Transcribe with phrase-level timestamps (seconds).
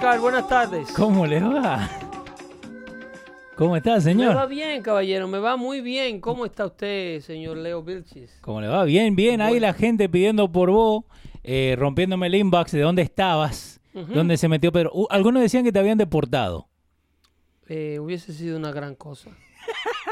[0.00, 0.92] Buenas tardes.
[0.92, 1.90] ¿cómo le va?
[3.56, 4.48] ¿Cómo está, Me va señor?
[4.48, 5.26] bien, caballero.
[5.26, 6.20] Me va muy bien.
[6.20, 8.38] ¿Cómo está usted, señor Leo Vilchis?
[8.40, 8.84] ¿Cómo le va?
[8.84, 9.40] Bien, bien.
[9.40, 11.04] Ahí la gente pidiendo por vos,
[11.42, 14.92] eh, rompiéndome el inbox de dónde estabas, dónde se metió Pedro.
[14.94, 16.68] Uh, algunos decían que te habían deportado.
[17.68, 19.30] Eh, hubiese sido una gran cosa.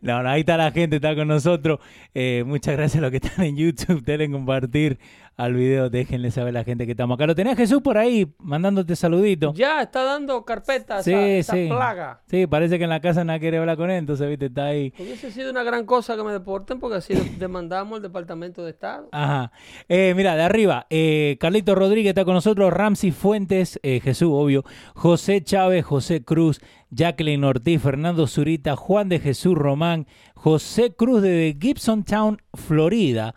[0.00, 1.78] No, no, ahí está la gente, está con nosotros.
[2.14, 4.02] Eh, muchas gracias a los que están en YouTube.
[4.04, 4.98] Denle compartir
[5.36, 5.90] al video.
[5.90, 7.26] Déjenle saber a la gente que estamos acá.
[7.26, 9.52] Lo tenés Jesús por ahí, mandándote saludito.
[9.54, 11.66] Ya está dando carpeta Sí, esa, esa sí.
[11.68, 12.20] plaga.
[12.26, 14.92] Sí, parece que en la casa nadie quiere hablar con él, entonces, viste, está ahí.
[14.98, 18.70] Hubiese sido una gran cosa que me deporten porque así de- demandamos al Departamento de
[18.70, 19.08] Estado.
[19.12, 19.52] Ajá.
[19.88, 24.64] Eh, mira, de arriba, eh, Carlito Rodríguez está con nosotros, Ramsey Fuentes, eh, Jesús, obvio,
[24.94, 26.60] José Chávez, José Cruz,
[26.90, 33.34] Jacqueline Ortiz, Fernando Zurita, Juan de Jesús Román, José Cruz de Gibson Town, Florida,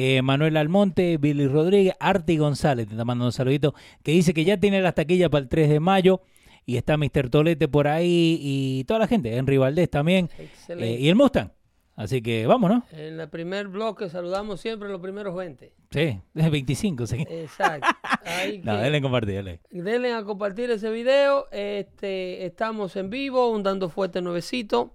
[0.00, 4.44] eh, Manuel Almonte, Billy Rodríguez, Arti González, te está mandando un saludito, que dice que
[4.44, 6.20] ya tiene las taquillas para el 3 de mayo.
[6.64, 7.30] Y está Mr.
[7.30, 10.28] Tolete por ahí y toda la gente, Henry Valdés también.
[10.68, 11.50] Eh, y el Mustang.
[11.96, 12.84] Así que vamos, ¿no?
[12.92, 15.72] En el primer bloque saludamos siempre los primeros 20.
[15.90, 17.06] Sí, es 25.
[17.06, 17.24] sí.
[17.28, 17.88] Exacto.
[18.24, 19.60] Ahí No, que- denle compartir, denle.
[19.70, 21.48] Denle a compartir ese video.
[21.50, 24.94] Este, estamos en vivo, un dando fuerte nuevecito,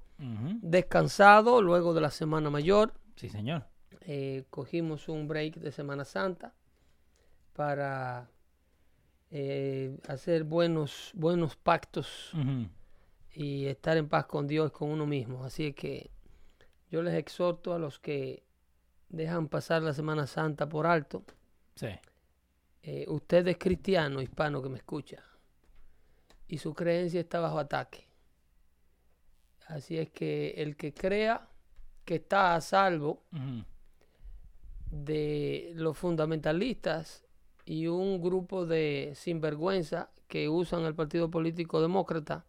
[0.62, 2.94] descansado luego de la Semana Mayor.
[3.16, 3.66] Sí, señor.
[4.06, 6.53] Eh, cogimos un break de Semana Santa
[7.53, 8.30] para
[9.31, 12.31] eh, hacer buenos, buenos pactos
[13.31, 15.46] y estar en paz con Dios y con uno mismo.
[15.46, 16.12] Así que
[16.92, 18.44] yo les exhorto a los que
[19.09, 21.24] dejan pasar la Semana Santa por alto.
[21.75, 21.88] Sí.
[22.81, 25.24] Eh, usted es cristiano, hispano que me escucha,
[26.47, 28.06] y su creencia está bajo ataque.
[29.68, 31.47] Así es que el que crea
[32.03, 33.24] que está a salvo.
[34.94, 37.24] De los fundamentalistas
[37.66, 42.46] y un grupo de sinvergüenza que usan el Partido Político Demócrata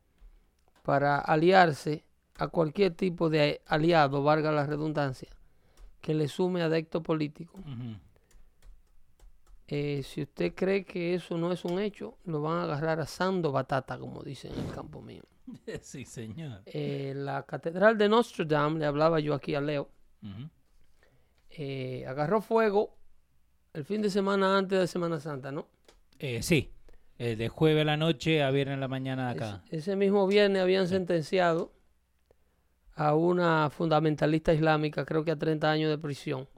[0.83, 2.05] para aliarse
[2.37, 5.29] a cualquier tipo de aliado, valga la redundancia,
[6.01, 7.59] que le sume adecto político.
[9.67, 13.51] Eh, si usted cree que eso no es un hecho, lo van a agarrar asando
[13.51, 15.23] batata, como dicen en el campo mío.
[15.83, 16.63] Sí, señor.
[16.67, 19.91] Eh, la Catedral de Notre Dame, le hablaba yo aquí a Leo.
[21.57, 22.97] Eh, agarró fuego
[23.73, 25.67] el fin de semana antes de Semana Santa, ¿no?
[26.19, 26.71] Eh, sí.
[27.17, 29.63] De jueves a la noche a viernes a la mañana acá.
[29.71, 31.73] Es- ese mismo viernes habían sentenciado
[32.97, 36.49] a una fundamentalista islámica, creo que a 30 años de prisión.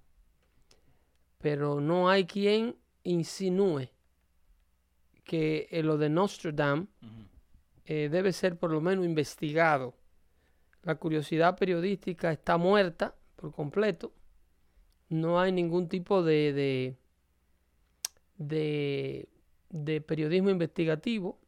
[1.39, 2.75] Pero no hay quien
[3.05, 3.89] insinúe
[5.25, 6.89] que eh, lo de Nostradam
[7.85, 9.95] eh, debe ser por lo menos investigado.
[10.83, 14.13] La curiosidad periodística está muerta por completo.
[15.09, 16.97] No hay ningún tipo de, de,
[18.39, 19.29] de,
[19.71, 21.39] de periodismo investigativo,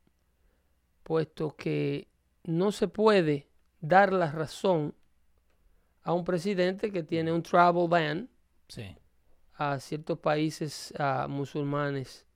[1.02, 2.08] puesto que
[2.44, 3.48] no se puede
[3.80, 4.94] dar la razón
[6.02, 8.28] a un presidente que tiene un travel ban
[8.68, 8.94] Sí.
[9.54, 10.92] a ciertos países
[11.28, 12.26] musulmanes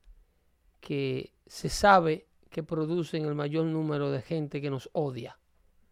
[0.80, 5.38] que se sabe que producen el mayor número de gente que nos odia.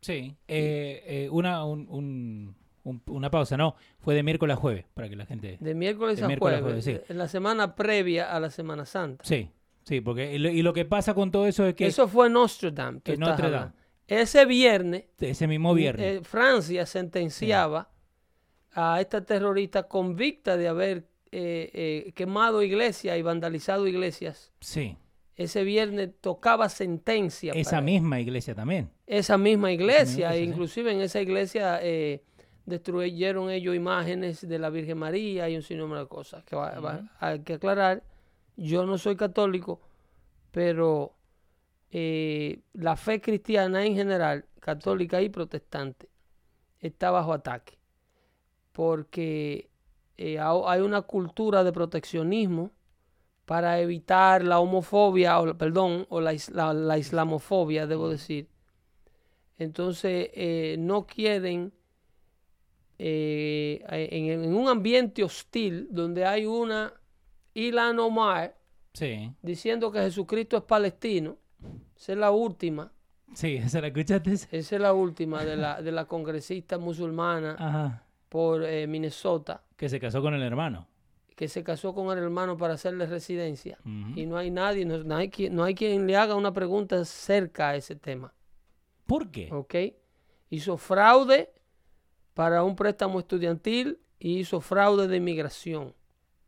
[0.00, 0.34] Sí.
[0.48, 3.74] Eh, eh, una, un- un- un- una pausa, no.
[3.98, 5.56] Fue de miércoles a jueves, para que la gente...
[5.60, 7.12] De miércoles De a miércoles a jueves, jueves, sí.
[7.12, 9.24] en la semana previa a la Semana Santa.
[9.24, 9.50] Sí,
[9.84, 10.34] sí, porque...
[10.34, 13.00] Y lo, y lo que pasa con todo eso es que Eso fue Nostradam.
[13.04, 13.24] Dame.
[13.32, 13.72] hablando.
[14.06, 16.20] Ese viernes, ese mismo viernes...
[16.20, 17.90] eh, Francia sentenciaba
[18.72, 24.52] a esta terrorista convicta de haber eh, eh, quemado iglesias y vandalizado iglesias.
[24.60, 24.96] sí.
[25.36, 27.54] Ese viernes tocaba sentencia.
[27.54, 28.90] Esa misma iglesia también.
[29.06, 30.26] esa misma iglesia.
[30.28, 30.38] iglesia, sí.
[30.50, 32.22] inclusive en esa iglesia eh,
[32.66, 37.10] destruyeron ellos imágenes de la Virgen María y un sinnúmero de cosas que va- va-
[37.18, 38.02] hay que aclarar.
[38.56, 39.80] Yo no soy católico,
[40.50, 41.14] pero
[41.90, 46.08] eh, la fe cristiana en general, católica y protestante,
[46.78, 47.78] está bajo ataque.
[48.72, 49.70] Porque
[50.16, 52.70] eh, ha- hay una cultura de proteccionismo
[53.46, 58.48] para evitar la homofobia, o, perdón, o la, is- la- la islamofobia, debo decir.
[59.58, 61.72] Entonces, eh, no quieren,
[63.02, 66.92] eh, en, en un ambiente hostil donde hay una
[67.54, 68.56] Ilan Omar
[68.92, 71.38] Sí, diciendo que Jesucristo es palestino,
[71.96, 72.92] esa es la última,
[73.34, 74.32] sí, ¿se la escuchaste?
[74.32, 78.04] esa es la última de la, de la congresista musulmana Ajá.
[78.28, 80.88] por eh, Minnesota, Que se casó con el hermano.
[81.36, 83.78] que se casó con el hermano para hacerle residencia.
[84.14, 87.02] Y no hay nadie, no, no hay, quien, no hay quien le haga una pregunta
[87.06, 88.34] cerca a ese tema.
[89.06, 89.48] ¿Por qué?
[89.52, 89.74] ¿Ok?
[90.50, 91.50] Hizo fraude
[92.34, 95.94] para un préstamo estudiantil y hizo fraude de inmigración.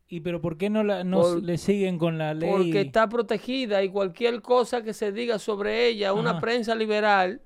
[0.07, 2.49] ¿Y pero por qué no, la, no Por- le siguen con la ley?
[2.49, 7.41] Porque está protegida y cualquier cosa que se diga sobre ella, una prensa liberal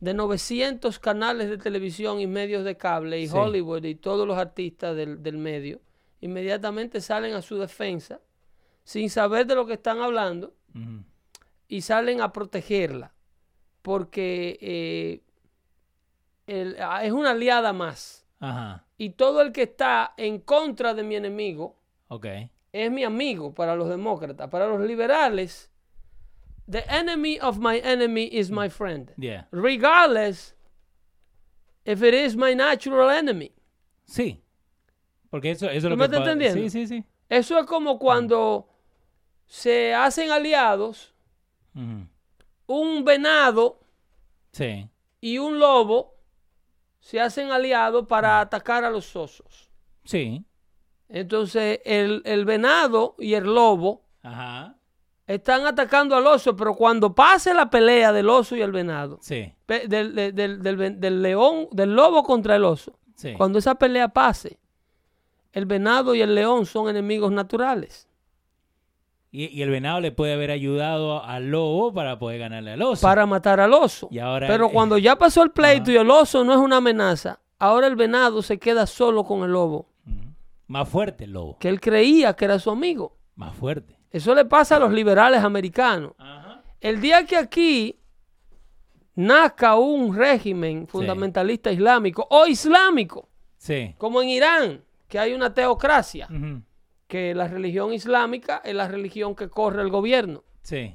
[0.00, 3.34] de 900 canales de televisión y medios de cable y Sí.
[3.36, 5.80] Hollywood y todos los artistas del, del medio,
[6.20, 8.20] inmediatamente salen a su defensa
[8.84, 10.54] sin saber de lo que están hablando
[11.66, 13.12] y salen a protegerla
[13.82, 15.22] porque eh,
[16.48, 18.26] el- ah, es una aliada más.
[18.40, 21.76] Ajá, Y todo el que está en contra de mi enemigo
[22.08, 22.26] ok.
[22.72, 24.48] es mi amigo para los demócratas.
[24.48, 25.70] Para los liberales,
[26.70, 29.12] the enemy of my enemy is my friend.
[29.16, 29.48] Yeah.
[29.50, 30.54] Regardless
[31.84, 33.52] if it is my natural enemy.
[34.04, 34.40] Sí.
[35.30, 36.62] Porque eso, eso es ¿Tú lo me que estás pa- entendiendo?
[36.62, 37.04] Sí, sí, sí.
[37.28, 38.68] Eso es como cuando
[39.46, 41.12] se hacen aliados
[41.74, 42.06] Ujú.
[42.66, 43.80] un venado
[44.52, 44.88] Sí.
[45.20, 46.14] y un lobo
[47.00, 49.70] se hacen aliados para atacar a los osos.
[50.04, 50.44] Sí.
[51.08, 54.74] Entonces el, el venado y el lobo Ajá.
[55.26, 59.52] están atacando al oso, pero cuando pase la pelea del oso y el venado, Sí.
[59.66, 63.34] pe- del, del- del- del león, del lobo contra el oso, Sí.
[63.34, 64.58] cuando esa pelea pase,
[65.52, 68.07] el venado y el león son enemigos naturales.
[69.30, 73.02] Y, y el venado le puede haber ayudado al lobo para poder ganarle al oso.
[73.06, 74.08] para matar al oso.
[74.10, 76.78] Y ahora Pero el- cuando ya pasó el pleito y el oso no es una
[76.78, 79.88] amenaza, ahora el venado se queda solo con el lobo.
[80.66, 81.56] Más fuerte el lobo.
[81.58, 83.16] que él creía que era su amigo.
[83.36, 83.96] Más fuerte.
[84.10, 86.12] Eso le pasa a los liberales americanos.
[86.18, 86.62] Ajá.
[86.80, 87.98] El día que aquí
[89.14, 93.94] nazca un régimen fundamentalista islámico o islámico, Sí.
[93.98, 96.28] como en Irán, que hay una teocracia.
[97.08, 100.44] Que la religión islámica es la religión que corre el gobierno.
[100.62, 100.94] Sí.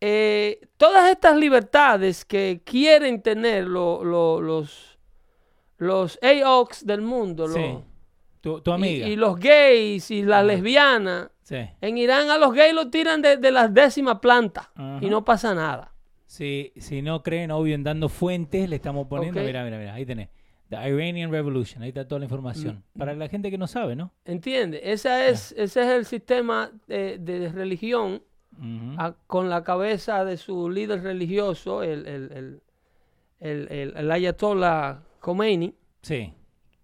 [0.00, 4.98] Eh, todas estas libertades que quieren tener lo- lo- los,
[5.78, 7.58] los AOCs del mundo, Sí.
[7.58, 7.82] los-
[8.42, 9.08] Tu, tu amiga.
[9.08, 11.56] y los gays y las lesbianas, Sí.
[11.80, 14.68] en Irán a los gays los tiran de, de las décimas plantas
[15.00, 15.92] y no pasa nada.
[16.26, 19.40] Si, si no creen, obvio, en dando fuentes, le estamos poniendo.
[19.40, 19.94] Mira, mira, mira.
[19.94, 20.28] Ahí tenés.
[20.68, 21.82] The Iranian Revolution.
[21.82, 22.82] Ahí está toda la información.
[22.94, 22.98] Mm.
[22.98, 24.12] Para la gente que no sabe, ¿no?
[24.24, 24.80] ¿Entiendes?
[24.84, 28.22] Ese es, ese es el sistema de, de religión
[28.58, 28.94] Ujú.
[28.98, 32.62] a- con la cabeza de su líder religioso, el, el, el,
[33.40, 36.32] el, el- el Ayatollah Khomeini, Sí.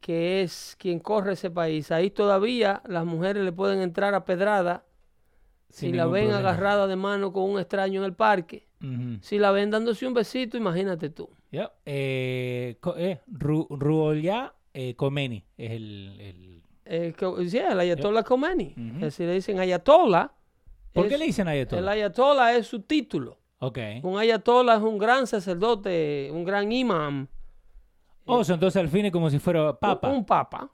[0.01, 1.91] que es quien corre ese país.
[1.91, 4.85] Ahí todavía las mujeres le pueden entrar a pedrada
[5.71, 6.51] si Sin la ningún ven problema.
[6.51, 8.69] agarrada de mano con un extraño en el parque.
[9.21, 11.29] Si la ven dándose un besito, imagínate tú.
[11.51, 11.73] Ya.
[11.87, 13.67] Eh, eh, Ru-
[14.75, 17.27] eh, Khomeini es el, el- Eh, que-
[17.71, 18.75] el Ayatollah Khomeini.
[19.01, 20.33] Eh, Si le dicen Ayatollah,
[20.93, 21.93] ¿Por es- qué le dicen el Ayatollah?
[21.93, 23.39] Ayatollah es su título.
[23.59, 23.79] Ok.
[24.03, 27.29] Un Ayatollah es un gran sacerdote, un gran imam.
[28.25, 30.09] Oh, entonces al fin es como si fuera papa.
[30.09, 30.71] Un, un papa.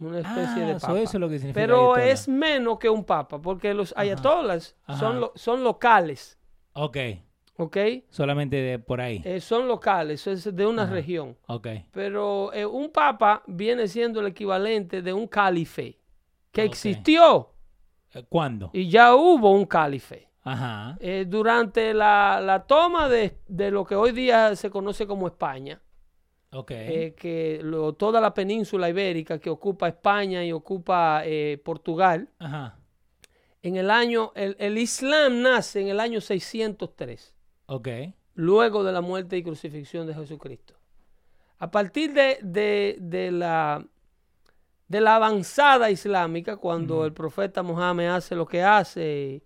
[0.00, 1.00] Una especie Ah, de so papa.
[1.00, 2.10] eso es lo que significa Pero ayatollah.
[2.12, 4.98] es menos que un papa, porque los ayatollas Ajá.
[5.00, 6.38] son, lo- son locales,
[6.74, 6.96] Ok.
[7.58, 7.76] ¿Ok?
[8.08, 9.20] Solamente de por ahí.
[9.24, 10.92] Eh, son locales, es de una Ajá.
[10.94, 11.36] región.
[11.48, 11.68] Ok.
[11.92, 15.98] Pero eh, un papa viene siendo el equivalente de un calife,
[16.50, 17.50] que existió
[18.14, 18.70] Eh, ¿Cuándo?
[18.72, 20.28] y ya hubo un calife.
[20.44, 20.96] Ajá.
[21.00, 25.78] Eh, durante la, la toma de, de lo que hoy día se conoce como España,
[26.52, 26.68] Ok.
[26.68, 31.22] que lo- toda la península ibérica que ocupa España y ocupa
[31.62, 32.78] Portugal, Ajá.
[33.62, 37.34] en el año, el, el Islam nace en el año 603,
[37.68, 37.88] Ok.
[38.34, 40.74] luego de la muerte y crucifixión de Jesucristo.
[41.58, 43.84] A partir de, de- de la,
[44.86, 49.42] de la avanzada islámica, cuando el profeta Mohammed hace lo que hace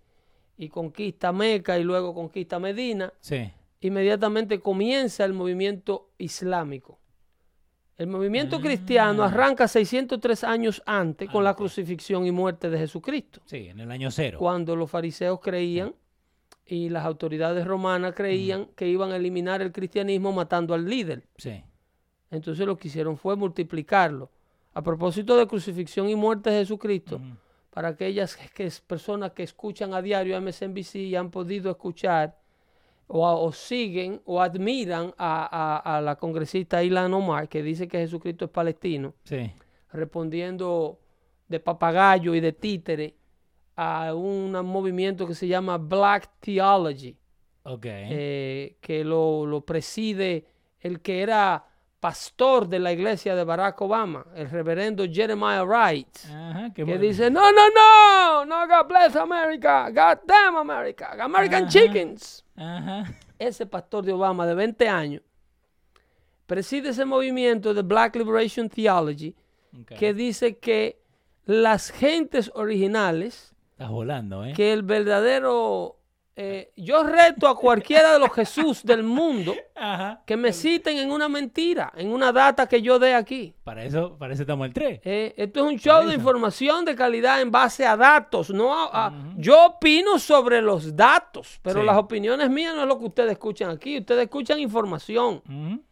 [0.57, 3.51] y, y conquista Meca y luego conquista Medina, Sí.
[3.81, 6.99] inmediatamente comienza el movimiento islámico.
[7.97, 13.67] El movimiento cristiano arranca 603 años antes con la crucifixión y muerte de Jesucristo, Sí,
[13.69, 14.37] en el año cero.
[14.39, 15.93] cuando los fariseos creían
[16.65, 21.23] y las autoridades romanas creían que iban a eliminar el cristianismo matando al líder.
[21.37, 21.63] Sí.
[22.31, 24.29] Entonces lo que hicieron fue multiplicarlo.
[24.73, 27.21] A propósito de crucifixión y muerte de Jesucristo,
[27.69, 32.39] para aquellas que, personas que escuchan a diario MSNBC y han podido escuchar
[33.07, 39.13] o, siguen o admiran a, la congresista Ilan Omar, que dice que Jesucristo es palestino,
[39.91, 40.99] respondiendo
[41.47, 43.15] de papagayo y de títere
[43.75, 47.17] a un movimiento que se llama Black Theology,
[48.11, 50.45] eh, que lo, lo preside
[50.79, 51.65] el que era
[51.99, 56.17] pastor de la iglesia de Barack Obama, el reverendo Jeremiah Wright,
[56.75, 62.43] que dice, no, no, no, no, God bless America, God damn America, American chickens.
[63.39, 65.21] Ese pastor de Obama de 20 años
[66.45, 69.33] preside ese movimiento de Black Liberation Theology
[69.97, 71.01] que dice que
[71.45, 74.53] las gentes originales, volando, ¿eh?
[74.53, 75.97] que el verdadero
[76.35, 79.53] eh, yo reto a cualquiera de los Jesús del mundo
[80.25, 83.53] que me citen en una mentira, en una data que yo dé aquí.
[83.63, 85.01] Para eso, para eso estamos el 3.
[85.03, 88.49] Eh, esto es un show de información de calidad en base a datos.
[88.49, 88.89] No
[89.37, 93.69] Yo opino sobre los datos, pero las opiniones mías no es lo que ustedes escuchan
[93.69, 93.99] aquí.
[93.99, 95.41] Ustedes escuchan información.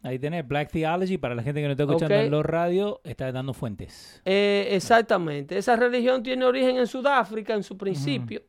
[0.01, 1.17] Ahí tenés Black Theology.
[1.17, 4.21] Para la gente que no está escuchando en los radios, está dando fuentes.
[4.25, 5.57] Eh, exactamente.
[5.57, 8.41] Esa religión tiene origen en Sudáfrica en su principio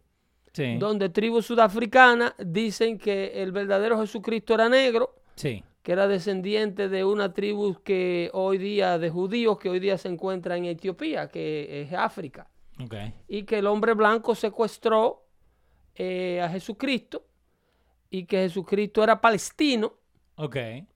[0.78, 5.14] donde tribus sudafricanas dicen que el verdadero Jesucristo era negro,
[5.82, 10.08] que era descendiente de una tribu que hoy día, de judíos, que hoy día se
[10.08, 12.48] encuentra en Etiopía, que es África.
[13.28, 15.24] Y que el hombre blanco secuestró
[15.94, 17.24] eh, a Jesucristo
[18.10, 19.94] y que Jesucristo era palestino,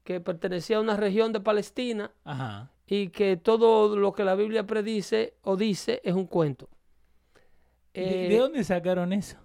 [0.05, 2.11] que pertenecía a una región de Palestina
[2.87, 6.69] y que todo lo que la Biblia predice o dice es un cuento.
[7.95, 9.39] ¿De eh, dónde sacaron eso?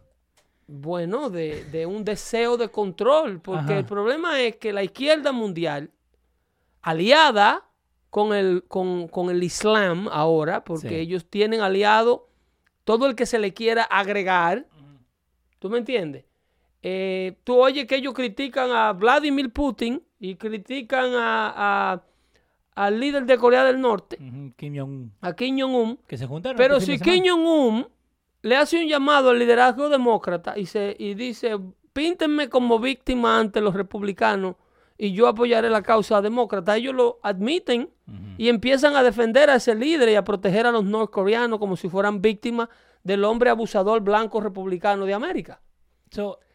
[0.74, 5.92] Bueno, de, un deseo de control, porque el problema es que la izquierda mundial,
[6.82, 7.68] aliada
[8.10, 12.30] con el, con, el Islam ahora, porque ellos tienen aliado
[12.86, 14.66] todo el que se le quiera agregar,
[15.60, 16.24] ¿tú me entiendes?
[16.82, 22.02] Eh, tú oyes que ellos critican a Vladimir Putin y critican a,
[22.76, 24.18] al líder de Corea del Norte,
[25.20, 26.56] a Kim Jong-un, que se juntaron.
[26.56, 27.88] Pero este si Kim Jong-un
[28.42, 31.58] le hace un llamado al liderazgo demócrata y, se, y dice,
[31.94, 34.56] píntenme como víctima ante los republicanos
[34.98, 36.78] y yo apoyaré la causa demócrata.
[36.78, 37.90] Ellos lo admiten
[38.38, 41.90] y empiezan a defender a ese líder y a proteger a los norcoreanos como si
[41.90, 42.70] fueran víctimas
[43.04, 45.60] del hombre abusador blanco republicano de América.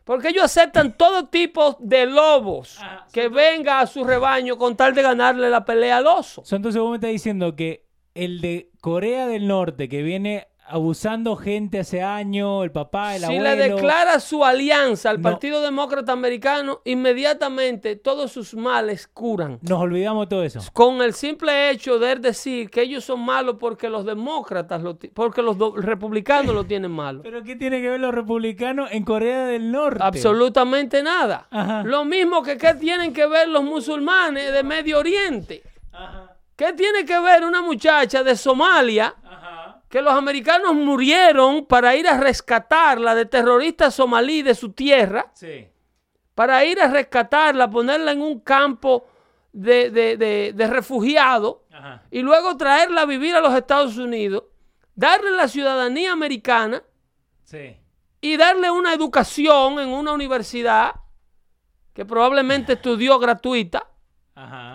[0.05, 4.95] Porque ellos aceptan todo tipo de lobos ah, que venga a su rebaño con tal
[4.95, 6.45] de ganarle la pelea al oso.
[6.53, 11.79] entonces vos me estás diciendo que el de Corea del Norte que viene abusando gente
[11.79, 13.45] hace años, el papá, el abuelo.
[13.45, 19.59] Si le declara su alianza al Partido Demócrata Americano, inmediatamente todos sus males curan.
[19.63, 20.61] Nos olvidamos de todo eso.
[20.73, 24.83] Con el simple hecho de decir que ellos son malos porque los demócratas,
[25.15, 27.21] porque los republicanos lo tienen malo.
[27.25, 30.03] ¿Pero qué tiene que ver los republicanos en Corea del Norte?
[30.03, 31.47] Absolutamente nada.
[31.85, 35.63] Lo mismo que qué tienen que ver los musulmanes de Medio Oriente.
[36.57, 39.15] ¿Qué tiene que ver una muchacha de Somalia?
[39.97, 45.33] Que los americanos murieron para ir a rescatarla de terroristas somalí de su tierra,
[46.35, 49.07] para ir a rescatarla, ponerla en un campo
[49.55, 51.61] de, de, refugiados
[52.11, 54.45] y luego traerla a vivir a los Estados Unidos,
[54.95, 56.83] darle la ciudadanía americana
[58.21, 60.95] y darle una educación en una universidad
[61.95, 63.89] que probablemente estudió gratuita.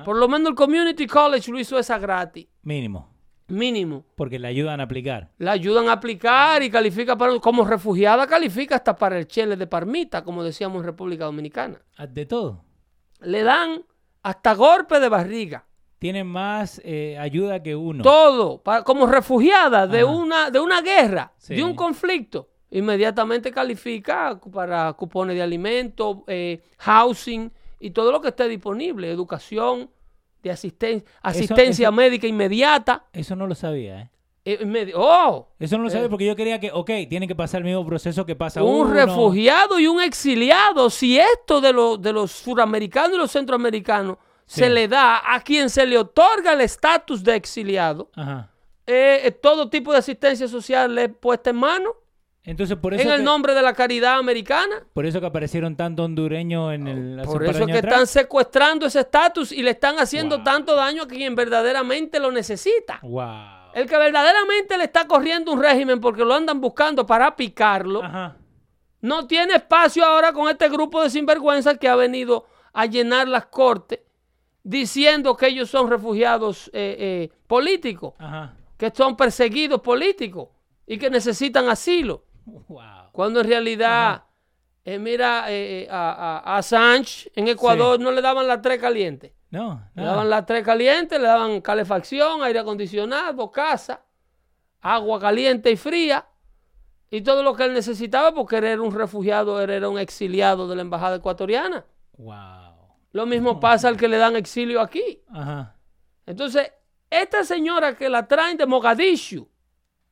[0.03, 2.47] Por lo menos el Community College lo hizo esa gratis.
[2.63, 3.10] Mínimo
[3.51, 4.05] mínimo.
[4.15, 5.29] Porque le ayudan a aplicar.
[5.37, 9.67] La ayudan a aplicar y califica para, como refugiada, califica hasta para el chele de
[9.67, 11.81] Parmita, como decíamos en República Dominicana.
[11.97, 12.63] Ah, de todo.
[13.21, 13.83] Le dan
[14.23, 15.65] hasta golpe de barriga.
[15.99, 18.03] Tienen más eh, ayuda que uno.
[18.03, 22.49] Todo, como refugiada de una, de una guerra, de un conflicto.
[22.71, 29.91] Inmediatamente califica para cupones de alimentos, eh, housing y todo lo que esté disponible, educación,
[30.41, 30.51] de
[31.21, 33.05] asistencia médica inmediata.
[33.13, 34.09] Eso no lo sabía, ¿eh?
[34.45, 36.09] eh oh, eso no lo sabía eh.
[36.09, 39.79] porque yo quería que, ok, tiene que pasar el mismo proceso que pasa un refugiado
[39.79, 40.89] y un exiliado.
[40.89, 45.85] Si esto de, de los suramericanos y los centroamericanos se le da a quien se
[45.85, 48.09] le otorga el estatus de exiliado,
[48.85, 51.95] eh, todo tipo de asistencia social le es puesta en mano.
[52.43, 54.83] Entonces, por eso en el nombre de la caridad americana.
[54.93, 57.21] Por eso que aparecieron tantos hondureños en el.
[57.23, 61.35] Por eso que están secuestrando ese estatus y le están haciendo tanto daño a quien
[61.35, 62.99] verdaderamente lo necesita.
[63.03, 63.71] Wow.
[63.75, 68.01] El que verdaderamente le está corriendo un régimen porque lo andan buscando para picarlo,
[69.01, 73.45] no tiene espacio ahora con este grupo de sinvergüenzas que ha venido a llenar las
[73.45, 73.99] cortes
[74.63, 78.55] diciendo que ellos son refugiados eh, eh, políticos, Ajá.
[78.77, 80.49] que son perseguidos políticos
[80.85, 82.25] y que necesitan asilo.
[82.67, 83.11] Wow.
[83.11, 84.23] Cuando en realidad,
[84.85, 88.79] eh, mira, eh, eh, a, a- a Assange en Ecuador no le daban las tres
[88.79, 89.33] calientes.
[89.49, 90.13] No, Le nada.
[90.13, 94.01] daban las tres calientes, le daban calefacción, aire acondicionado, casa,
[94.79, 96.25] agua caliente y fría,
[97.09, 100.67] y todo lo que él necesitaba porque él era un refugiado, él era un exiliado
[100.69, 101.83] de la embajada ecuatoriana.
[102.17, 102.95] Wow.
[103.11, 105.21] Lo mismo pasa al que le dan exilio aquí.
[105.33, 105.75] Ajá.
[106.25, 106.71] Entonces,
[107.09, 109.49] esta señora que la traen de Mogadishu,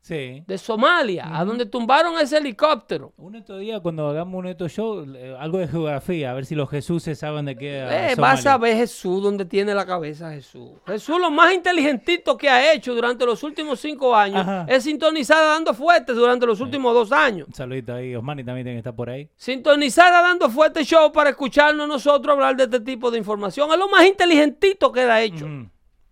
[0.01, 0.43] Sí.
[0.47, 5.05] de Somalia, a donde tumbaron ese helicóptero, Un otro día, cuando hagamos un otro show,
[5.15, 7.79] eh, algo de geografía, a ver si los Jesuses saben de qué.
[8.11, 10.71] Eh, vas a ver Jesús donde tiene la cabeza Jesús.
[10.87, 14.65] Jesús lo más inteligentito que ha hecho durante los últimos cinco años Ajá.
[14.69, 17.47] es sintonizar a dando fuertes durante los últimos dos años.
[17.49, 18.15] Un saludito ahí.
[18.15, 19.29] Osmani también tiene que estar por ahí.
[19.35, 23.69] Sintonizar a dando fuerte show para escucharnos nosotros hablar de este tipo de información.
[23.71, 25.45] Es lo más inteligentito que él ha hecho.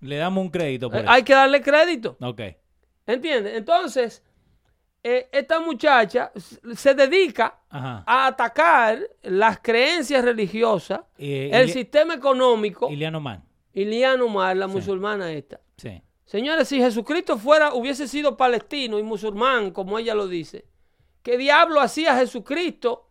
[0.02, 1.10] Le damos un crédito por Eh, eso.
[1.12, 2.18] Hay que darle crédito.
[2.22, 2.42] Ok.
[3.08, 3.56] ¿Entiendes?
[3.56, 4.22] Entonces,
[5.04, 6.32] eh, esta muchacha
[6.76, 8.04] se dedica Ajá.
[8.06, 12.90] a atacar las creencias religiosas, Eh, el Ili- sistema económico.
[12.92, 13.44] Iliano Man.
[13.74, 15.62] Iliana Omar, la musulmana esta.
[15.78, 16.02] Sí.
[16.26, 20.66] Señores, si Jesucristo fuera, hubiese sido palestino y musulmán, como ella lo dice,
[21.22, 23.08] ¿qué diablo hacía Jesucristo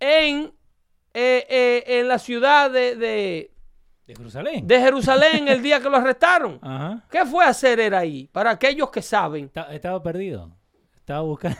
[0.00, 0.52] en,
[1.14, 3.51] eh, eh, en la ciudad de, de-
[4.12, 4.66] De Jerusalén.
[4.66, 6.58] de Jerusalén el día que lo arrestaron?
[6.62, 7.04] Ajá.
[7.10, 8.28] ¿Qué fue a hacer él ahí?
[8.32, 9.46] Para aquellos que saben.
[9.46, 10.50] Esta- Estaba perdido.
[10.96, 11.58] Estaba buscando.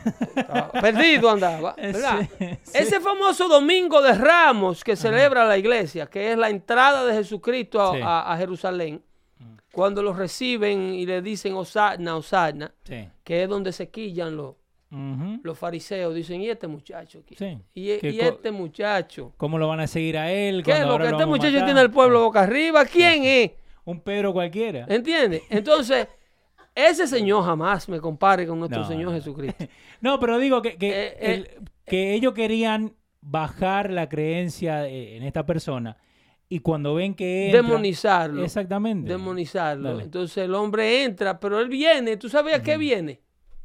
[0.81, 2.21] Perdido andaba, ¿verdad?
[2.39, 2.79] Sí, sí.
[2.79, 7.81] Ese famoso domingo de Ramos que celebra la iglesia, que es la entrada de Jesucristo
[7.83, 8.01] a, Sí.
[8.03, 9.03] a- a Jerusalén,
[9.73, 12.73] cuando lo reciben y le dicen Osana, Osana,
[13.25, 14.55] que es donde se quillan los,
[15.43, 17.35] Los fariseos, dicen, ¿y este muchacho aquí?
[17.37, 17.59] Sí.
[17.75, 19.33] ¿Y, e- ¿Qué y co- este muchacho?
[19.39, 20.63] ¿Cómo lo van a seguir a él?
[20.63, 22.85] ¿Qué es cuando lo ahora que este muchacho tiene el pueblo boca arriba?
[22.85, 23.51] ¿Quién es?
[23.85, 24.85] Un Pedro cualquiera.
[24.89, 25.43] ¿Entiendes?
[25.51, 26.09] Entonces,
[26.75, 29.13] ese señor jamás me compare con nuestro No, Señor.
[29.15, 29.65] Jesucristo.
[30.03, 31.49] No, pero digo que, que, Eh, el-
[31.87, 35.97] que ellos querían bajar la creencia eh, en esta persona
[36.49, 38.45] y cuando ven que entra- Demonizarlo.
[38.45, 39.11] Exactamente.
[39.11, 39.91] demonizarlo.
[39.91, 40.03] Dale.
[40.05, 42.17] Entonces el hombre entra, pero él viene.
[42.19, 43.21] ¿Tú sabes a qué viene?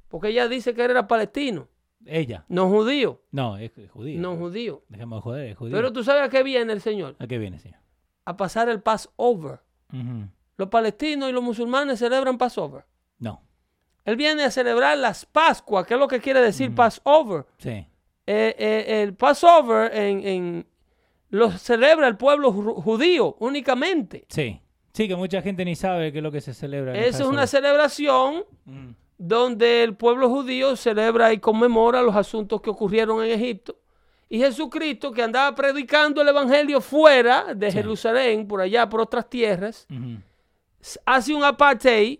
[0.09, 1.67] Porque ella dice que él era palestino,
[2.05, 2.45] Ella.
[2.47, 3.21] no judío.
[3.31, 4.19] No, es judío.
[4.19, 4.83] No judío.
[4.89, 5.75] Dejemos de joder, es judío.
[5.75, 7.15] Pero tú sabes a qué viene el Señor.
[7.19, 7.79] ¿A qué viene, señor?
[8.25, 9.59] A pasar el Passover.
[10.57, 12.85] Los palestinos y los musulmanes celebran Passover.
[13.19, 13.41] No.
[14.05, 17.45] Él viene a celebrar las Pascuas, que es lo que quiere decir Passover.
[17.57, 17.69] Sí.
[17.69, 20.67] Eh, eh, el Passover en, en-
[21.29, 24.25] lo celebra el pueblo ju- judío únicamente.
[24.29, 24.61] Sí.
[24.93, 26.97] Sí, que mucha gente ni sabe qué es lo que se celebra.
[26.97, 28.89] Esa es una celebración Mm.
[29.17, 33.77] Donde el pueblo judío celebra y conmemora los asuntos que ocurrieron en Egipto.
[34.29, 37.77] Y Jesucristo, que andaba predicando el Evangelio fuera de Sí.
[37.77, 39.87] Jerusalén, por allá, por otras tierras,
[41.05, 42.19] hace un apartheid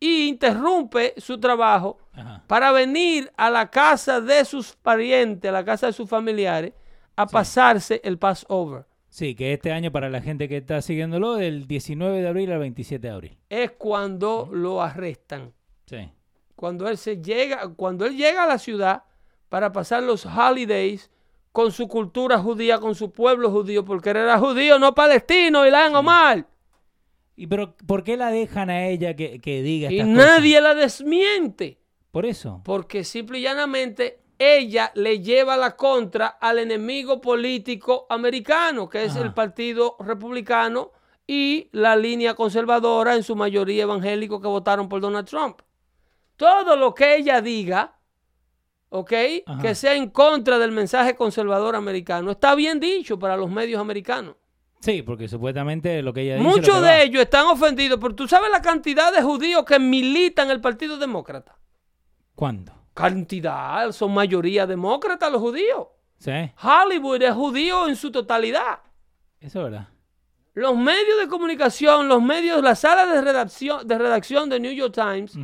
[0.00, 2.42] y interrumpe su trabajo Ajá.
[2.46, 6.72] para venir a la casa de sus parientes, a la casa de sus familiares,
[7.16, 8.86] a pasarse el Passover.
[9.08, 12.60] Sí, que este año para la gente que está siguiéndolo, del 19 de abril al
[12.60, 13.38] 27 de abril.
[13.48, 15.52] Es cuando lo arrestan.
[15.88, 16.10] Sí.
[16.56, 19.04] cuando él se llega, cuando él llega a la ciudad
[19.48, 21.10] para pasar los holidays
[21.52, 25.94] con su cultura judía, con su pueblo judío, porque él era judío, no palestino, Ilán
[25.94, 26.46] Omar.
[27.36, 30.30] ¿Y pero por qué la dejan a ella que, que diga Y estas cosas?
[30.30, 31.78] nadie la desmiente,
[32.10, 32.60] Por eso.
[32.64, 39.12] porque simple y llanamente ella le lleva la contra al enemigo político americano, que es
[39.12, 39.22] Ajá.
[39.24, 40.92] el Partido Republicano
[41.26, 45.60] y la línea conservadora, en su mayoría evangélicos que votaron por Donald Trump.
[46.38, 47.98] Todo lo que ella diga,
[48.90, 49.12] ¿ok?
[49.44, 49.60] Ajá.
[49.60, 54.36] Que sea en contra del mensaje conservador americano, está bien dicho para los medios americanos.
[54.78, 56.48] Sí, porque supuestamente lo que ella dice...
[56.48, 60.52] Muchos de ellos están ofendidos, pero tú sabes la cantidad de judíos que militan en
[60.52, 61.58] el Partido Demócrata.
[62.36, 62.72] ¿Cuándo?
[62.94, 65.88] Cantidad, son mayoría demócrata los judíos.
[66.18, 66.30] Sí,
[66.62, 68.78] Hollywood es judío en su totalidad.
[69.40, 69.88] eso es verdad.
[70.54, 74.94] Los medios de comunicación, los medios, la sala de redacción de, redacción de New York
[74.94, 75.36] Times.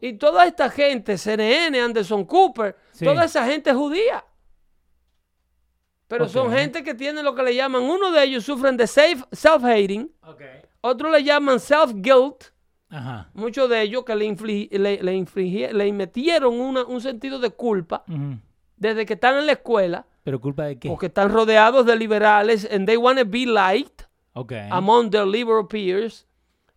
[0.00, 3.04] Y toda esta gente, CNN, Anderson Cooper, Sí.
[3.04, 4.24] toda esa gente es judía.
[6.08, 10.10] Pero son gente que tiene lo que le llaman, uno de ellos sufren de self-hating,
[10.80, 12.52] otros le llaman self-guilt,
[13.34, 15.00] muchos de ellos que le, infli- le,
[15.72, 18.04] le metieron una- un sentido de culpa
[18.76, 20.88] desde que están en la escuela, ¿Pero culpa de qué?
[20.88, 24.52] porque están rodeados de liberales and they want to be liked Ok.
[24.70, 26.26] among their liberal peers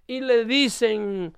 [0.06, 1.36] y le dicen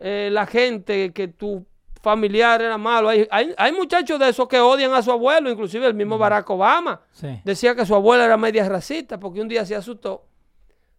[0.00, 1.66] eh, la gente que tu
[2.02, 3.08] familiar era malo.
[3.08, 6.48] Hay, hay, hay muchachos de esos que odian a su abuelo, inclusive el mismo Barack
[6.50, 7.40] Obama Sí.
[7.44, 10.24] decía que su abuela era media racista porque un día se asustó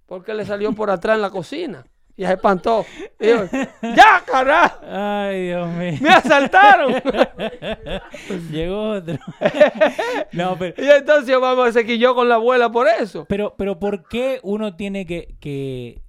[0.06, 1.86] porque le salió por atrás en la cocina.
[2.18, 2.86] Y se espantó.
[3.18, 3.44] Dijo,
[3.82, 4.80] ¡Ya, carajo!
[4.86, 5.94] Ay, Dios mío.
[6.02, 6.96] ¡Me asaltaron!
[8.52, 9.18] Llegó otro.
[10.34, 13.26] no, pero, y entonces vamos, se quilló con la abuela por eso.
[13.30, 16.02] pero, pero ¿por qué uno tiene que, que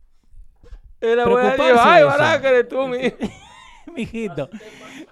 [1.00, 1.78] Abuela dijo, Preocuparse
[2.22, 2.98] ¡ay, eres tú, mi
[3.94, 4.48] mijito?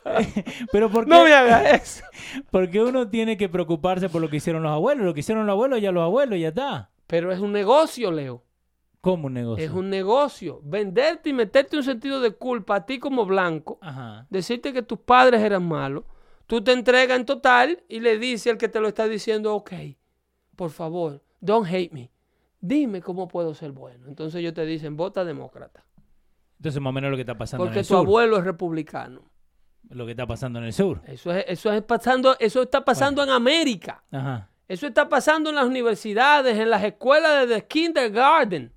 [0.73, 2.05] pero ¿por qué, No me hagas eso.
[2.51, 5.05] porque uno tiene que preocuparse por lo que hicieron los abuelos?
[5.05, 6.91] Lo que hicieron los abuelos, ya los abuelos, ya está.
[7.07, 8.45] Pero es un negocio, Leo.
[9.01, 9.65] ¿Cómo un negocio?
[9.65, 10.61] Es un negocio.
[10.65, 13.79] Venderte y meterte un sentido de culpa a ti como blanco.
[13.81, 14.27] Ajá.
[14.29, 16.05] Decirte que tus padres eran malos.
[16.47, 19.73] Tú te entregas en total y le dices al que te lo está diciendo, ok,
[20.57, 22.11] por favor, don't hate me.
[22.61, 24.07] Dime cómo puedo ser bueno.
[24.09, 25.85] Entonces ellos te dicen, vota demócrata.
[26.59, 27.99] Entonces, más o menos lo que está pasando en Porque el tu sur.
[28.05, 29.23] abuelo es republicano.
[29.91, 31.01] Lo que está pasando en el sur.
[31.07, 34.03] Eso, es, eso, es pasando, eso está pasando en América.
[34.11, 34.49] Ajá.
[34.67, 38.73] Eso está pasando en las universidades, en las escuelas desde kindergarten.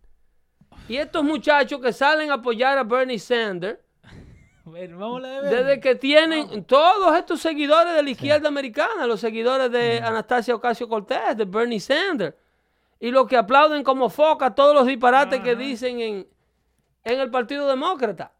[0.87, 3.79] Y estos muchachos que salen a apoyar a Bernie Sanders,
[4.63, 5.65] Bueno, vamos a la de ver.
[5.65, 10.87] desde que tienen todos estos seguidores de la izquierda americana, los seguidores de Anastasia Ocasio
[10.87, 12.35] Cortés, de Bernie Sanders,
[13.01, 16.27] y los que aplauden como foca todos los disparates que dicen en,
[17.03, 18.31] en el Partido Demócrata,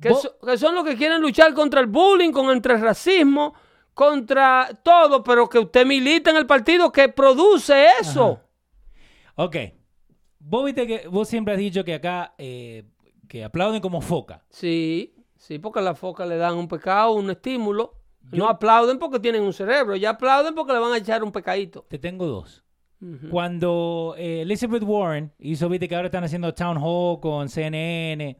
[0.00, 3.54] que, Vos- so- que son los que quieren luchar contra el bullying, contra el racismo,
[3.94, 8.40] contra todo, pero que usted milita en el partido que produce eso.
[9.34, 9.56] Ok.
[10.38, 12.84] Vos viste que vos siempre has dicho que acá eh,
[13.28, 14.42] que aplauden como foca.
[14.48, 17.94] Sí, sí, porque a la foca le dan un pecado, un estímulo.
[18.32, 21.32] Yo- No aplauden porque tienen un cerebro, ya aplauden porque le van a echar un
[21.32, 21.84] pecadito.
[21.88, 22.64] Te tengo dos.
[23.30, 28.36] Cuando eh, Elizabeth Warren hizo, viste que ahora están haciendo town hall con CNN,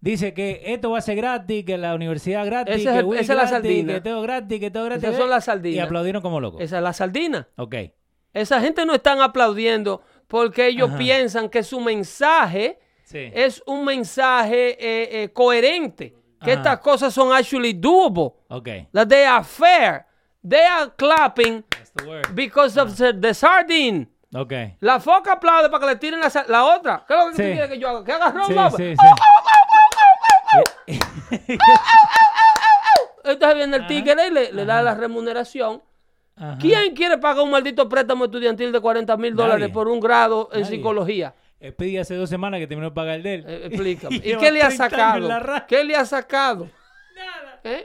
[0.00, 3.04] dice que esto va a ser gratis, que la universidad gratis, Ese es que el-
[3.06, 3.94] Wii esa es la sardina.
[3.94, 5.04] que todo gratis, que todo gratis.
[5.04, 5.86] Esas son las Y sardinas.
[5.86, 6.60] aplaudieron como locos.
[6.60, 7.48] Esa es la sardina.
[7.56, 7.74] Ok.
[8.32, 10.98] Esa gente no están aplaudiendo porque ellos Ajá.
[10.98, 13.30] piensan que su mensaje Sí.
[13.34, 16.14] es un mensaje eh, eh, coherente.
[16.42, 16.60] Que Ajá.
[16.60, 18.32] estas cosas son actually doable.
[18.48, 18.68] Ok.
[18.92, 20.06] That they are fair.
[20.48, 21.64] They are clapping
[22.34, 24.08] because of the, the sardine.
[24.34, 24.52] Ok.
[24.80, 27.04] La foca aplaude para que le tiren la, la otra.
[27.06, 27.42] ¿Qué es lo que Sí.
[27.42, 28.04] tú quieres que yo haga?
[28.04, 28.96] Que haga round Sí, over?
[28.96, 29.06] sí, sí.
[33.24, 35.82] Entonces viene el tigre y le, le da la remuneración.
[36.36, 36.56] Ajá.
[36.60, 40.62] ¿Quién quiere pagar un maldito préstamo estudiantil de 40 mil dólares por un grado en
[40.62, 40.76] Nadie.
[40.76, 41.34] psicología?
[41.76, 43.44] Pedí hace dos semanas que terminó de pagar el de él.
[43.46, 44.16] Eh, explícame.
[44.16, 45.66] ¿Y Lleva qué le ha 30 años sacado?
[45.68, 46.68] ¿Qué le ha sacado?
[47.14, 47.84] Nada, ¿Eh?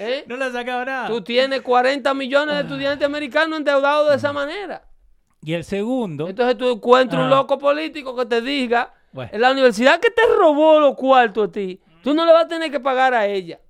[0.00, 0.24] ¿Eh?
[0.26, 1.06] No le ha sacado nada.
[1.08, 2.58] Tú tienes 40 millones Ah.
[2.58, 4.82] de estudiantes americanos endeudados de esa manera.
[5.42, 6.26] Y el segundo.
[6.28, 7.36] Entonces tú encuentras un Ajá.
[7.36, 9.30] loco político que te diga, Bueno.
[9.32, 12.48] en la universidad que te robó los cuartos a ti, tú no le vas a
[12.48, 13.60] tener que pagar a ella.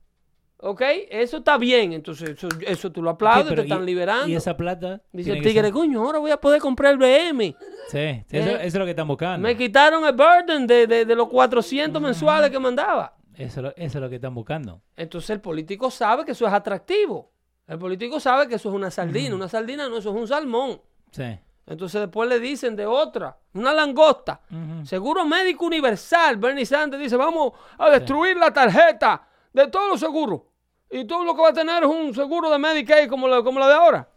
[0.62, 0.82] ¿Ok?
[1.10, 1.92] Eso está bien.
[1.94, 4.28] Entonces eso, eso tú lo aplaudes, Ok, pero te están y- liberando.
[4.28, 5.00] Y esa plata.
[5.10, 7.56] Dice el tigre, ser- coño, ahora voy a poder comprar el BM.
[7.88, 9.38] Sí, eso, Eh, eso es lo que están buscando.
[9.48, 13.16] Me quitaron el burden de, de- de los 400 mensuales que mandaba.
[13.44, 14.80] Eso, es lo- eso es lo que están buscando.
[14.96, 17.30] Entonces el político sabe que eso es atractivo.
[17.66, 19.34] El político sabe que eso es una sardina.
[19.34, 20.80] Una sardina no, eso es un salmón.
[21.12, 21.38] Sí.
[21.66, 24.40] Entonces después le dicen de otra, una langosta.
[24.84, 26.36] Seguro médico universal.
[26.36, 30.42] Bernie Sanders dice, vamos a destruir la tarjeta de todos los seguros.
[30.90, 33.60] Y todo lo que va a tener es un seguro de Medicaid como la, como
[33.60, 34.08] la de ahora.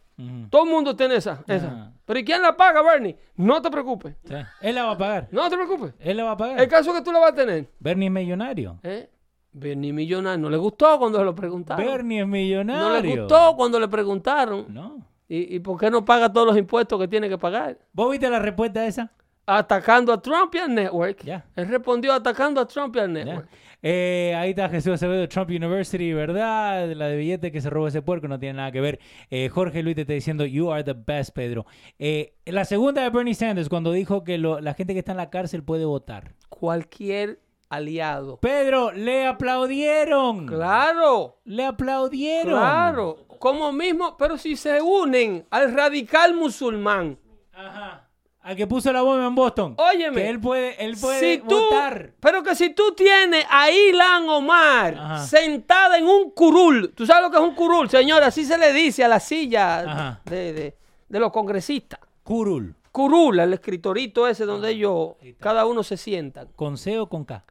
[0.49, 1.43] Todo el mundo tiene esa.
[1.47, 1.67] esa.
[1.67, 1.92] Ajá.
[2.05, 3.17] Pero ¿y quién la paga, Bernie?
[3.35, 4.15] No te preocupes.
[4.25, 4.35] Sí.
[4.61, 5.27] Él la va a pagar.
[5.31, 5.93] No te preocupes.
[5.99, 6.59] Él la va a pagar.
[6.59, 7.69] El caso es que tú la vas a tener.
[7.79, 8.79] Bernie es millonario.
[8.83, 9.09] ¿Eh?
[9.53, 10.39] Bernie Millonario.
[10.39, 11.85] No le gustó cuando se lo preguntaron.
[11.85, 12.81] Bernie es millonario.
[12.89, 14.65] no le gustó cuando le preguntaron.
[14.69, 15.05] No.
[15.29, 17.77] ¿Y, ¿Y por qué no paga todos los impuestos que tiene que pagar?
[17.93, 19.11] ¿Vos viste la respuesta esa?
[19.45, 21.23] Atacando a Trump y al network.
[21.23, 21.45] Ya.
[21.56, 23.47] Él respondió atacando a Trump y al network.
[23.86, 26.89] Eh, ahí está Jesús Acevedo Trump University, ¿verdad?
[26.93, 28.99] La de billete que se robó ese puerco no tiene nada que ver.
[29.29, 31.65] Eh, Jorge Luis te está diciendo, you are the best, Pedro.
[31.99, 35.17] Eh, la segunda de Bernie Sanders, cuando dijo que lo- la gente que está en
[35.17, 36.32] la cárcel puede votar.
[36.47, 38.38] Cualquier aliado.
[38.38, 40.45] Pedro, le aplaudieron.
[40.47, 42.53] Claro, Le aplaudieron.
[42.60, 43.17] claro.
[43.39, 47.17] Como mismo, pero si se unen al radical musulmán.
[47.51, 48.02] Ajá.
[48.43, 49.75] Al que puso la bomba en Boston.
[49.77, 50.21] Óyeme.
[50.21, 52.12] Que él puede, él puede Si tú, votar.
[52.19, 55.25] pero que si tú tienes a Ilan Omar Ajá.
[55.25, 58.27] sentada en un curul, ¿tú sabes lo que es un curul, señora?
[58.27, 60.77] Así se le dice a la silla de, de-
[61.08, 61.99] de los congresistas.
[62.23, 62.75] Curul.
[62.91, 66.49] Curul, el escritorito ese donde ellos, cada uno se sientan.
[66.56, 67.45] ¿Con C o con K?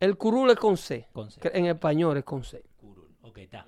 [0.00, 1.08] El curul es con C.
[1.12, 1.40] Con C.
[1.54, 2.62] En español es con C.
[2.80, 3.08] Curul.
[3.22, 3.64] Ok, está.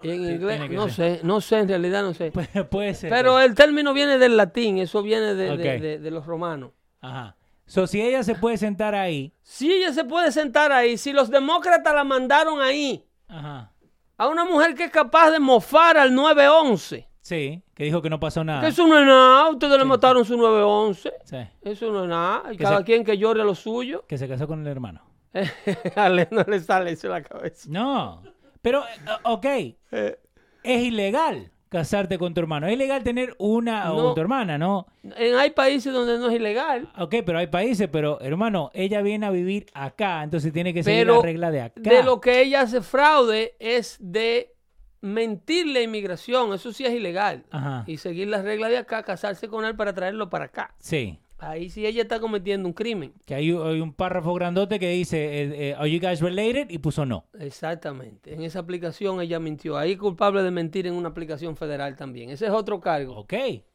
[0.00, 1.18] En inglés, no ser.
[1.18, 2.30] sé, no sé, en realidad no sé.
[2.32, 3.10] Puede, puede ser.
[3.10, 5.82] Pero el término viene del latín, eso viene de, de- Ok.
[5.82, 6.70] de- de los romanos.
[7.00, 7.36] Ajá.
[7.66, 9.32] So, si ella se puede sentar ahí.
[9.42, 13.72] Si ella se puede sentar ahí, si los demócratas la mandaron ahí, Ajá.
[14.16, 18.18] a una mujer que es capaz de mofar al 911, Sí, que dijo que no
[18.18, 18.62] pasó nada.
[18.62, 19.50] Que eso no es nada.
[19.50, 21.12] Ustedes le mataron su 911.
[21.24, 22.44] Sí, Eso no es nada.
[22.52, 24.04] Y Que cada se- quien que llore a lo suyo.
[24.08, 25.02] que se casó con el hermano.
[25.96, 27.68] a él no le sale eso en la cabeza.
[27.70, 28.22] No,
[28.62, 29.44] pero, eh, ok,
[29.92, 30.18] Eh,
[30.62, 32.66] es ilegal casarte con tu hermano.
[32.66, 33.96] Es ilegal tener una No.
[33.96, 34.86] o tu hermana, ¿no?
[35.02, 36.88] en, hay países donde no es ilegal.
[36.98, 41.00] Ok, pero hay países, pero hermano, ella viene a vivir acá, entonces tiene que seguir
[41.02, 41.80] Pero la regla de acá.
[41.82, 44.54] de lo que ella hace fraude es de
[45.00, 46.52] mentirle a inmigración.
[46.54, 47.44] Eso sí es ilegal.
[47.50, 47.84] Ajá.
[47.86, 50.74] Y seguir las reglas de acá, casarse con él para traerlo para acá.
[50.78, 53.12] Sí, Ahí sí ella está cometiendo un crimen.
[53.24, 56.68] que hay, hay un párrafo grandote que dice, eh, eh, ¿Are you guys related?
[56.70, 57.26] Y puso no.
[57.38, 58.34] Exactamente.
[58.34, 59.76] En esa aplicación ella mintió.
[59.76, 62.30] Ahí culpable de mentir en una aplicación federal también.
[62.30, 63.16] Ese es otro cargo.
[63.16, 63.34] Ok,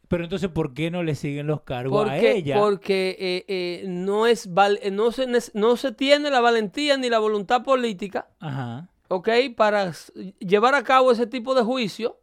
[0.10, 2.60] pero entonces, ¿por qué no le siguen los cargos a ella?
[2.60, 7.10] porque eh, eh, no, es val- eh, no, se, no se tiene la valentía ni
[7.10, 9.30] la voluntad política, Ajá, ¿ok?
[9.56, 9.92] Para
[10.40, 12.20] llevar a cabo ese tipo de juicio,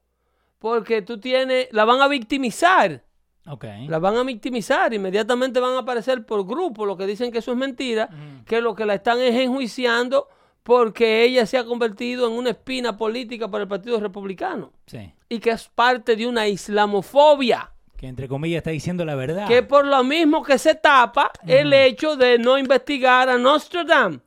[0.58, 3.02] porque tú tienes, la van a victimizar,
[3.52, 3.64] ok.
[3.88, 7.52] la van a victimizar, inmediatamente van a aparecer por grupo los que dicen que eso
[7.52, 8.08] es mentira,
[8.46, 10.28] que lo que la están es enjuiciando
[10.62, 15.38] porque ella se ha convertido en una espina política para el Partido Republicano Sí, y
[15.38, 17.72] que es parte de una islamofobia.
[17.96, 19.46] que entre comillas está diciendo la verdad.
[19.48, 24.20] que por lo mismo que se tapa el hecho de no investigar a Nostradamus.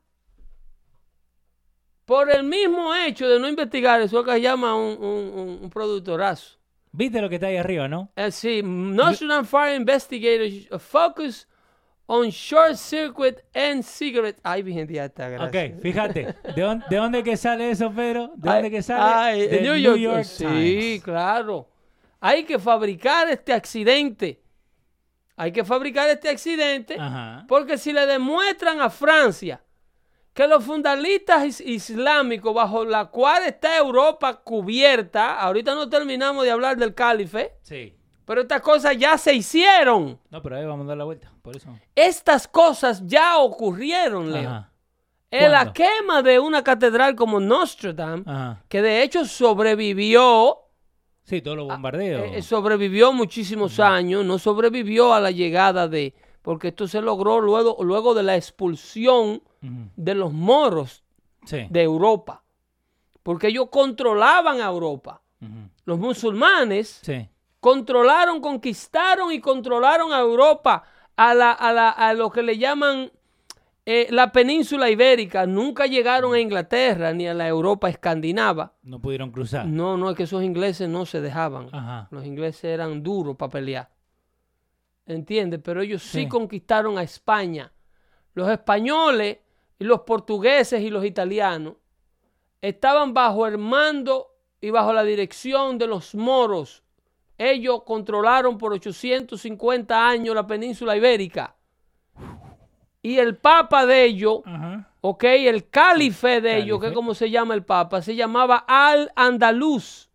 [2.05, 5.59] Por el mismo hecho de no investigar, eso es lo que llama un, un- un-
[5.63, 6.57] un productorazo.
[6.95, 8.11] ¿Viste lo que está ahí arriba, no?
[8.15, 11.47] Es decir, Nostradamus Fire Investigators focus
[12.05, 14.39] on short circuit and cigarette.
[14.43, 15.47] Ay, Virgen de Alta Gracia.
[15.73, 16.35] Ok, fíjate.
[16.55, 18.31] ¿De dónde, ¿De dónde que sale eso, Pedro?
[18.35, 19.01] ¿De Ay, dónde que sale?
[19.03, 20.23] ay, De New York.
[20.23, 21.67] sí, claro.
[22.19, 24.39] Hay que fabricar este accidente.
[25.35, 27.43] Hay que fabricar este accidente Ajá.
[27.47, 29.62] porque si le demuestran a Francia
[30.33, 36.51] que los fundamentalistas is- islámicos bajo la cual está Europa cubierta, ahorita no terminamos de
[36.51, 37.93] hablar del calife, Sí.
[38.25, 40.19] pero estas cosas ya se hicieron.
[40.31, 41.69] No, pero ahí vamos a dar la vuelta, por eso.
[41.95, 44.49] Estas cosas ya ocurrieron, Leo.
[44.49, 44.69] Ajá.
[45.29, 48.63] En la quema de una catedral como Nostradam, Ajá.
[48.69, 50.59] que de hecho sobrevivió
[51.23, 52.35] Sí, todos los bombardeos.
[52.35, 57.77] Eh, sobrevivió muchísimos años, no sobrevivió a la llegada de, porque esto se logró luego,
[57.83, 59.41] luego de la expulsión
[59.95, 61.03] de los moros
[61.45, 61.65] Sí.
[61.69, 62.43] de Europa,
[63.23, 65.21] porque ellos controlaban a Europa.
[65.85, 67.27] Los musulmanes Sí.
[67.59, 70.83] controlaron, conquistaron y controlaron a Europa,
[71.17, 73.11] a, la, a, la- a lo que le llaman
[73.85, 75.45] eh, la península ibérica.
[75.45, 78.71] Nunca llegaron a Inglaterra ni a la Europa escandinava.
[78.81, 79.65] No pudieron cruzar.
[79.65, 81.67] No, no, es que esos ingleses no se dejaban.
[81.73, 82.07] Ajá.
[82.09, 83.89] Los ingleses eran duros para pelear.
[85.05, 85.59] ¿Entiendes?
[85.63, 86.23] Pero ellos sí.
[86.23, 86.27] Sí.
[86.27, 87.71] conquistaron a España.
[88.33, 89.39] Los españoles
[89.77, 91.75] y los portugueses y los italianos
[92.61, 96.83] estaban bajo el mando y bajo la dirección de los moros.
[97.37, 101.55] Ellos controlaron por 850 años la península ibérica.
[103.01, 104.39] Y el papa de ellos.
[105.01, 110.09] Ok, el calife de ellos, que es como se llama el papa, se llamaba Al-Andaluz.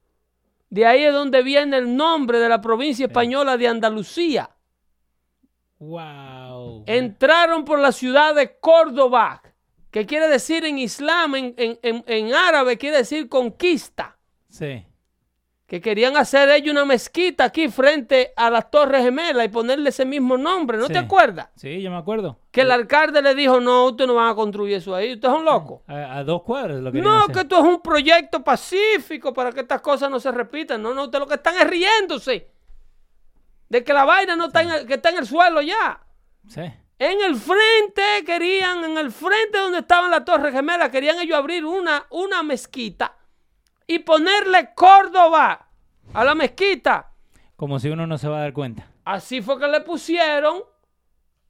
[0.71, 4.49] De ahí es donde viene el nombre de la provincia española de Andalucía.
[5.79, 6.85] Wow.
[6.87, 9.43] Entraron por la ciudad de Córdoba,
[9.91, 14.17] que quiere decir en islam, en, en- en- en árabe, quiere decir conquista.
[14.49, 14.85] Sí.
[15.67, 20.07] Que querían hacer ellos una mezquita aquí frente a las Torres Gemelas y ponerle ese
[20.07, 20.95] mismo nombre, ¿no Sí.
[20.95, 21.49] te acuerdas?
[21.57, 22.39] Sí, yo me acuerdo.
[22.51, 25.45] Que el alcalde le dijo, no, ustedes no van a construir eso ahí, ustedes son
[25.45, 25.83] locos.
[25.87, 27.35] A, a dos cuadras lo No, hacer.
[27.35, 30.81] que esto es un proyecto pacífico para que estas cosas no se repitan.
[30.83, 32.49] No, no, ustedes lo que están es riéndose
[33.69, 36.01] de que la vaina no está en el, que está en el suelo ya.
[36.49, 36.63] Sí.
[36.99, 41.65] En el frente querían, en el frente donde estaban las Torres Gemelas, querían ellos abrir
[41.65, 43.17] una, una mezquita
[43.87, 45.69] y ponerle Córdoba
[46.13, 47.13] a la mezquita.
[47.57, 48.87] Como si uno no se va a dar cuenta.
[49.05, 50.63] Así fue que le pusieron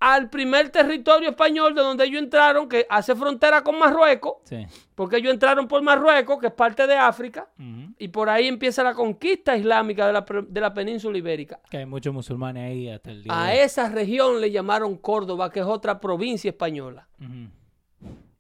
[0.01, 4.65] al primer territorio español de donde ellos entraron, que hace frontera con Marruecos, Sí.
[4.95, 7.51] porque ellos entraron por Marruecos, que es parte de África.
[7.99, 11.61] Y por ahí empieza la conquista islámica de la, de la península ibérica.
[11.69, 15.51] Que hay muchos musulmanes ahí hasta el día A de esa región le llamaron Córdoba,
[15.51, 17.09] que es otra provincia española.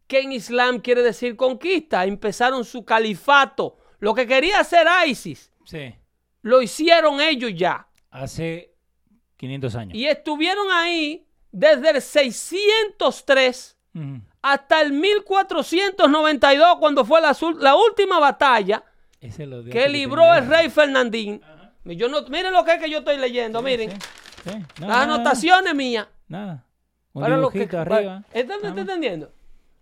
[0.06, 2.04] Que en Islam quiere decir conquista.
[2.06, 3.76] Empezaron su califato.
[3.98, 5.94] Lo que quería hacer ISIS, Sí.
[6.42, 7.88] lo hicieron ellos ya.
[8.10, 8.74] Hace
[9.36, 9.94] 500 años.
[9.98, 14.20] Y estuvieron ahí desde el 603 Ujú.
[14.42, 18.82] hasta el 1492, cuando fue la, la última batalla
[19.20, 21.40] Ese lo que libró el rey Fernandín.
[21.84, 23.90] Yo no, miren lo que es que yo estoy leyendo, miren.
[23.92, 23.96] Sí,
[24.44, 24.58] sí.
[24.80, 26.06] No, Las no, anotaciones mías.
[26.28, 26.64] Nada.
[27.14, 28.24] Un Para lo que, dibujito para- arriba.
[28.32, 29.32] ¿Están- ¿Me está entendiendo?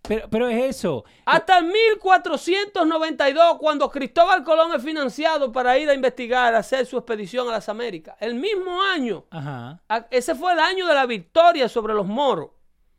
[0.03, 1.03] Pero, pero es eso.
[1.25, 6.97] Hasta el 1492, cuando Cristóbal Colón es financiado para ir a investigar, a hacer su
[6.97, 8.15] expedición a las Américas.
[8.19, 9.25] El mismo año.
[9.29, 9.81] Ajá.
[10.11, 12.49] Ese fue el año de la victoria sobre los moros.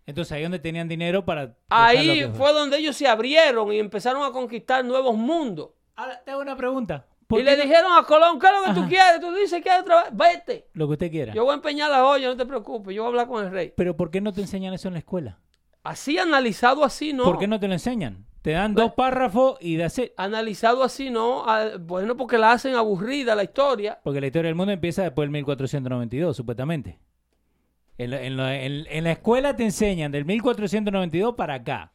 [0.06, 1.54] Entonces ahí donde tenían dinero para...
[1.68, 5.70] Ahí fue donde ellos se abrieron y empezaron a conquistar nuevos mundos.
[5.96, 7.06] Ahora, te hago una pregunta.
[7.26, 9.20] ¿Por Y le no- dijeron a Colón, ¿qué es lo que tú quieres?
[9.20, 10.10] Tú dices que hay otra vez.
[10.16, 10.68] Vete.
[10.72, 11.34] Lo que usted quiera.
[11.34, 12.94] Yo voy a empeñar la olla, no te preocupes.
[12.94, 13.74] Yo voy a hablar con el rey.
[13.76, 15.38] Pero ¿por qué no te enseñan eso en la escuela?
[15.82, 17.24] Así analizado así, no.
[17.24, 18.26] ¿Por qué no te lo enseñan?
[18.42, 20.12] Te dan dos párrafos y de hacer...
[20.16, 21.44] Analizado así, no.
[21.46, 23.98] Ah, Bueno, porque la hacen aburrida la historia.
[24.02, 26.98] Porque la historia del mundo empieza después del 1492, supuestamente.
[27.98, 31.92] En la, en la- en- en la escuela te enseñan del 1492 para acá.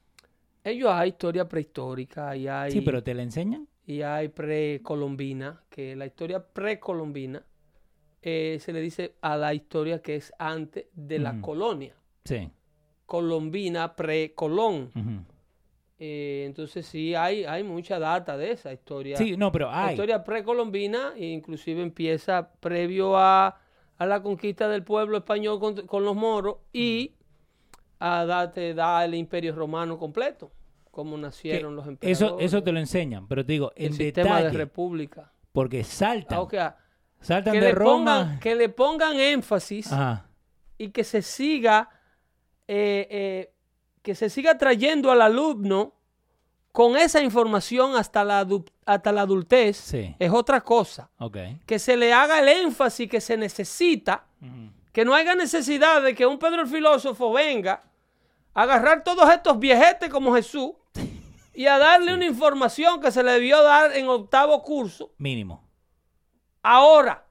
[0.64, 3.68] Ellos hay historia prehistórica y hay, Sí, pero ¿te la enseñan?
[3.86, 7.44] y hay precolombina, que la historia precolombina
[8.22, 11.94] eh, se le dice a la historia que es antes de la colonia.
[12.26, 12.50] Sí.
[13.18, 14.90] Colombina, precolón.
[16.00, 19.18] Eh, entonces sí, hay, hay mucha data de esa historia.
[19.18, 19.92] Sí, no, pero La hay.
[19.94, 23.60] historia precolombina inclusive empieza previo a,
[24.00, 27.14] a la conquista del pueblo español con, con los moros y
[28.00, 30.52] a da, te da el imperio romano completo,
[30.90, 32.46] cómo que nacieron los eso, emperadores.
[32.48, 35.32] eso te lo enseñan, pero te digo, el en sistema de detalle, república.
[35.52, 36.76] porque saltan, Ah,
[37.22, 37.94] saltan que, de le Roma.
[38.24, 40.26] pongan, que le pongan énfasis Ajá.
[40.80, 41.92] y que se siga
[42.68, 43.54] eh, eh,
[44.02, 45.94] que se siga trayendo al alumno
[46.72, 48.48] con esa información hasta la,
[48.86, 50.16] hasta la adultez Sí.
[50.18, 51.10] es otra cosa.
[51.66, 54.26] Que se le haga el énfasis que se necesita,
[54.92, 57.84] que no haya necesidad de que un Pedro el filósofo venga
[58.54, 60.72] a agarrar todos estos viejetes como Jesús
[61.54, 65.64] y a darle una información que se le debió dar en octavo curso Mínimo.
[66.64, 67.26] ahora.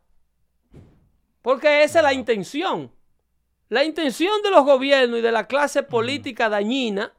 [1.43, 2.93] Porque esa es la intención.
[3.73, 7.11] La intención de los gobiernos y de la clase política dañina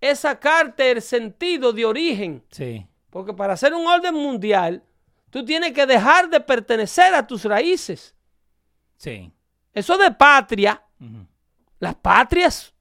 [0.00, 2.42] es sacarte el sentido de origen.
[2.50, 2.84] Sí.
[3.08, 4.82] Porque para hacer un orden mundial,
[5.30, 8.16] tú tienes que dejar de pertenecer a tus raíces.
[8.96, 9.30] Sí.
[9.72, 10.82] Eso de patria,
[11.78, 12.74] las patrias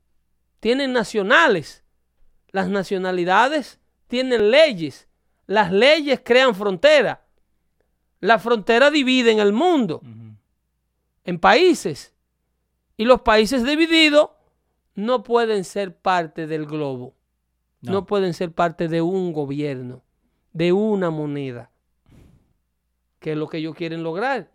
[0.60, 1.84] tienen nacionales.
[2.48, 5.08] Las nacionalidades tienen leyes.
[5.46, 7.20] Las leyes crean fronteras.
[8.20, 10.02] La frontera dividen el mundo
[11.24, 12.14] en países.
[12.97, 14.29] Y los países divididos
[14.95, 17.13] no pueden ser parte del globo.
[17.81, 17.91] No.
[17.91, 18.05] No.
[18.05, 20.01] pueden ser parte de un gobierno,
[20.53, 21.69] de una moneda.
[23.19, 24.49] Que es lo que ellos quieren lograr.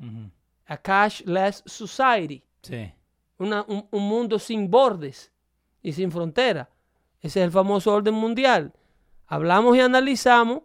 [0.66, 2.42] A cashless society.
[2.62, 2.92] Sí.
[3.38, 5.32] Una- un, un mundo sin bordes
[5.82, 6.68] y sin frontera.
[7.20, 8.72] Ese es el famoso orden mundial.
[9.26, 10.62] Hablamos y analizamos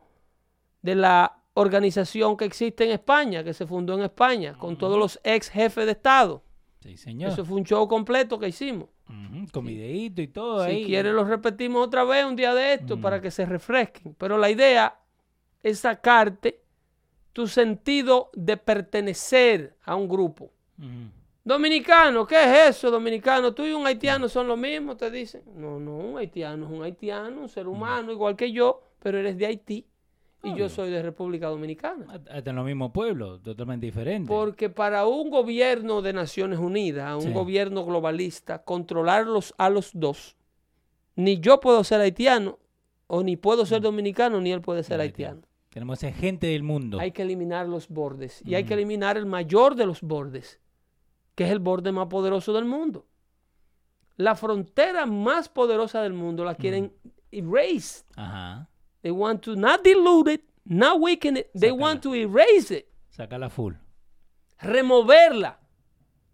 [0.82, 5.20] de la organización que existe en España, que se fundó en España, con todos los
[5.24, 6.42] ex jefes de Estado.
[6.86, 7.32] Sí, señor.
[7.32, 8.90] Eso fue un show completo que hicimos.
[9.52, 10.86] Con videíto y todo Si ahí.
[10.86, 14.14] quieres lo repetimos otra vez un día de esto para que se refresquen.
[14.16, 15.00] Pero la idea
[15.64, 16.62] es sacarte
[17.34, 20.52] tu sentido de pertenecer a un grupo.
[21.44, 23.54] Dominicano, ¿qué es eso, dominicano?
[23.54, 25.42] Tú y un haitiano son lo mismo, te dicen.
[25.56, 29.38] No, no, un haitiano es un haitiano, un ser humano igual que yo, pero eres
[29.38, 29.88] de Haití
[30.46, 32.06] y yo soy de República Dominicana.
[32.30, 34.28] Hasta en los mismos pueblos, totalmente diferentes.
[34.28, 37.34] Porque para un gobierno de Naciones Unidas, un Sí.
[37.34, 40.36] gobierno globalista, controlarlos a los dos,
[41.16, 42.60] ni yo puedo ser haitiano,
[43.08, 45.42] o ni puedo ser dominicano, ni él puede ser haitiano.
[45.70, 47.00] Tenemos esa gente del mundo.
[47.00, 48.42] Hay que eliminar los bordes.
[48.46, 50.60] Y hay que eliminar el mayor de los bordes,
[51.36, 53.06] que es el borde más poderoso del mundo.
[54.18, 56.94] La frontera más poderosa del mundo la quieren
[57.32, 58.06] erase.
[58.16, 58.70] Ajá.
[59.06, 61.52] They want to not dilute it, not weaken it.
[61.54, 61.80] They Sácala.
[61.80, 62.88] want to erase it.
[63.16, 63.74] Sácala full.
[64.60, 65.60] removerla.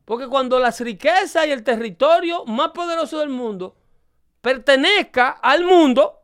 [0.06, 3.76] Porque cuando las riquezas y el territorio más poderoso del mundo
[4.40, 6.22] pertenezca al mundo,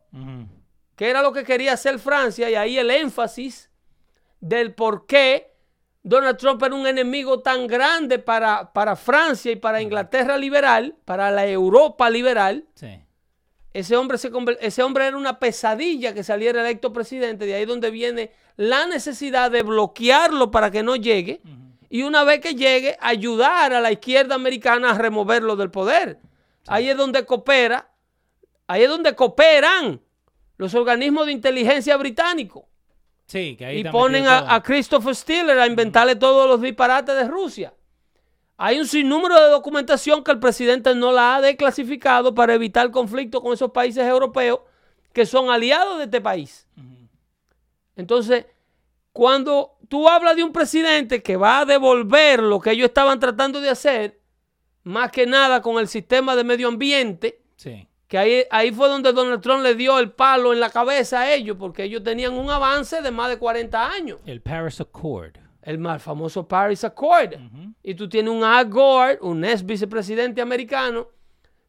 [0.96, 3.70] que era lo que quería hacer Francia, y ahí el énfasis
[4.40, 5.54] del por qué
[6.02, 11.30] Donald Trump era un enemigo tan grande para, para Francia y para Inglaterra liberal, para
[11.30, 13.04] la Europa liberal, Sí.
[13.74, 17.64] Ese hombre, se conver- ese hombre era una pesadilla que saliera electo presidente, de ahí
[17.64, 21.40] donde viene la necesidad de bloquearlo para que no llegue
[21.90, 26.18] y una vez que llegue ayudar a la izquierda americana a removerlo del poder.
[26.66, 27.90] Ahí es donde coopera,
[28.66, 30.00] ahí es donde cooperan
[30.56, 32.64] los organismos de inteligencia británicos
[33.26, 34.24] Sí, que ahí y ponen
[34.56, 37.74] a Christopher Steele a inventarle todos los disparates de Rusia.
[38.60, 43.40] Hay un sinnúmero de documentación que el presidente no la ha declasificado para evitar conflicto
[43.40, 44.60] con esos países europeos
[45.12, 46.68] que son aliados de este país.
[47.94, 48.46] Entonces,
[49.12, 53.60] cuando tú hablas de un presidente que va a devolver lo que ellos estaban tratando
[53.60, 54.20] de hacer,
[54.82, 57.88] más que nada con el sistema de medio ambiente, Sí.
[58.06, 61.34] Que ahí, ahí fue donde Donald Trump le dio el palo en la cabeza a
[61.34, 64.20] ellos, porque ellos tenían un avance de más de 40 años.
[64.24, 65.36] El Paris Accord.
[65.62, 67.34] El mal famoso Paris Accord.
[67.82, 71.08] Y tú tienes un Al Gore, un ex vicepresidente americano,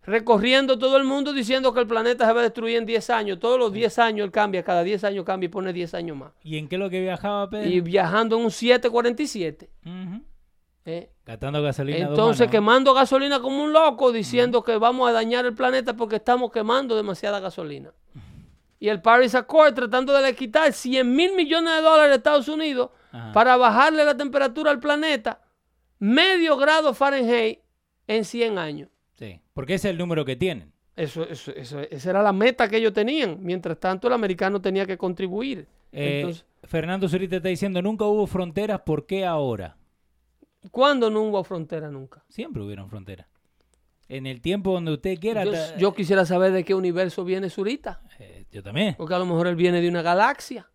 [0.04, 3.40] recorriendo todo el mundo diciendo que el planeta se va a destruir en 10 años.
[3.40, 6.32] Todos los 10 años él cambia, cada 10 años cambia y pone 10 años más.
[6.44, 7.70] ¿Y en qué es lo que viajaba, Pedro?
[7.70, 9.70] Y viajando en un 747.
[9.86, 10.24] Ujú.
[10.86, 11.12] ¿eh?
[11.26, 12.08] Gastando gasolina.
[12.08, 16.52] Entonces quemando gasolina como un loco, diciendo que vamos a dañar el planeta porque estamos
[16.52, 17.92] quemando demasiada gasolina.
[18.80, 22.48] Y el Paris Accord tratando de le quitar 100 mil millones de dólares a Estados
[22.48, 23.32] Unidos Ajá.
[23.34, 25.42] para bajarle la temperatura al planeta
[26.00, 27.60] medio grado Fahrenheit
[28.08, 28.90] en 100 años.
[29.18, 30.72] Sí, porque ese es el número que tienen.
[30.96, 33.38] Eso, eso, eso- esa era la meta que ellos tenían.
[33.42, 35.68] Mientras tanto, el americano tenía que contribuir.
[35.92, 39.76] Eh, Entonces, Fernando Zurita está diciendo, nunca hubo fronteras, ¿por qué ahora?
[40.72, 42.24] ¿cuándo no hubo frontera nunca?
[42.28, 43.28] Siempre hubieron fronteras.
[44.10, 45.46] En el tiempo donde usted quiera.
[45.78, 48.02] Yo quisiera saber de qué universo viene Zurita.
[48.20, 48.96] Eh, yo también.
[48.98, 50.70] Porque a lo mejor él viene de una galaxia.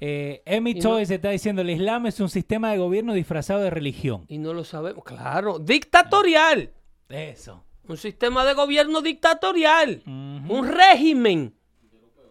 [0.00, 3.70] Eh, Emi no- Toys está diciendo, el Islam es un sistema de gobierno disfrazado de
[3.70, 4.24] religión.
[4.28, 5.04] Y no lo sabemos.
[5.04, 6.72] Claro, dictatorial.
[7.08, 7.64] Eso.
[7.86, 10.02] Un sistema de gobierno dictatorial.
[10.06, 11.54] Un régimen.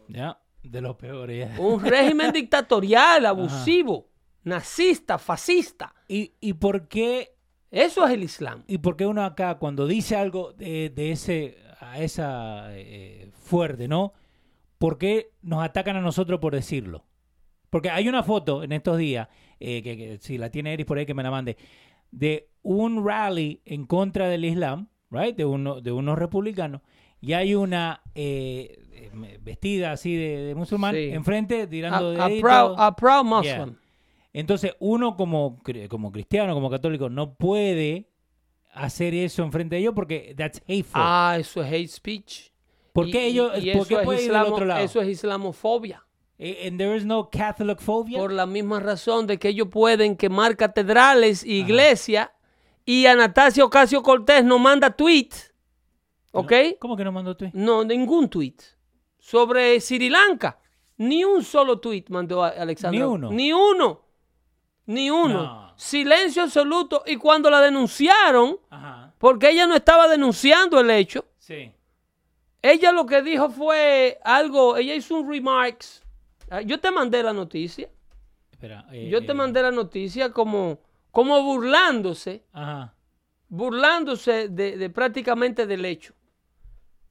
[0.07, 1.49] Ya, de los peores.
[1.59, 4.07] Un régimen dictatorial, abusivo,
[4.43, 5.93] nazista, fascista.
[6.07, 7.35] ¿Y, ¿Y por qué
[7.69, 8.63] Eso es el Islam.
[8.67, 13.87] ¿Y por qué uno acá, cuando dice algo de, de ese, a esa eh, fuerte,
[13.87, 14.13] ¿no?
[14.79, 17.05] ¿Por qué nos atacan a nosotros por decirlo?
[17.69, 19.27] Porque hay una foto en estos días,
[19.59, 21.57] eh, que, que si la tiene Eris por ahí que me la mande,
[22.11, 25.35] de un rally en contra del Islam, right?
[25.35, 26.81] De, uno, de unos republicanos,
[27.21, 31.09] y hay una eh, eh, vestida así de, de musulmán Sí.
[31.11, 33.57] enfrente A, tirando a proud, a proud Yeah.
[33.65, 33.75] Muslim.
[34.31, 35.59] Entonces, uno como,
[35.89, 38.09] como cristiano, como católico, no puede
[38.73, 41.01] hacer eso enfrente de ellos porque that's hateful.
[41.03, 42.51] Ah, eso es hate speech.
[42.93, 44.83] ¿Por qué ellos, y por qué es puede ir del otro lado?
[44.83, 46.05] Eso es islamofobia.
[46.39, 48.17] Eh, And there is no Catholic phobia.
[48.17, 52.29] Por la misma razón de que ellos pueden quemar catedrales, iglesias,
[52.85, 55.29] y Anastasio Ocasio Cortés no manda tweet.
[56.31, 56.51] ¿Ok?
[56.79, 57.49] ¿Cómo que no mandó tú?
[57.53, 58.55] No, ningún tweet.
[59.17, 60.59] Sobre Sri Lanka.
[60.97, 62.99] Ni un solo tweet mandó a Alexandra.
[62.99, 63.31] Ni uno.
[63.31, 64.01] Ni uno.
[64.85, 65.43] Ni uno.
[65.43, 65.73] No.
[65.75, 67.03] Silencio absoluto.
[67.05, 69.13] Y cuando la denunciaron, Ajá.
[69.17, 71.71] porque ella no estaba denunciando el hecho, Sí.
[72.61, 76.03] ella lo que dijo fue algo, ella hizo un remarks.
[76.49, 77.89] Ah, Yo te mandé la noticia.
[78.51, 78.85] Espera.
[78.91, 80.79] eh, Yo te eh, mandé la noticia como,
[81.11, 82.93] como burlándose, Ajá.
[83.47, 86.13] burlándose de, de prácticamente del hecho.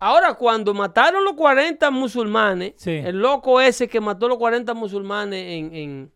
[0.01, 2.91] Ahora, cuando mataron los 40 musulmanes, Sí.
[2.93, 6.13] el loco ese que mató los 40 musulmanes en, en,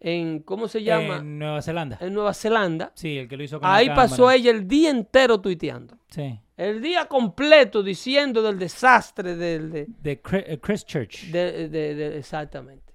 [0.00, 1.16] en ¿cómo se llama?
[1.18, 1.98] En Nueva Zelanda.
[2.00, 2.92] En Nueva Zelanda.
[2.94, 5.98] Sí, el que lo hizo con la Ahí pasó ella el día entero tuiteando.
[6.08, 6.40] Sí.
[6.56, 11.30] El día completo diciendo del desastre del, de, eh, Christchurch.
[11.30, 12.92] de- de- de- exactamente.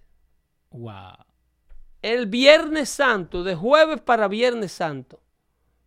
[0.71, 1.17] Wow.
[2.01, 5.19] El Viernes Santo, de jueves para Viernes Santo,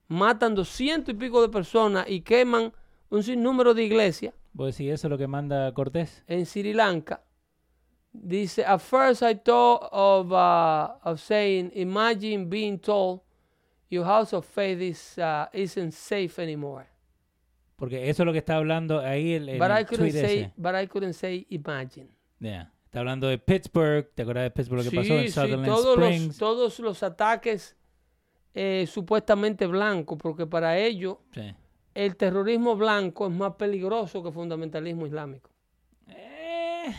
[0.08, 2.72] matan doscientos y pico de personas y queman
[3.10, 6.24] un sinnúmero de iglesias ¿Vos decís eso es lo que manda Cortés?
[6.26, 7.22] en Sri Lanka.
[8.12, 13.20] Dice, at first I thought of, uh, of saying, imagine being told
[13.88, 16.86] your house of faith is, uh, isn't safe anymore.
[17.80, 20.52] Porque eso es lo que está hablando ahí el, el But I tweet say, ese.
[20.56, 22.08] but I couldn't say imagine.
[22.38, 22.70] Yeah.
[22.84, 24.08] Está hablando de Pittsburgh.
[24.14, 26.38] ¿Te acuerdas de Pittsburgh lo que pasó en sí, Sutherland todos los, Springs?
[26.38, 27.76] todos los ataques
[28.54, 31.54] eh, supuestamente blancos, porque para ellos Sí.
[31.94, 35.50] el terrorismo blanco es más peligroso que el fundamentalismo islámico.
[36.08, 36.94] Eh,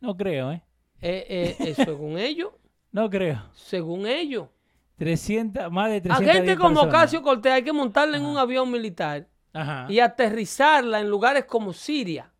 [0.00, 0.62] no creo, ¿eh?
[1.00, 2.50] Eh, eh, según ellos,
[2.92, 3.42] No creo.
[3.52, 4.48] según ellos.
[4.96, 8.70] 300, más de A 300 gente como Ocasio Cortés hay que montarla en un avión
[8.70, 9.86] militar Ajá.
[9.88, 12.30] y aterrizarla en lugares como Siria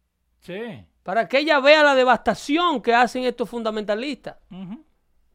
[0.40, 0.84] Sí.
[1.02, 4.36] para que ella vea la devastación que hacen estos fundamentalistas.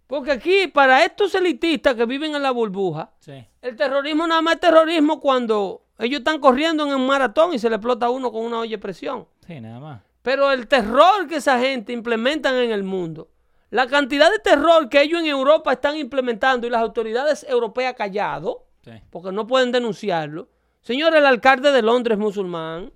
[0.08, 3.46] Porque aquí, para estos elitistas que viven en la burbuja, Sí.
[3.62, 7.70] el terrorismo nada más es terrorismo cuando ellos están corriendo en un maratón y se
[7.70, 9.28] le explota a uno con una olla de presión.
[9.46, 10.02] Sí, nada más.
[10.24, 13.30] Pero el terror que esa gente implementan en el mundo,
[13.70, 18.66] la cantidad de terror que ellos en Europa están implementando y las autoridades europeas callado,
[18.84, 18.92] Sí.
[19.12, 20.50] porque no pueden denunciarlo.
[20.90, 22.92] Señor, el alcalde de Londres es musulmán.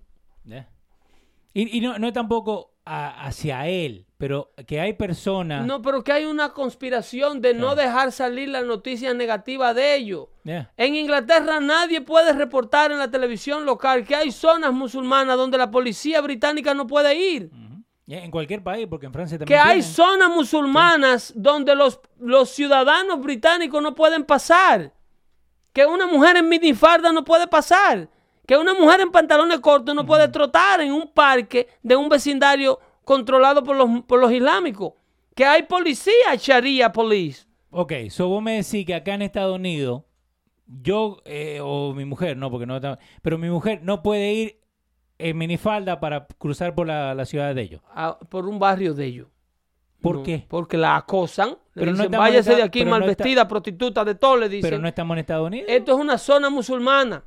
[1.53, 5.63] Y, y no, no es tampoco a- hacia él, pero que hay personas.
[5.67, 10.25] No, pero que hay una conspiración de no dejar salir las noticias negativas de ellos.
[10.43, 15.69] En Inglaterra nadie puede reportar en la televisión local que hay zonas musulmanas donde la
[15.69, 17.51] policía británica no puede ir.
[18.07, 19.59] En cualquier país, porque en Francia Que también.
[19.61, 19.93] hay tienen.
[19.93, 24.91] zonas musulmanas donde los, los ciudadanos británicos no pueden pasar.
[25.73, 28.07] Que una mujer en minifarda no puede pasar.
[28.45, 32.77] que una mujer en pantalones cortos no puede trotar en un parque de un vecindario
[33.05, 34.93] controlado por los, por los islámicos.
[35.33, 37.45] Que hay policía, Sharia Police.
[37.71, 40.03] Ok, so vos me decís que acá en Estados Unidos,
[40.67, 44.59] yo eh, o mi mujer, no, porque no está- pero mi mujer no puede ir
[45.19, 47.81] en minifalda para cruzar por la, la ciudad de ellos.
[47.95, 49.27] a- por un barrio de ellos.
[50.03, 50.45] ¿Por No, qué?
[50.47, 51.49] Porque la acosan.
[51.49, 54.37] Le Pero no dicen, estamos váyase de aquí mal no está- vestida, prostituta, de todo,
[54.37, 54.69] le dicen.
[54.69, 55.65] Pero no estamos en Estados Unidos.
[55.71, 57.23] Esto es una zona musulmana.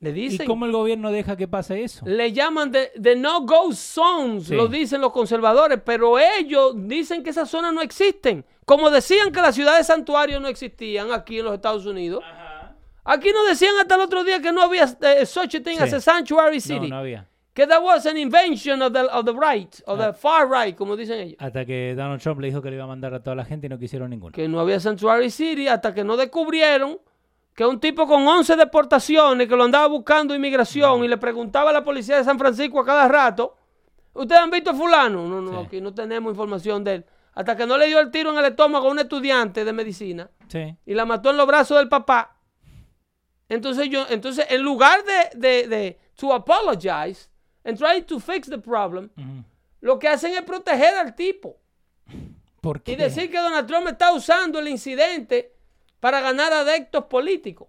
[0.00, 0.46] Le ¿Y dicen.
[0.46, 2.04] cómo el gobierno deja que pase eso?
[2.06, 4.54] Le llaman de, de no-go zones, Sí.
[4.54, 8.44] lo dicen los conservadores, pero ellos dicen que esas zonas no existen.
[8.66, 12.22] Como decían que las ciudades santuarios no existían aquí en los Estados Unidos.
[13.04, 15.82] Aquí nos decían hasta el otro día que no había eh, such a thing Sí.
[15.82, 16.88] as a sanctuary No, city.
[16.88, 17.28] no había.
[17.54, 20.06] Que that was an invention of the, of the right, of Ah.
[20.08, 21.36] the far right, como dicen ellos.
[21.38, 23.66] Hasta que Donald Trump le dijo que le iba a mandar a toda la gente
[23.66, 24.32] y no quisieron ninguno.
[24.32, 26.98] que no había Sanctuary City hasta que no descubrieron
[27.54, 31.72] que un tipo con 11 deportaciones que lo andaba buscando inmigración y le preguntaba a
[31.72, 33.56] la policía de San Francisco a cada rato,
[34.14, 35.28] ¿ustedes han visto a fulano?
[35.28, 35.66] No, no, Sí.
[35.66, 37.04] aquí no tenemos información de él.
[37.34, 40.28] Hasta que no le dio el tiro en el estómago a un estudiante de medicina
[40.48, 40.76] Sí.
[40.84, 42.36] y la mató en los brazos del papá.
[43.48, 47.28] Entonces yo, entonces en lugar de, de, de to apologize
[47.64, 49.10] and try to fix the problem,
[49.80, 51.56] lo que hacen es proteger al tipo.
[52.60, 52.92] ¿Por qué?
[52.92, 55.52] Y decir que Donald Trump está usando el incidente
[56.00, 57.68] para ganar adeptos políticos.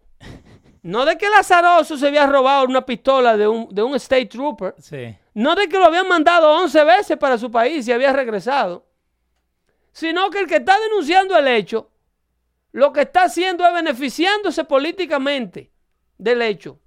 [0.82, 4.76] No de que Lazaroso se había robado una pistola de un, de un state trooper.
[4.78, 5.18] Sí.
[5.34, 8.86] No de que lo habían mandado 11 veces para su país y había regresado.
[9.91, 11.89] Sino que el que está denunciando el hecho,
[12.72, 15.72] lo que está haciendo es beneficiándose políticamente
[16.18, 16.80] del hecho.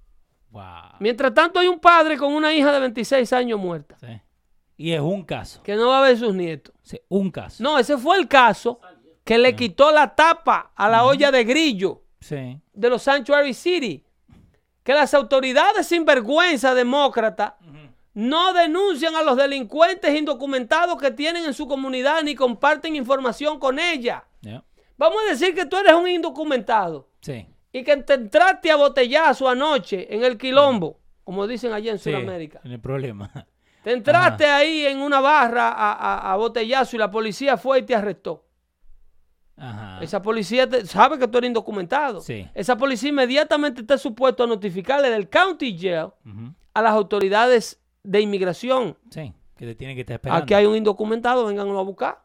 [0.51, 0.88] Wow.
[0.99, 4.21] Mientras tanto hay un padre con una hija de 26 años muerta, Sí.
[4.77, 5.61] Y es un caso.
[5.63, 6.73] que no va a ver sus nietos.
[6.83, 7.61] Sí, un caso.
[7.61, 8.79] No, ese fue el caso
[9.25, 12.57] que le quitó la tapa a la olla de grillo Sí.
[12.73, 14.03] de los Sanctuary City.
[14.83, 17.53] Que las autoridades sinvergüenza demócratas
[18.13, 23.79] no denuncian a los delincuentes indocumentados que tienen en su comunidad ni comparten información con
[23.79, 24.25] ella.
[24.97, 27.45] Vamos a decir que tú eres un indocumentado Sí.
[27.71, 32.09] Y que te entraste a botellazo anoche en el quilombo, como dicen allá en Sí.
[32.11, 32.61] Sudamérica.
[32.63, 33.31] En el problema.
[33.83, 37.83] Te entraste ahí en una barra a, a- a botellazo y la policía fue y
[37.83, 38.45] te arrestó.
[39.55, 39.99] Ajá.
[40.01, 42.21] Esa policía te- sabe que tú eres indocumentado.
[42.21, 42.47] Sí.
[42.53, 46.09] Esa policía inmediatamente está supuesto a notificarle del county jail
[46.73, 48.97] a las autoridades de inmigración.
[49.09, 49.33] Sí.
[49.57, 50.43] Que te tienen que estar esperando.
[50.43, 52.21] Aquí hay un indocumentado, vénganlo a buscar.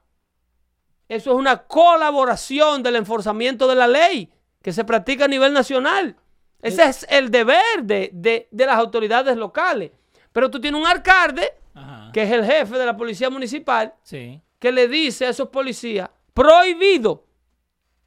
[1.09, 4.33] Eso es una colaboración del enforzamiento de la ley
[4.65, 6.17] que se practica a nivel nacional.
[6.63, 9.91] Ese es el deber de, de- de las autoridades locales.
[10.33, 12.11] Pero tú tienes un alcalde, Ajá.
[12.15, 14.41] que es el jefe de la policía municipal, Sí.
[14.59, 17.27] que le dice a esos policías, prohibido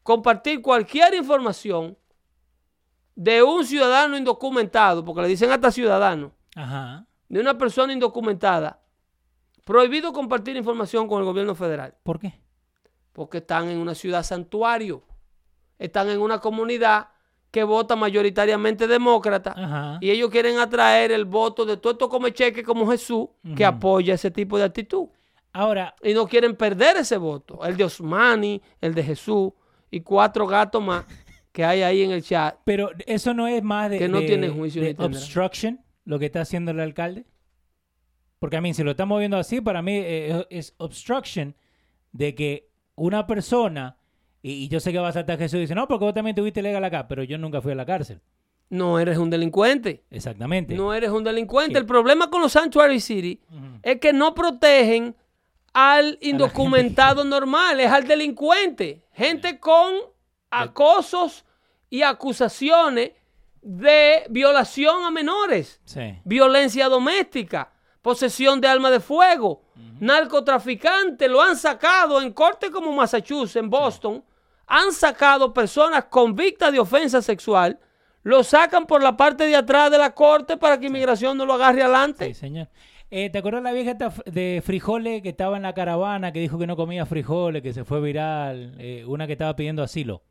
[0.01, 1.95] compartir cualquier información
[3.15, 7.05] de un ciudadano indocumentado, porque le dicen hasta ciudadano, Ajá.
[7.29, 8.81] de una persona indocumentada,
[9.63, 12.41] prohibido compartir información con el gobierno federal, ¿Por qué?
[13.13, 15.03] porque están en una ciudad santuario,
[15.79, 17.09] están en una comunidad
[17.51, 19.97] que vota mayoritariamente demócrata Ajá.
[20.01, 24.13] y ellos quieren atraer el voto de todo esto come cheque como Jesús, que apoya
[24.15, 25.07] ese tipo de actitud.
[25.53, 27.63] Ahora, y no quieren perder ese voto.
[27.65, 29.53] El de Osmani, el de Jesús
[29.89, 31.05] y cuatro gatos más
[31.51, 32.55] que hay ahí en el chat.
[32.63, 36.19] pero eso no es más de, Que no de- tiene juicio de ni obstruction lo
[36.19, 37.25] que está haciendo el alcalde.
[38.39, 41.55] Porque a mí, si lo estamos viendo así, para mí eh, es obstruction
[42.11, 43.97] de que una persona,
[44.41, 46.35] y, y yo sé que va a saltar Jesús y dice, no, porque vos también
[46.35, 48.21] tuviste legal acá, pero yo nunca fui a la cárcel.
[48.69, 50.03] No eres un delincuente.
[50.09, 50.75] Exactamente.
[50.75, 51.77] No eres un delincuente.
[51.77, 53.39] El problema con los Sanctuary City
[53.81, 55.15] es que no protegen
[55.73, 59.05] al indocumentado normal, es al delincuente.
[59.13, 59.93] Gente con
[60.49, 61.45] acosos
[61.89, 63.11] y acusaciones
[63.61, 65.79] de violación a menores.
[65.85, 66.19] Sí.
[66.25, 67.71] violencia doméstica,
[68.07, 69.63] posesión de arma de fuego,
[69.99, 74.23] narcotraficante, lo han sacado en corte como Massachusetts, en Boston,
[74.65, 77.77] han sacado personas convictas de ofensa sexual,
[78.23, 81.53] lo sacan por la parte de atrás de la corte para que inmigración no lo
[81.53, 82.27] agarre adelante.
[82.27, 82.69] Sí, señor.
[83.09, 83.93] Eh, ¿Te acuerdas la vieja
[84.25, 87.83] de frijoles que estaba en la caravana, que dijo que no comía frijoles, que se
[87.85, 88.75] fue viral?
[88.79, 90.23] Eh, una que estaba pidiendo asilo.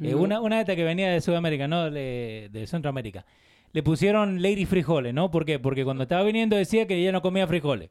[0.00, 0.18] Eh, No.
[0.18, 3.24] una, una de estas que venía de Sudamérica, no de, de Centroamérica.
[3.72, 5.30] Le pusieron Lady Frijoles, ¿no?
[5.30, 5.58] ¿Por qué?
[5.58, 7.90] Porque cuando estaba viniendo decía que ella no comía frijoles.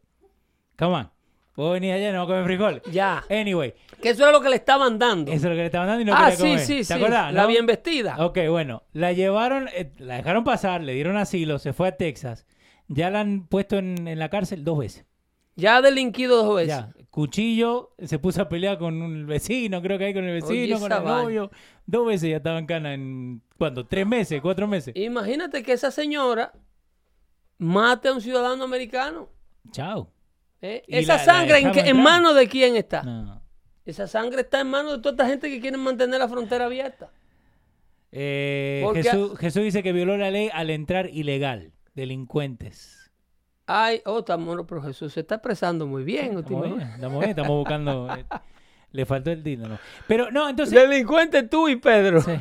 [0.78, 1.12] Come on.
[1.56, 2.82] Vos venís allá y no comes frijoles.
[2.92, 5.32] Ya, Anyway, que eso era lo que le estaban dando.
[5.32, 6.60] eso es lo que le estaban dando y no ah, quería sí, comer.
[6.60, 7.48] sí, ¿Te sí, acordás, la no?
[7.50, 8.16] bien vestida.
[8.26, 12.48] Ok, bueno, la llevaron, eh, la dejaron pasar, le dieron asilo, se fue a Texas.
[12.88, 15.06] Ya la han puesto en, en la cárcel dos veces.
[15.56, 16.70] Ya ha delinquido dos veces.
[16.70, 20.80] Ya, cuchillo, se puso a pelear con un vecino, creo que ahí con el vecino,
[20.80, 21.22] con el vaina.
[21.24, 21.52] novio.
[21.86, 23.86] Dos veces ya estaba en cana en, ¿cuánto?
[23.86, 24.42] ¿Tres meses?
[24.42, 24.96] ¿Cuatro meses?
[24.96, 26.54] Imagínate que esa señora
[27.58, 29.30] mate a un ciudadano americano.
[29.72, 30.10] Chao.
[30.62, 30.84] ¿eh?
[30.88, 33.04] Esa la- la sangre en, en manos de quién está.
[33.04, 33.42] No.
[33.86, 37.12] Esa sangre está en manos de toda esta gente que quiere mantener la frontera abierta.
[38.12, 38.86] Eh,
[39.40, 41.72] Jesús dice que violó la ley al entrar ilegal.
[41.94, 43.01] Delincuentes.
[43.74, 46.38] Ay, oh, estamos, pero Jesús se está expresando muy bien.
[46.38, 48.08] Estamos bien, estamos bien, estamos buscando.
[48.18, 48.26] eh,
[48.92, 49.78] le faltó el título.
[50.08, 50.76] Pero no, entonces.
[50.80, 52.22] Delincuente tú y Pedro.
[52.22, 52.32] sí.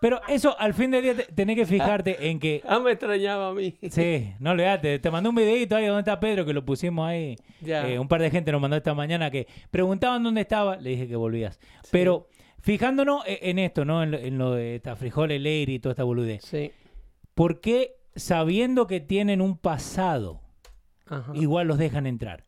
[0.00, 2.60] Pero eso, al fin del día, te- tenés que fijarte en que.
[2.66, 3.76] Ah, me extrañaba a mí.
[3.88, 7.06] Sí, no le te, te mandé un videito ahí donde está Pedro que lo pusimos
[7.08, 7.36] ahí.
[7.60, 7.88] Ya.
[7.88, 11.06] Eh, un par de gente nos mandó esta mañana que preguntaban dónde estaba, le dije
[11.06, 11.60] que volvías.
[11.92, 12.26] Pero
[12.62, 14.02] fijándonos e- en esto, ¿no?
[14.02, 16.42] En lo, en lo de esta frijoles Leiri y toda esta boludez.
[16.44, 16.72] Sí.
[17.36, 20.40] ¿Por qué sabiendo que tienen un pasado,
[21.06, 21.32] Ajá.
[21.34, 22.44] igual los dejan entrar?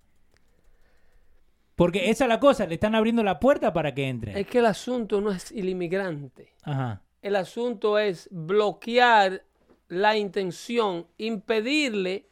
[1.76, 4.36] Porque esa es la cosa, le están abriendo la puerta para que entren.
[4.36, 6.54] Es que el asunto no es el inmigrante.
[6.62, 7.02] Ajá.
[7.20, 9.44] El asunto es bloquear
[9.88, 12.28] la intención, impedirle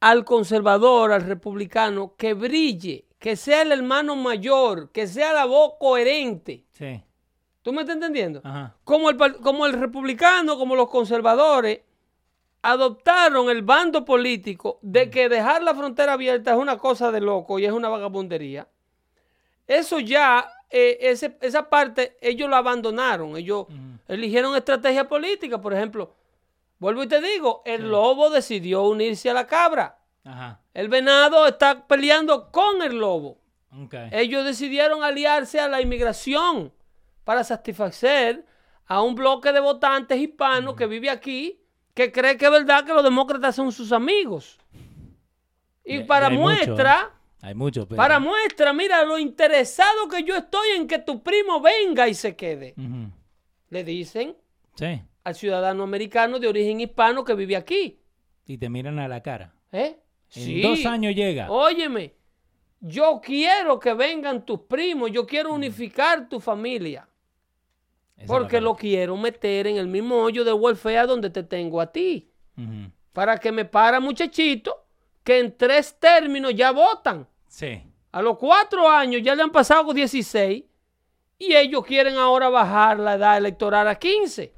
[0.00, 5.72] al conservador, al republicano, que brille, que sea el hermano mayor, que sea la voz
[5.80, 6.64] coherente.
[6.72, 7.02] Sí.
[7.62, 8.40] ¿Tú me estás entendiendo?
[8.44, 8.76] Ajá.
[8.84, 11.80] Como el, como el republicano, como los conservadores,
[12.62, 17.58] adoptaron el bando político de que dejar la frontera abierta es una cosa de loco
[17.58, 18.68] y es una vagabundería.
[19.66, 23.36] Eso ya, eh, ese- esa parte, ellos lo abandonaron.
[23.36, 23.66] Ellos
[24.08, 25.60] eligieron estrategia política.
[25.60, 26.14] Por ejemplo,
[26.78, 29.98] vuelvo y te digo, el lobo decidió unirse a la cabra.
[30.24, 30.60] Ajá.
[30.74, 33.38] El venado está peleando con el lobo.
[34.12, 36.72] Ellos decidieron aliarse a la inmigración
[37.24, 38.44] para satisfacer
[38.86, 41.60] a un bloque de votantes hispanos que vive aquí,
[41.98, 44.56] que cree que es verdad que los demócratas son sus amigos.
[45.84, 47.10] Y para mucho, muestra,
[47.42, 47.96] Hay mucho, pero...
[47.96, 52.36] para muestra, mira lo interesado que yo estoy en que tu primo venga y se
[52.36, 52.76] quede.
[53.70, 54.36] Le dicen
[54.76, 55.02] Sí.
[55.24, 57.98] al ciudadano americano de origen hispano que vive aquí.
[58.46, 59.52] Y te miran a la cara.
[59.72, 59.98] ¿Eh?
[60.36, 61.50] En dos años llega.
[61.50, 62.14] Óyeme,
[62.80, 67.08] yo quiero que vengan tus primos, yo quiero unificar tu familia.
[68.26, 72.30] Porque lo quiero meter en el mismo hoyo de welfare donde te tengo a ti.
[73.12, 74.74] Para que me para muchachitos
[75.22, 77.26] que en tres términos ya votan.
[77.46, 77.82] Sí.
[78.12, 80.64] A los cuatro años ya le han pasado 16
[81.38, 84.52] y ellos quieren ahora bajar la edad electoral a 15.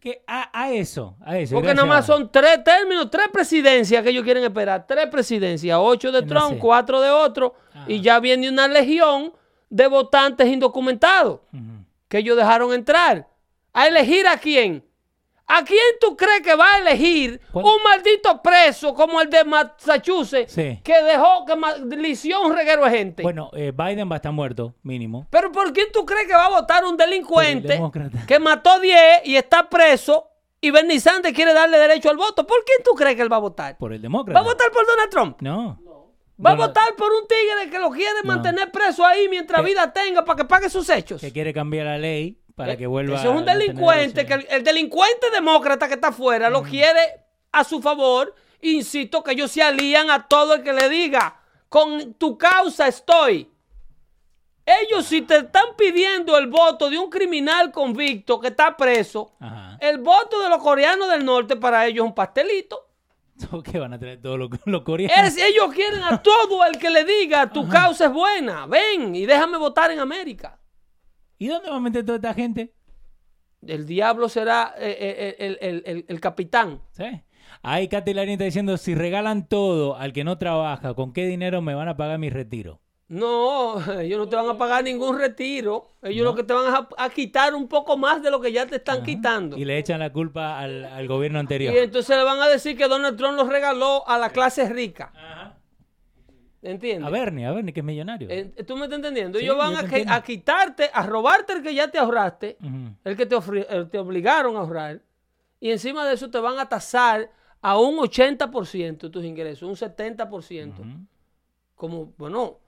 [0.00, 1.54] Que a, a eso, a eso.
[1.56, 4.86] Porque nada más son tres términos, tres presidencias que ellos quieren esperar.
[4.86, 6.58] Tres presidencias, ocho de No Trump, sé.
[6.58, 7.54] cuatro de otro.
[7.88, 9.32] Y ya viene una legión
[9.68, 11.40] de votantes indocumentados.
[12.08, 13.28] Que ellos dejaron entrar.
[13.72, 14.84] ¿A elegir a quién?
[15.48, 17.66] ¿A quién tú crees que va a elegir ¿Cuál?
[17.66, 20.80] un maldito preso como el de Massachusetts Sí.
[20.82, 23.22] que dejó que lició un reguero de gente?
[23.22, 25.28] Bueno, eh, Biden va a estar muerto, mínimo.
[25.30, 27.80] Pero ¿por quién tú crees que va a votar un delincuente
[28.26, 30.30] que mató 10 y está preso
[30.60, 32.44] y Bernie Sanders quiere darle derecho al voto?
[32.44, 33.78] ¿Por quién tú crees que él va a votar?
[33.78, 34.40] Por el ¿Va demócrata.
[34.40, 35.40] a votar por Donald Trump?
[35.42, 35.78] No.
[36.44, 39.92] ¿Va a votar por un tigre que lo quiere mantener preso ahí mientras Que- vida
[39.92, 41.20] tenga para que pague sus hechos?
[41.20, 44.34] Que quiere cambiar la ley para Eh, que vuelva Eso es un a delincuente, que
[44.34, 47.20] el, el delincuente demócrata que está afuera lo quiere
[47.52, 48.34] a su favor.
[48.60, 53.50] Insisto que ellos se alían a todo el que le diga, con tu causa estoy.
[54.64, 59.78] Ellos si te están pidiendo el voto de un criminal convicto que está preso, Ajá.
[59.80, 62.85] el voto de los coreanos del norte para ellos es un pastelito.
[63.64, 65.28] ¿Qué van a tener todos los, coreanos?
[65.36, 69.26] Es- ellos quieren a todo el que le diga, tu causa es buena, ven y
[69.26, 70.58] déjame votar en América.
[71.38, 72.74] ¿Y dónde va a meter toda esta gente?
[73.66, 76.82] El diablo será eh, eh, el- el- el- el capitán.
[76.92, 77.04] ¿Sí?
[77.62, 81.74] Ahí Larín está diciendo, si regalan todo al que no trabaja, ¿con qué dinero me
[81.74, 82.80] van a pagar mi retiro?
[83.08, 85.92] No, ellos no te van a pagar ningún retiro.
[86.02, 88.66] Ellos lo que te van a, a quitar un poco más de lo que ya
[88.66, 89.56] te están quitando.
[89.56, 91.72] Y le echan la culpa al, al gobierno anterior.
[91.74, 95.12] Y entonces le van a decir que Donald Trump los regaló a la clase rica.
[95.14, 95.52] Ajá.
[96.62, 97.06] ¿Entiendes?
[97.06, 98.28] A Bernie, a Bernie, que es millonario.
[98.28, 99.38] Eh, ¿Tú me estás entendiendo?
[99.38, 102.56] Sí, Ellos van a, que- quitarte, a robarte el que ya te ahorraste,
[103.04, 103.36] el que te,
[103.68, 105.00] el te obligaron a ahorrar.
[105.60, 107.30] Y encima de eso te van a tasar
[107.60, 110.72] a un 80% tus ingresos, un 70%.
[110.72, 110.84] Ujú.
[111.76, 112.58] como, bueno,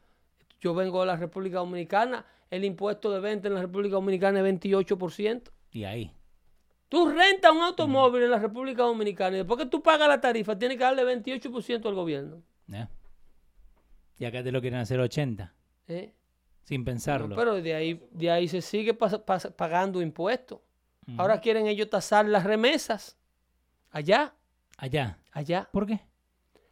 [0.60, 4.60] yo vengo de la República Dominicana, el impuesto de venta en la República Dominicana es
[4.60, 5.50] 28%.
[5.72, 6.12] Y ahí.
[6.88, 10.58] Tú rentas un automóvil en la República Dominicana y después que tú pagas la tarifa,
[10.58, 12.42] tienes que darle 28% al gobierno.
[14.20, 15.54] Y acá te lo quieren hacer 80,
[15.86, 16.12] ¿eh?
[16.64, 17.28] sin pensarlo.
[17.28, 20.60] No, pero de ahí, de ahí se sigue pagando impuestos.
[21.16, 23.16] Ahora quieren ellos tasar las remesas.
[23.90, 24.34] Allá,
[24.76, 25.18] Allá.
[25.32, 25.68] allá.
[25.72, 26.00] ¿Por qué?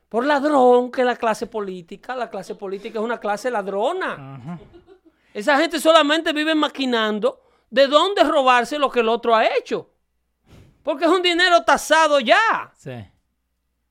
[0.08, 2.14] Por ladrón, que la clase política.
[2.14, 4.58] La clase política es una clase ladrona.
[5.34, 9.90] Esa gente solamente vive maquinando de dónde robarse lo que el otro ha hecho.
[10.82, 12.72] Porque es un dinero tasado ya.
[12.76, 12.92] Sí.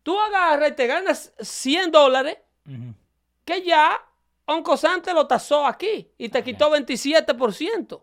[0.02, 2.38] Tú agarras y te ganas 100 dólares
[3.44, 4.02] que ya
[4.48, 8.02] Oncosante lo tasó aquí y te quitó 27%.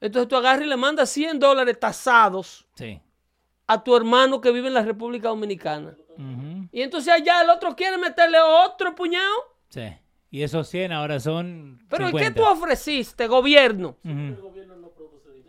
[0.00, 3.00] Entonces tú agarras y le mandas 100 dólares tasados Sí.
[3.66, 5.96] a tu hermano que vive en la República Dominicana.
[6.72, 9.34] Y entonces allá el otro quiere meterle otro puñado.
[9.68, 9.88] Sí.
[10.30, 11.80] Y esos 100 ahora son.
[11.88, 12.28] Pero ¿y 50.
[12.28, 13.96] qué tú ofreciste, gobierno?
[14.04, 14.52] Ujú.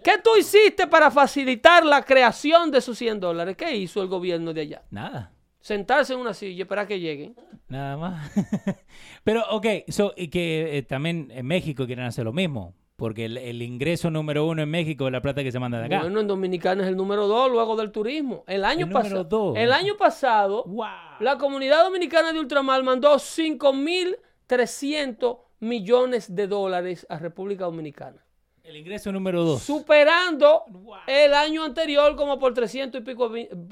[0.03, 3.57] ¿Qué tú hiciste para facilitar la creación de esos 100 dólares?
[3.57, 4.83] ¿Qué hizo el gobierno de allá?
[4.89, 5.33] Nada.
[5.59, 7.35] Sentarse en una silla y esperar que lleguen.
[7.67, 8.31] Nada más.
[9.25, 12.73] Pero, ok, so, y que eh, también en México quieren hacer lo mismo.
[12.99, 15.85] Porque el, el ingreso número uno en México es la plata que se manda de
[15.87, 16.01] acá.
[16.01, 18.43] Bueno, en Dominicana es el número dos luego del turismo.
[18.45, 19.23] El año El pasado.
[19.23, 19.57] dos.
[19.57, 20.85] El año pasado, ¡Wow!
[21.21, 28.23] la comunidad dominicana de ultramar mandó 5.300 millones de dólares a República Dominicana.
[28.63, 29.63] El ingreso número dos.
[29.63, 30.95] Superando Wow.
[31.07, 33.31] el año anterior como por 300 y pico,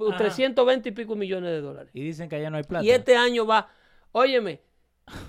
[0.09, 0.17] Ajá.
[0.17, 1.91] 320 y pico millones de dólares.
[1.93, 2.83] Y dicen que allá no hay plata.
[2.83, 3.69] Y este año va,
[4.11, 4.61] óyeme,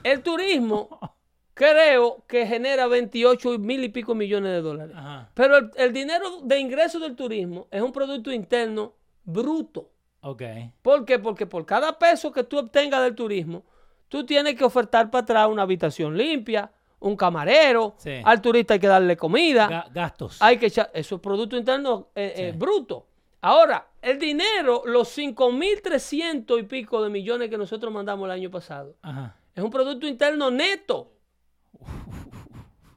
[0.05, 0.89] el turismo
[1.59, 4.95] creo que genera 28 mil y pico millones de dólares.
[4.97, 5.29] Ajá.
[5.35, 8.95] Pero el, el dinero de ingreso del turismo es un producto interno
[9.25, 9.91] bruto.
[10.21, 10.43] Ok.
[10.83, 11.19] ¿Por qué?
[11.19, 13.65] Porque por cada peso que tú obtengas del turismo,
[14.09, 18.13] tú tienes que ofertar para atrás una habitación limpia, un camarero, Sí.
[18.25, 20.37] al turista hay que darle comida, Ga- gastos.
[20.41, 23.07] hay que echar, eso es producto interno eh, eh, bruto.
[23.41, 28.97] Ahora, el dinero, los 5.300 y pico de millones que nosotros mandamos el año pasado,
[29.03, 29.37] Ajá.
[29.55, 31.13] es un producto interno neto.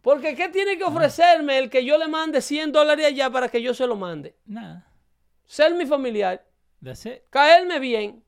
[0.02, 3.62] Porque ¿qué tiene que ofrecerme el que yo le mande 100 dólares allá para que
[3.62, 4.36] yo se lo mande?
[4.46, 4.88] Nada.
[5.46, 6.44] Ser mi familiar,
[6.84, 7.22] That's it.
[7.30, 8.24] caerme bien,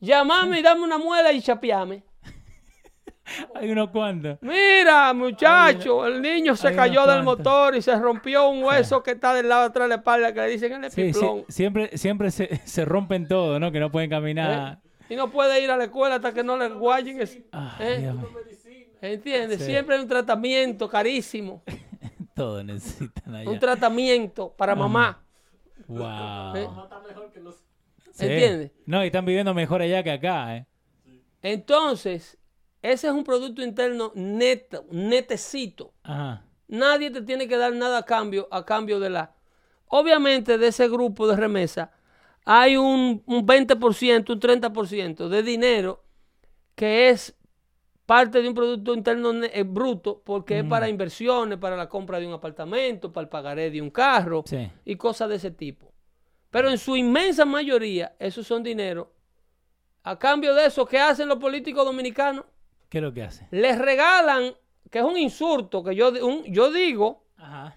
[0.00, 2.04] llamarme y darme una muela y chapearme.
[3.56, 4.38] Hay unos cuantos.
[4.42, 9.34] Mira, muchacho, el niño se cayó del motor y se rompió un hueso que está
[9.34, 11.44] del lado de atrás de la espalda que le dicen el Sí, sí, epiplón.
[11.48, 13.72] siempre siempre se, se rompen todo, ¿no?
[13.72, 14.78] Que no pueden caminar.
[15.10, 15.14] ¿eh?
[15.14, 17.20] Y no puede ir a la escuela hasta que no le guayen.
[17.20, 18.12] es- Ay, ¿eh?
[19.00, 19.58] ¿Entiendes?
[19.58, 19.66] Sí.
[19.66, 21.62] Siempre hay un tratamiento carísimo.
[22.34, 23.50] Todo necesitan allá.
[23.50, 25.24] Un tratamiento para mamá.
[25.86, 26.56] Wow.
[26.56, 26.68] ¿eh?
[28.12, 28.26] Sí.
[28.26, 28.72] ¿Entiendes?
[28.86, 30.66] No, y están viviendo mejor allá que acá, ¿eh?
[31.42, 32.36] Entonces,
[32.82, 35.94] ese es un producto interno neto, netecito.
[36.02, 36.44] Ajá.
[36.66, 39.34] Nadie te tiene que dar nada a cambio, a cambio de la.
[39.86, 41.92] Obviamente, de ese grupo de remesa,
[42.44, 46.04] hay un, un 20%, un 30% de dinero
[46.74, 47.37] que es
[48.08, 52.26] parte de un producto interno eh, bruto, porque es para inversiones, para la compra de
[52.26, 54.66] un apartamento, para el pagaré de un carro Sí.
[54.86, 55.92] y cosas de ese tipo.
[56.50, 59.12] Pero en su inmensa mayoría, esos son dinero.
[60.04, 62.46] A cambio de eso, ¿qué hacen los políticos dominicanos?
[62.88, 63.46] ¿Qué es lo que hace?
[63.50, 64.54] Les regalan,
[64.90, 67.76] que es un insulto, que yo, un- yo digo, Ajá.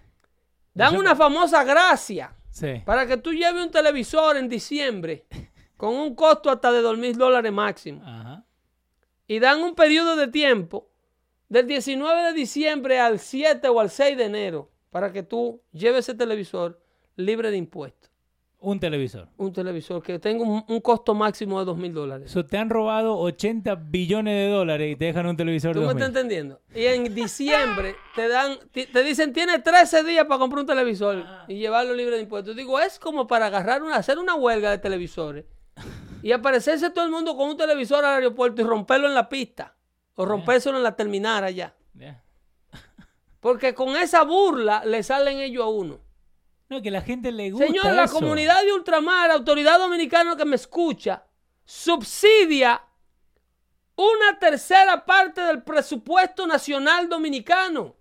[0.74, 2.82] dan una famosa gracia Sí.
[2.86, 5.26] para que tú lleves un televisor en diciembre
[5.76, 8.02] con un costo hasta de dos mil dólares máximo.
[8.06, 8.46] Ajá.
[9.32, 10.90] Y dan un periodo de tiempo
[11.48, 16.00] del 19 de diciembre al 7 o al 6 de enero para que tú lleves
[16.10, 16.82] ese televisor
[17.16, 18.12] libre de impuestos.
[18.60, 19.30] Un televisor.
[19.38, 22.36] Un televisor que tenga un, un costo máximo de dos mil dólares.
[22.50, 25.94] Te han robado 80 billones de dólares y te dejan un televisor ¿Tú de me
[25.94, 26.08] 2000.
[26.08, 26.62] estás entendiendo?
[26.76, 31.56] Y en diciembre te dan, te dicen, tienes 13 días para comprar un televisor y
[31.56, 32.54] llevarlo libre de impuestos.
[32.54, 35.46] Digo, es como para agarrar una, hacer una huelga de televisores
[36.22, 39.76] y aparecerse todo el mundo con un televisor al aeropuerto y romperlo en la pista
[40.16, 41.74] o rompérselo en la terminal allá.
[43.40, 46.00] Porque con esa burla le salen ellos a uno.
[46.70, 50.56] No, que la gente le gusta Señor, la comunidad de ultramar, autoridad dominicana que me
[50.56, 51.26] escucha,
[51.66, 52.82] subsidia
[53.96, 57.96] una tercera parte del presupuesto nacional dominicano.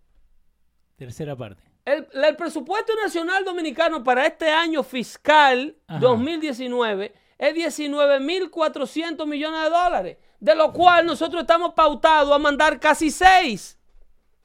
[0.97, 1.63] Tercera parte.
[1.85, 5.99] El, el presupuesto nacional dominicano para este año fiscal Ajá.
[5.99, 13.11] 2019 es 19.400 millones de dólares, de lo cual nosotros estamos pautados a mandar casi
[13.11, 13.79] 6.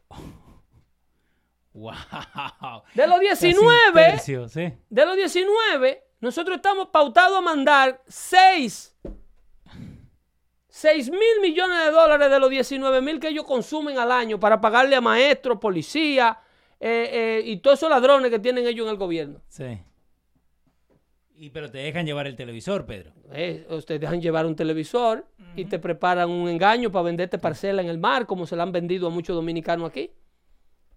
[1.76, 1.92] Wow.
[2.94, 4.72] De los Casi un 19, tercio, sí.
[4.90, 8.96] de los 19, nosotros estamos pautados a mandar 6.
[10.70, 14.62] 6 mil millones de dólares de los 19 mil que ellos consumen al año para
[14.62, 16.40] pagarle a maestros, policía
[16.80, 19.42] eh, eh, y todos esos ladrones que tienen ellos en el gobierno.
[19.50, 19.78] Sí.
[21.38, 23.12] Y pero te dejan llevar el televisor, Pedro.
[23.34, 27.90] Eh, ustedes dejan llevar un televisor y te preparan un engaño para venderte parcela en
[27.90, 30.12] el mar, como se la han vendido a muchos dominicanos aquí.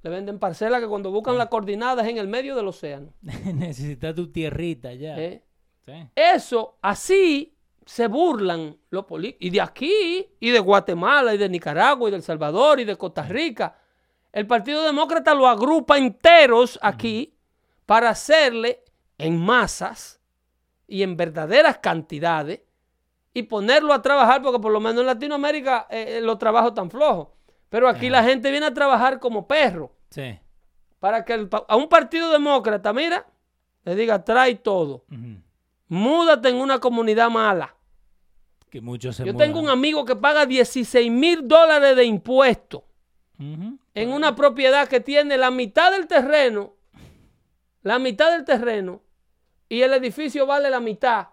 [0.03, 3.13] Le venden parcela que cuando buscan la coordenada es en el medio del océano.
[3.23, 5.19] Necesitas tu tierrita ya.
[5.19, 5.43] ¿eh?
[5.85, 5.93] Sí.
[6.15, 9.45] Eso, así, se burlan los políticos.
[9.45, 12.97] Y de aquí, y de Guatemala, y de Nicaragua, y de El Salvador, y de
[12.97, 13.77] Costa Rica.
[14.33, 17.35] El Partido Demócrata lo agrupa enteros aquí
[17.87, 18.85] para hacerle
[19.17, 20.18] en masas
[20.89, 22.63] y en verdaderas cantidades
[23.35, 26.91] y ponerlo a trabajar, porque por lo menos en Latinoamérica eh, eh, los trabajos tan
[26.91, 27.29] flojos.
[27.69, 29.93] Pero aquí la gente viene a trabajar como perro.
[30.11, 30.41] Sí.
[30.99, 33.27] Para que el a un partido demócrata, mira,
[33.85, 35.05] le diga, trae todo.
[35.13, 35.41] Ujú.
[35.89, 37.77] Múdate en una comunidad mala.
[38.71, 39.47] Que muchos se Yo mudan.
[39.49, 42.83] tengo un amigo que paga 16 mil dólares de impuestos
[43.39, 46.75] en una propiedad que tiene la mitad del terreno,
[47.83, 49.01] la mitad del terreno,
[49.69, 51.29] y el edificio vale la mitad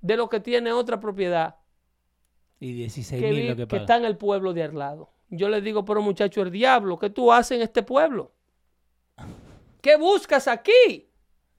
[0.00, 1.56] de lo que tiene otra propiedad
[2.60, 3.82] Y 16 que, mil vi- lo que que paga.
[3.82, 5.10] está en el pueblo de al lado.
[5.30, 8.32] Yo le digo, pero muchacho, el diablo, ¿qué tú haces en este pueblo?
[9.80, 11.10] ¿Qué buscas aquí?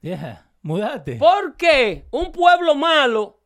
[0.01, 0.49] Yeah.
[0.61, 1.15] Mudate.
[1.17, 3.39] ¿Por qué un pueblo malo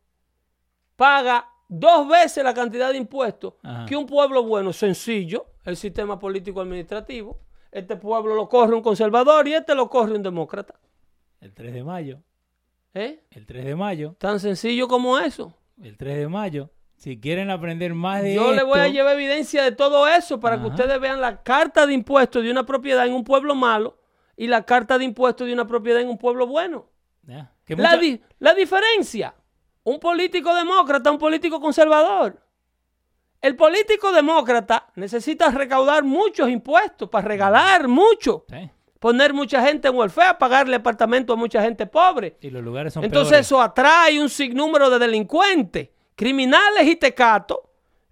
[0.96, 3.86] paga dos veces la cantidad de impuestos Ajá.
[3.86, 4.72] que un pueblo bueno?
[4.72, 7.40] Sencillo, el sistema político administrativo.
[7.70, 10.74] Este pueblo lo corre un conservador y este lo corre un demócrata.
[11.40, 12.20] El 3 de mayo.
[12.94, 13.20] ¿Eh?
[13.30, 14.14] El 3 de mayo.
[14.18, 15.54] Tan sencillo como eso.
[15.82, 16.70] El 3 de mayo.
[16.96, 20.60] Si quieren aprender más de Yo le voy a llevar evidencia de todo eso para
[20.60, 23.98] que ustedes vean la carta de impuestos de una propiedad en un pueblo malo
[24.36, 26.86] y la carta de impuestos de una propiedad en un pueblo bueno.
[27.64, 29.34] Que La, di- la diferencia,
[29.82, 32.40] un político demócrata, un político conservador.
[33.40, 38.70] El político demócrata necesita recaudar muchos impuestos para regalar mucho, Sí.
[39.04, 42.38] Poner mucha gente en welfare, pagarle apartamento a mucha gente pobre.
[42.40, 43.46] Y los lugares son Entonces peores.
[43.46, 47.58] eso atrae un sinnúmero de delincuentes, criminales y tecatos.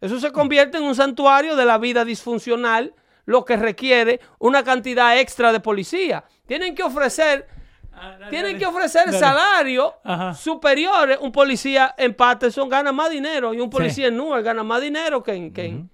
[0.02, 5.18] Eso se convierte en un santuario de la vida disfuncional, lo que requiere una cantidad
[5.18, 6.24] extra de policía.
[6.44, 7.46] Tienen que ofrecer,
[7.94, 8.58] Ah, dale, tienen dale.
[8.58, 9.18] que ofrecer Dale.
[9.18, 10.34] salarios Ajá.
[10.34, 11.16] superiores.
[11.22, 14.08] Un policía en Patterson gana más dinero y un policía Sí.
[14.10, 15.90] en Newark gana más dinero que en, que en-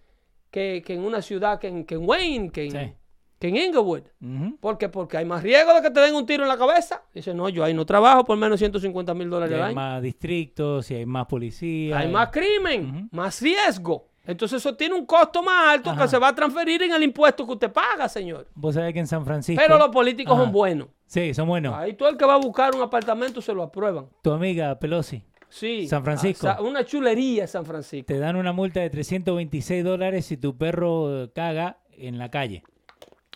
[0.50, 2.92] que- que en una ciudad, que en, que en Wayne, que en, Sí.
[3.38, 4.02] Que en Inglewood.
[4.20, 4.56] Ujú.
[4.58, 4.88] ¿Por qué?
[4.88, 7.02] Porque hay más riesgo de que te den un tiro en la cabeza.
[7.14, 9.74] Dice, no, yo ahí no trabajo por menos 150 mil dólares al hay año.
[9.76, 12.00] más distritos y hay más policías.
[12.00, 14.08] Hay más crimen, más riesgo.
[14.26, 16.02] Entonces eso tiene un costo más alto Ajá.
[16.02, 18.46] que se va a transferir en el impuesto que usted paga, señor.
[18.54, 19.62] Vos sabés que en San Francisco.
[19.64, 20.42] Pero los políticos Ajá.
[20.44, 20.88] son buenos.
[21.06, 21.74] Sí, son buenos.
[21.74, 24.06] Ahí todo el que va a buscar un apartamento se lo aprueban.
[24.22, 25.22] Tu amiga Pelosi.
[25.48, 25.88] Sí.
[25.88, 26.46] San Francisco.
[26.46, 28.04] Ah, una chulería San Francisco.
[28.06, 32.64] Te dan una multa de 326 dólares si tu perro eh, caga en la calle.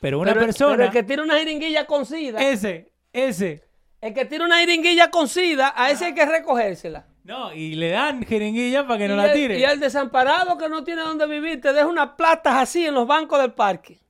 [0.03, 0.73] Pero una Pero- persona.
[0.73, 3.65] pero el que tiene una jeringuilla con sida, Ese, ese.
[4.03, 7.07] el que tiene una jeringuilla con sida, a ese hay que recogérsela.
[7.25, 9.59] No, y le dan jeringuilla para que no la tire.
[9.59, 13.07] Y el desamparado que no tiene dónde vivir, te deja unas platas así en los
[13.07, 14.01] bancos del parque.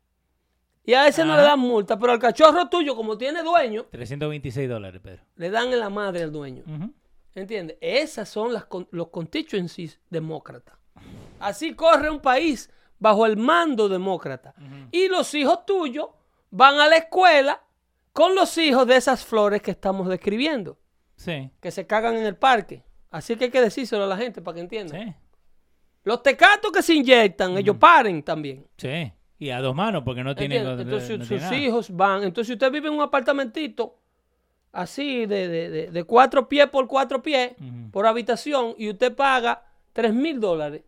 [0.84, 4.68] Y a ese no le dan multa, pero al cachorro tuyo, como tiene dueño, 326
[4.68, 5.22] dólares, Pedro.
[5.36, 6.64] le dan en la madre al dueño.
[6.66, 6.92] Ujú.
[7.34, 7.76] ¿Entiendes?
[7.80, 10.74] Esas son las, los constituencies demócratas.
[11.38, 12.68] Así corre un país
[13.02, 14.54] bajo el mando demócrata.
[14.92, 16.06] Y los hijos tuyos
[16.50, 17.60] van a la escuela
[18.12, 20.78] con los hijos de esas flores que estamos describiendo,
[21.16, 22.84] Sí, que se cagan en el parque.
[23.10, 25.08] Así que hay que decírselo a la gente para que entiendan.
[25.08, 25.14] sí,
[26.04, 28.66] Los tecatos que se inyectan, ellos paren también.
[28.76, 29.12] sí.
[29.38, 30.58] Y a dos manos porque no tienen.
[30.58, 30.86] ¿Entiendes?
[30.86, 32.22] no- Entonces no sus hijos van.
[32.22, 33.98] Entonces si usted vive en un apartamentito
[34.70, 37.52] así de, de- de- de cuatro pies por cuatro pies
[37.90, 40.82] por habitación y usted paga tres mil dólares.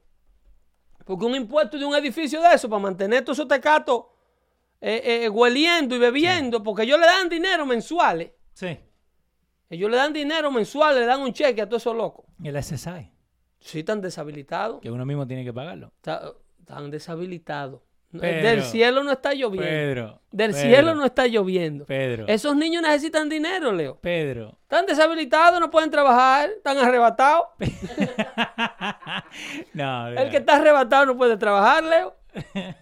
[1.04, 4.04] Porque un impuesto de un edificio de eso para mantener todos esos tecatos
[4.80, 8.32] eh, eh, hueliendo y bebiendo, porque ellos le dan dinero mensuales.
[8.52, 8.78] Sí.
[9.70, 12.26] Ellos le dan dinero mensual, le dan un cheque a todos esos locos.
[12.42, 13.10] El SSI,
[13.60, 14.80] Sí, están deshabilitados.
[14.80, 15.92] que uno mismo tiene que pagarlo.
[15.96, 17.80] Está- Están deshabilitados.
[18.20, 19.68] Pedro, Del cielo no está lloviendo.
[19.68, 20.20] Pedro.
[20.30, 21.84] Del Pedro, cielo no está lloviendo.
[21.86, 22.26] Pedro.
[22.28, 23.98] Esos niños necesitan dinero, Leo.
[24.00, 24.56] Pedro.
[24.62, 27.46] Están deshabilitados, no pueden trabajar, están arrebatados.
[29.72, 32.16] no, El que está arrebatado no puede trabajar, Leo.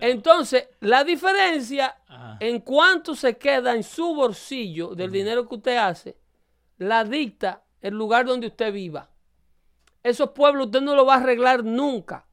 [0.00, 2.36] Entonces, la diferencia Ajá.
[2.40, 6.16] en cuánto se queda en su bolsillo del dinero que usted hace,
[6.78, 9.08] la dicta el lugar donde usted viva.
[10.02, 12.26] Esos pueblos usted no lo va a arreglar nunca.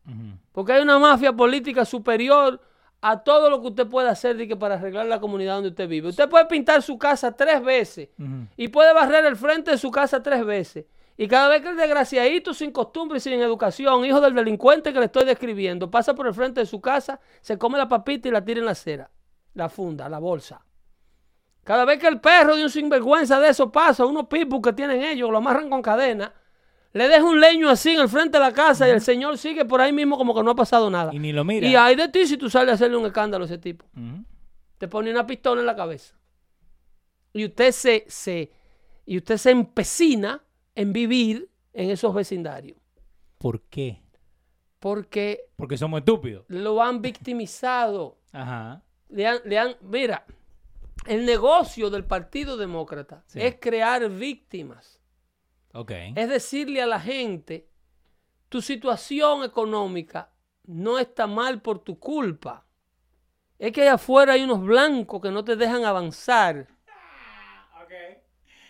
[0.51, 2.61] Porque hay una mafia política superior
[3.01, 5.87] a todo lo que usted puede hacer de que para arreglar la comunidad donde usted
[5.87, 6.09] vive.
[6.09, 8.09] Usted puede pintar su casa tres veces
[8.57, 10.85] y puede barrer el frente de su casa tres veces.
[11.17, 14.99] Y cada vez que el desgraciadito sin costumbre y sin educación, hijo del delincuente que
[14.99, 18.31] le estoy describiendo, pasa por el frente de su casa, se come la papita y
[18.31, 19.09] la tira en la acera,
[19.53, 20.65] la funda, la bolsa.
[21.63, 25.03] Cada vez que el perro de un sinvergüenza de eso pasa, unos pitbull que tienen
[25.03, 26.33] ellos, lo amarran con cadena,
[26.95, 29.65] le deja un leño así en el frente de la casa y el señor sigue
[29.65, 31.13] por ahí mismo como que no ha pasado nada.
[31.13, 31.67] Y ni lo mira.
[31.67, 33.85] Y hay de ti si tú sales a hacerle un escándalo a ese tipo.
[34.77, 36.15] Te pone una pistola en la cabeza.
[37.33, 38.51] Y usted se, se,
[39.05, 40.41] y usted se empecina
[40.73, 42.77] en vivir en esos vecindarios.
[43.37, 44.01] ¿Por qué?
[44.79, 46.45] Porque Porque somos estúpidos.
[46.47, 48.17] lo han victimizado.
[48.31, 48.83] Ajá.
[49.09, 50.25] Le han, le han- mira,
[51.07, 53.39] el negocio del Partido Demócrata Sí.
[53.41, 55.01] es crear víctimas.
[56.15, 57.67] Es decirle a la gente,
[58.49, 60.31] tu situación económica
[60.63, 62.65] no está mal por tu culpa.
[63.59, 66.67] Es que allá afuera hay unos blancos que no te dejan avanzar.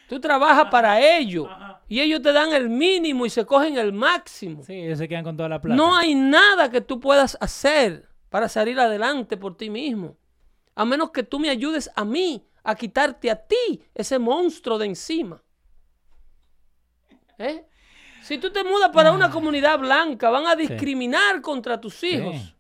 [0.08, 1.48] Tú trabajas para ellos
[1.88, 4.64] y ellos te dan el mínimo y se cogen el máximo.
[4.64, 5.76] Sí, ellos se quedan con toda la plata.
[5.76, 10.18] No hay nada que tú puedas hacer para salir adelante por ti mismo.
[10.76, 14.88] A menos que tú me ayudes a mí a quitarte a ti ese monstruo de
[14.88, 15.42] encima.
[17.38, 17.66] ¿Eh?
[18.22, 22.36] Si tú te mudas para una comunidad blanca, van a discriminar contra tus hijos.
[22.36, 22.56] Sí.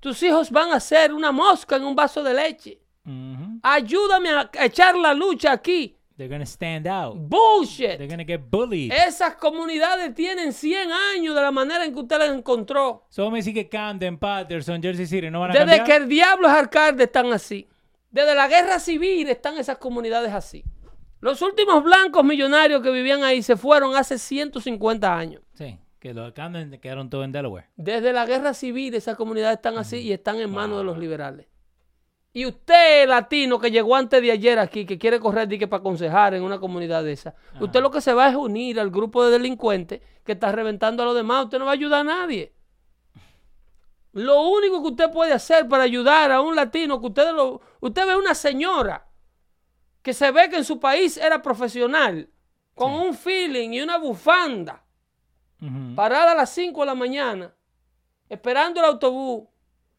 [0.00, 2.80] Tus hijos van a ser una mosca en un vaso de leche.
[3.62, 5.96] Ayúdame a echar la lucha aquí.
[6.16, 7.14] They're gonna stand out.
[7.14, 7.98] They're Bullshit.
[8.08, 8.90] gonna get bullied.
[8.90, 13.04] Esas comunidades tienen 100 años de la manera en que usted las encontró.
[13.10, 15.86] So me que Camden, Patterson, Jersey City no van a Desde cambiar.
[15.86, 17.68] que el diablo es alcalde están así.
[18.10, 20.64] Desde la guerra civil están esas comunidades así.
[21.26, 25.42] Los últimos blancos millonarios que vivían ahí se fueron hace 150 años.
[25.54, 27.66] Sí, que los Camden quedaron todos en Delaware.
[27.74, 31.48] Desde la guerra civil esas comunidades están así y están en manos de los liberales.
[32.32, 36.34] Y usted, latino, que llegó antes de ayer aquí, que quiere correr dique para aconsejar
[36.34, 39.32] en una comunidad de esa, usted lo que se va es unir al grupo de
[39.32, 41.46] delincuentes que está reventando a los demás.
[41.46, 42.52] Usted no va a ayudar a nadie.
[44.12, 48.06] Lo único que usted puede hacer para ayudar a un latino, que usted lo, usted
[48.06, 49.06] ve una señora
[50.06, 52.30] que se ve que en su país era profesional,
[52.76, 54.84] con un feeling y una bufanda,
[55.96, 57.52] parada a las 5 de la mañana,
[58.28, 59.48] esperando el autobús,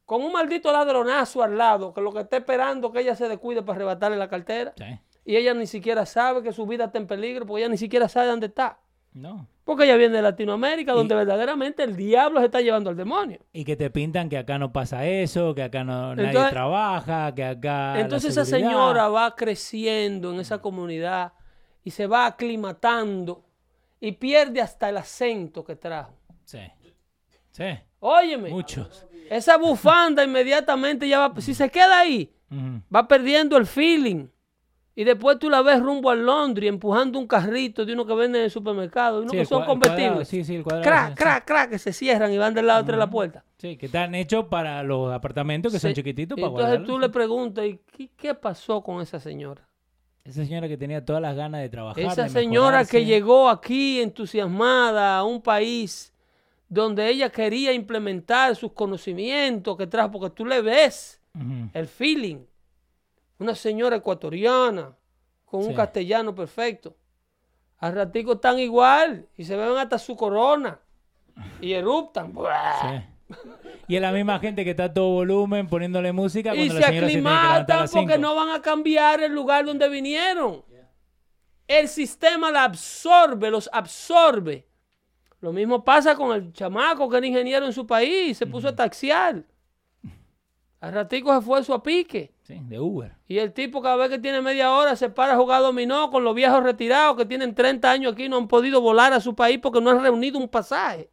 [0.05, 3.27] con un maldito ladronazo al lado, que lo que está esperando es que ella se
[3.27, 4.73] descuide para arrebatarle la cartera.
[4.77, 4.97] Sí.
[5.25, 8.07] Y ella ni siquiera sabe que su vida está en peligro, porque ella ni siquiera
[8.07, 8.79] sabe dónde está.
[9.17, 9.47] No.
[9.63, 13.39] Porque ella viene de Latinoamérica, donde verdaderamente el diablo se está llevando al demonio.
[13.51, 17.43] Y que te pintan que acá no pasa eso, que acá no nadie trabaja, que
[17.43, 17.95] acá.
[17.95, 21.33] la Entonces esa señora va creciendo en esa comunidad
[21.83, 23.43] y se va aclimatando
[23.99, 26.13] y pierde hasta el acento que trajo.
[26.45, 26.59] Sí.
[27.51, 27.65] Sí.
[27.99, 28.49] Óyeme.
[28.49, 29.07] Muchos.
[29.29, 32.31] Esa bufanda inmediatamente ya va, si se queda ahí,
[32.93, 34.27] va perdiendo el feeling.
[34.99, 38.39] Y después tú la ves rumbo al Londres empujando un carrito de uno que vende
[38.39, 40.27] en el supermercado, uno Sí, que son convertibles.
[40.27, 42.97] sí, sí, el cuadrado, Crack, crack, crack, que se cierran y van del lado de
[42.97, 43.43] la puerta.
[43.59, 46.87] Sí, que están hechos para los apartamentos que son chiquititos para Entonces guardarlos.
[46.87, 49.67] tú le preguntas, ¿y qué, qué pasó con esa señora?
[50.25, 52.03] Esa señora que tenía todas las ganas de trabajar.
[52.03, 56.11] Esa de señora que llegó aquí entusiasmada a un país
[56.69, 61.21] donde ella quería implementar sus conocimientos que trajo, porque tú le ves
[61.73, 62.39] el feeling.
[63.39, 64.95] Una señora ecuatoriana
[65.45, 65.75] con un Sí.
[65.75, 66.95] castellano perfecto.
[67.79, 70.79] Al ratico están igual y se ven hasta su corona
[71.61, 72.33] y eruptan.
[72.81, 73.35] Sí.
[73.89, 77.89] Y es la misma gente que está a todo volumen poniéndole música Y se aclimatan
[77.91, 78.17] porque 5.
[78.19, 80.63] no van a cambiar el lugar donde vinieron.
[81.67, 84.65] El sistema la absorbe, los absorbe.
[85.41, 88.75] Lo mismo pasa con el chamaco que era ingeniero en su país, se puso a
[88.75, 89.43] taxiar.
[90.79, 92.33] Al ratico se fue su a pique.
[92.43, 93.15] Sí, de Uber.
[93.27, 96.23] Y el tipo cada vez que tiene media hora se para a jugar dominó con
[96.23, 99.35] los viejos retirados que tienen 30 años aquí y no han podido volar a su
[99.35, 101.09] país porque no han reunido un pasaje.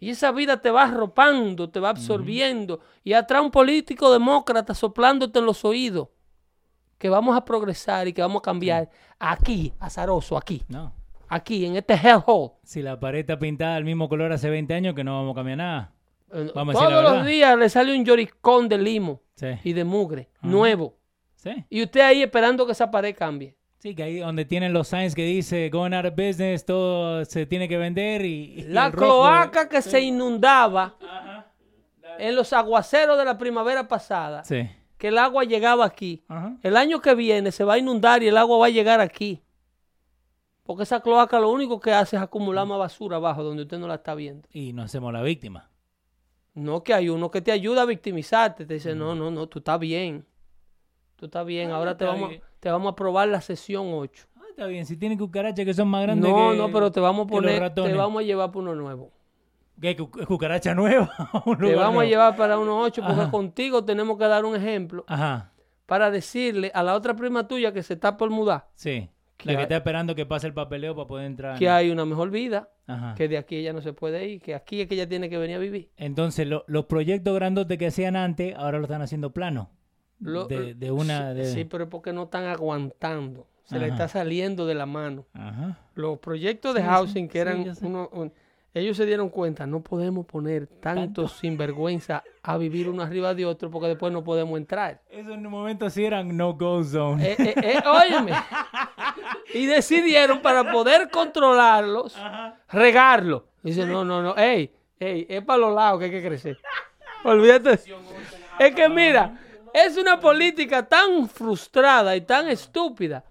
[0.00, 2.80] Y esa vida te va arropando, te va absorbiendo.
[3.04, 6.08] Y atrás un político demócrata soplándote en los oídos
[6.98, 10.92] que vamos a progresar y que vamos a cambiar aquí, azaroso, aquí, No.
[11.28, 12.52] aquí, en este hellhole.
[12.64, 15.36] Si la pared está pintada del mismo color hace 20 años, que no vamos a
[15.36, 15.93] cambiar nada.
[16.34, 17.24] A Todos los verdad.
[17.26, 19.46] días le sale un lloricón de limo Sí.
[19.64, 20.96] y de mugre, nuevo.
[21.36, 21.64] Sí.
[21.70, 23.56] Y usted ahí esperando que esa pared cambie.
[23.78, 27.44] Sí, que ahí donde tienen los signs que dice going out of business, todo se
[27.46, 28.54] tiene que vender y.
[28.56, 30.96] y La rojo- cloaca que se inundaba
[32.18, 34.68] en los aguaceros de la primavera pasada, Sí.
[34.96, 36.24] que el agua llegaba aquí.
[36.28, 36.56] Ajá.
[36.62, 39.42] El año que viene se va a inundar y el agua va a llegar aquí.
[40.62, 43.86] Porque esa cloaca lo único que hace es acumular más basura abajo donde usted no
[43.86, 44.48] la está viendo.
[44.50, 45.68] Y nos hacemos la víctima.
[46.54, 48.64] No que hay uno que te ayuda a victimizarte.
[48.64, 50.24] Te dice, no, no, no, tú estás bien.
[51.16, 51.70] Tú estás bien.
[51.70, 52.42] Ah, Ahora te vamos, bien.
[52.60, 54.26] te vamos a probar la sesión 8.
[54.36, 57.00] Ah, está bien, si tienen cucarachas que son más grandes No, que- no, pero te
[57.00, 59.10] vamos a poner, te vamos a llevar por uno nuevo.
[59.80, 61.10] ¿Qué, cu- cucaracha nueva?
[61.46, 63.30] Un Te vamos a llevar para unos 8 porque Ajá.
[63.32, 65.50] contigo tenemos que dar un ejemplo Ajá,
[65.86, 69.10] para decirle a la otra prima tuya que se está por mudar sí.
[69.36, 71.58] Que La que hay- está esperando que pase el papeleo para poder entrar.
[71.58, 73.14] que hay una mejor vida, Ajá.
[73.16, 75.38] que de aquí ella no se puede ir, que aquí es que ella tiene que
[75.38, 75.90] venir a vivir.
[75.96, 79.70] Entonces, lo- los proyectos grandotes que hacían antes, ahora lo están haciendo plano.
[80.20, 81.32] Lo- de, de una.
[81.32, 83.48] sí, de- sí, pero es porque no están aguantando.
[83.64, 85.24] se le está saliendo de la mano.
[85.32, 85.78] Ajá.
[85.94, 88.30] Los proyectos de Sí, sí, housing que eran uno, un-
[88.74, 93.70] ellos se dieron cuenta, no podemos poner tantos sinvergüenza a vivir uno arriba de otro
[93.70, 95.00] porque después no podemos entrar.
[95.08, 97.24] Eso en un momento sí eran no-go zone.
[97.24, 98.32] Eh, eh, eh, óyeme.
[99.54, 102.16] Y decidieron para poder controlarlos,
[102.68, 103.46] regarlo.
[103.62, 106.58] Dice, no, no, no, ey, ey, es para los lados que hay que crecer.
[107.22, 107.78] Olvídate.
[108.58, 109.38] Es que mira,
[109.72, 113.24] es una política tan frustrada y tan estúpida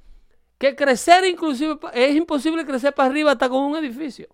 [0.58, 4.30] que crecer inclusive, es imposible crecer para arriba hasta con un edificio.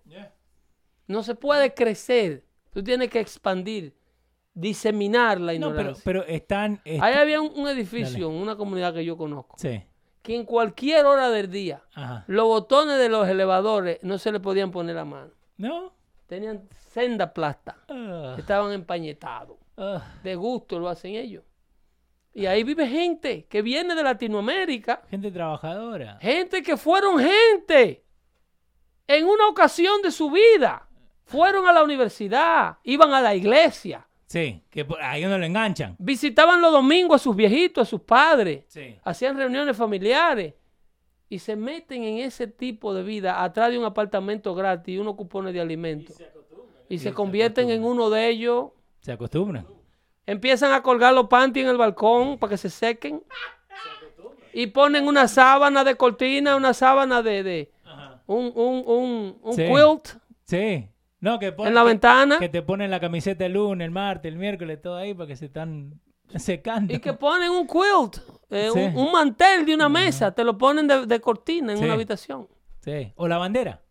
[1.10, 2.44] No se puede crecer.
[2.72, 3.96] Tú tienes que expandir,
[4.54, 6.02] diseminar la No, pero, ignorancia.
[6.04, 6.80] pero están...
[6.84, 9.82] est- Ahí había un, un edificio en una comunidad que yo conozco, Sí.
[10.22, 12.24] que en cualquier hora del día, Ajá.
[12.28, 15.32] los botones de los elevadores no se le podían poner a mano.
[15.56, 15.92] ¿No?
[16.26, 19.56] Tenían senda plasta, Ah, estaban empañetados.
[19.76, 20.14] ah.
[20.22, 21.42] De gusto lo hacen ellos.
[22.32, 26.18] Y ahí vive gente que viene de Latinoamérica, gente trabajadora.
[26.20, 28.04] gente que fueron gente
[29.08, 30.86] en una ocasión de su vida.
[31.30, 35.96] Fueron a la universidad, iban a la iglesia, Sí, que ahí no lo enganchan.
[35.98, 38.64] visitaban los domingos a sus viejitos, a sus padres.
[38.68, 38.96] Sí.
[39.04, 40.54] hacían reuniones familiares
[41.28, 45.14] y se meten en ese tipo de vida atrás de un apartamento gratis y unos
[45.16, 46.16] cupones de alimentos.
[46.88, 48.70] Y se convierten en uno de ellos,
[49.00, 49.66] Se acostumbran.
[50.26, 53.22] empiezan a colgar los panties en el balcón para que se sequen
[54.52, 57.72] y ponen una sábana de cortina, una sábana de, de
[58.26, 59.64] un, un, un, un Sí.
[59.66, 60.08] quilt
[60.44, 60.88] Sí.
[61.20, 64.32] No, que ponen- en la ventana Que te ponen la camiseta el lunes, el martes,
[64.32, 66.00] el miércoles, todo ahí para que se están
[66.36, 66.94] secando.
[66.94, 68.18] y que ponen un quilt,
[68.50, 68.78] eh, Sí.
[68.80, 71.84] un, un mantel de una mesa, te lo ponen de, de cortina en Sí.
[71.84, 72.48] una habitación.
[72.80, 73.12] Sí.
[73.16, 73.82] O la bandera.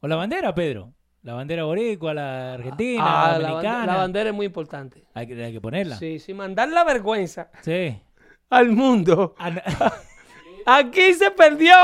[0.00, 0.92] O la bandera, Pedro.
[1.22, 3.86] La bandera boricua, la argentina, Ah, la dominicana.
[3.86, 5.04] la bandera es muy importante.
[5.12, 5.96] Hay, que, hay que ponerla.
[5.96, 8.00] Sí, sin mandar la vergüenza Sí.
[8.48, 9.34] al mundo.
[9.38, 9.50] Ah,
[10.66, 11.74] Aquí se perdió.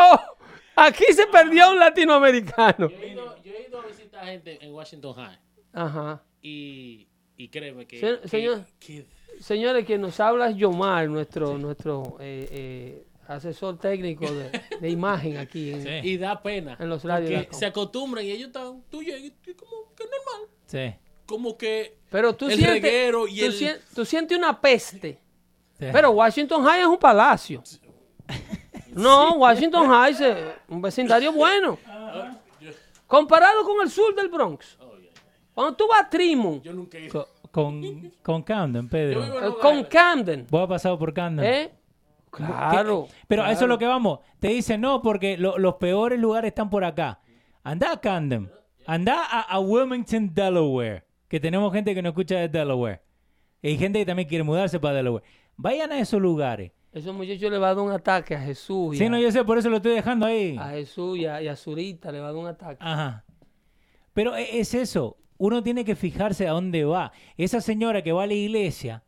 [0.75, 2.89] Aquí se perdió un latinoamericano.
[4.25, 5.39] Gente en Washington High
[5.73, 6.23] Ajá.
[6.43, 7.07] y,
[7.37, 8.65] y créeme que, Se- que- señor.
[8.79, 9.07] que-
[9.41, 14.51] Señores, quien nos habla es Yomar, nuestro, nuestro eh, eh, asesor técnico de,
[14.81, 15.91] de imagen aquí en, Sí.
[16.09, 16.77] y da pena.
[16.81, 17.47] en los radios.
[17.47, 20.51] que se acostumbran y ellos están, tú llegas y como que normal.
[20.67, 20.95] sí.
[21.27, 25.19] Como que Pero tú el sientes, reguero y tú, el- sien- tú sientes una peste.
[25.79, 25.87] sí.
[25.93, 27.63] Pero Washington High es un palacio.
[28.93, 30.37] No, Washington High es
[30.69, 31.79] un vecindario bueno.
[33.07, 34.79] Comparado con el sur del Bronx.
[35.55, 37.29] Cuando tú vas a Tremont, yo nunca he ido.
[37.51, 39.21] Con, con Camden, Pedro.
[39.21, 39.85] Yo vivo en eh, con.
[39.85, 41.45] Camden, Vos has pasado por Camden.
[41.47, 41.73] ¿eh?
[42.31, 43.07] Claro.
[43.27, 44.19] Pero a eso es lo que vamos.
[44.39, 47.21] Te dicen, no, porque lo- los peores lugares están por acá.
[47.63, 48.51] Anda a Camden.
[48.87, 51.05] Anda a, a Wilmington, Delaware.
[51.29, 53.01] Que tenemos gente que no escucha de Delaware.
[53.63, 55.25] Y hay gente que también quiere mudarse para Delaware.
[55.57, 56.73] Vayan a esos lugares.
[56.97, 58.95] Esos muchachos le va a dar un ataque a Jesús.
[58.95, 60.57] y Sí, a- no, yo sé, por eso lo estoy dejando ahí.
[60.59, 62.79] a Jesús y a, y a Zurita le va a dar un ataque.
[62.81, 63.25] Ajá.
[64.15, 65.19] Pero e- es eso.
[65.39, 67.13] Uno tiene que fijarse a dónde va.
[67.37, 69.05] Esa señora que va a la iglesia,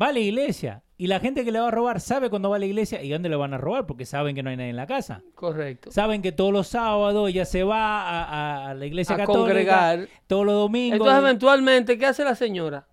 [0.00, 0.82] va a la iglesia.
[0.96, 3.08] Y la gente que le va a robar sabe cuándo va a la iglesia y
[3.10, 5.22] dónde le van a robar porque saben que no hay nadie en la casa.
[5.34, 5.90] Correcto.
[5.92, 9.40] Saben que todos los sábados ella se va a, a- a la iglesia A católica.
[9.44, 10.08] congregar.
[10.26, 10.98] Todos los domingos.
[10.98, 12.88] Entonces, eventualmente, ¿qué hace la señora?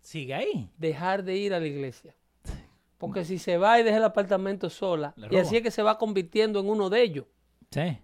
[0.00, 0.68] Sigue ahí.
[0.76, 2.14] Dejar de ir a la iglesia.
[2.98, 5.96] Porque si se va y deja el apartamento sola, y así es que se va
[5.98, 7.26] convirtiendo en uno de ellos.
[7.70, 7.98] Sí.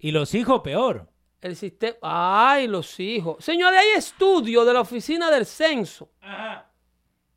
[0.00, 1.08] Y los hijos peor.
[1.42, 1.96] El sistema.
[2.00, 3.44] ¡Ay, los hijos!
[3.44, 6.10] Señores, hay estudios de la oficina del censo.
[6.22, 6.70] Ajá.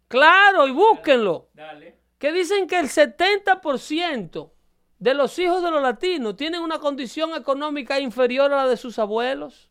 [0.08, 1.50] Claro, y búsquenlo.
[1.54, 1.98] Dale.
[2.18, 4.52] Que dicen que el 70%
[5.00, 8.98] de los hijos de los latinos tienen una condición económica inferior a la de sus
[8.98, 9.70] abuelos.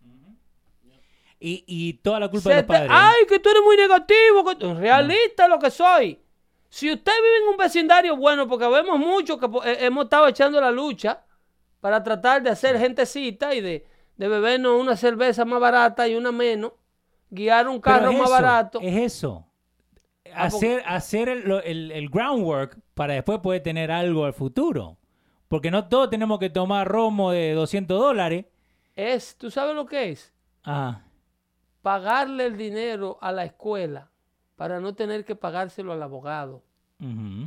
[1.40, 2.90] Y, y toda la culpa de los Sete- padres.
[2.92, 4.44] Ay, que tú eres muy negativo.
[4.44, 6.20] que- Realista lo que soy.
[6.68, 10.60] Si usted vive en un vecindario bueno, porque vemos mucho que eh, hemos estado echando
[10.60, 11.24] la lucha
[11.80, 13.86] para tratar de hacer gentecita y de,
[14.16, 16.72] de bebernos una cerveza más barata y una menos,
[17.30, 18.80] guiar un carro es más eso, barato.
[18.80, 19.46] Es eso.
[20.32, 24.98] Ah, Hacer, hacer el, el- el groundwork para después poder tener algo al futuro.
[25.48, 28.46] Porque no todos tenemos que tomar romo de 200 dólares.
[28.96, 30.34] Es, ¿tú sabes lo que es?
[30.64, 31.02] Ajá.
[31.80, 34.10] Pagarle el dinero a la escuela
[34.56, 36.62] para no tener que pagárselo al abogado.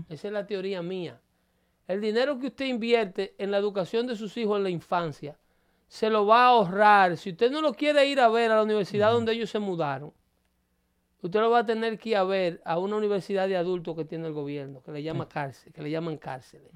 [0.10, 1.20] Esa es la teoría mía.
[1.88, 5.38] El dinero que usted invierte en la educación de sus hijos en la infancia,
[5.88, 7.18] se lo va a ahorrar.
[7.18, 10.14] Si usted no lo quiere ir a ver a la universidad donde ellos se mudaron,
[11.22, 14.06] usted lo va a tener que ir a ver a una universidad de adultos que
[14.06, 16.70] tiene el gobierno, que le llama cárcel, que le llaman cárceles.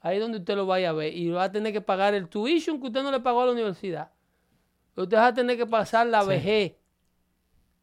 [0.00, 2.28] Ahí es donde usted lo vaya a ver y va a tener que pagar el
[2.28, 4.10] tuition que usted no le pagó a la universidad.
[4.94, 6.74] Usted va a tener que pasar la vejez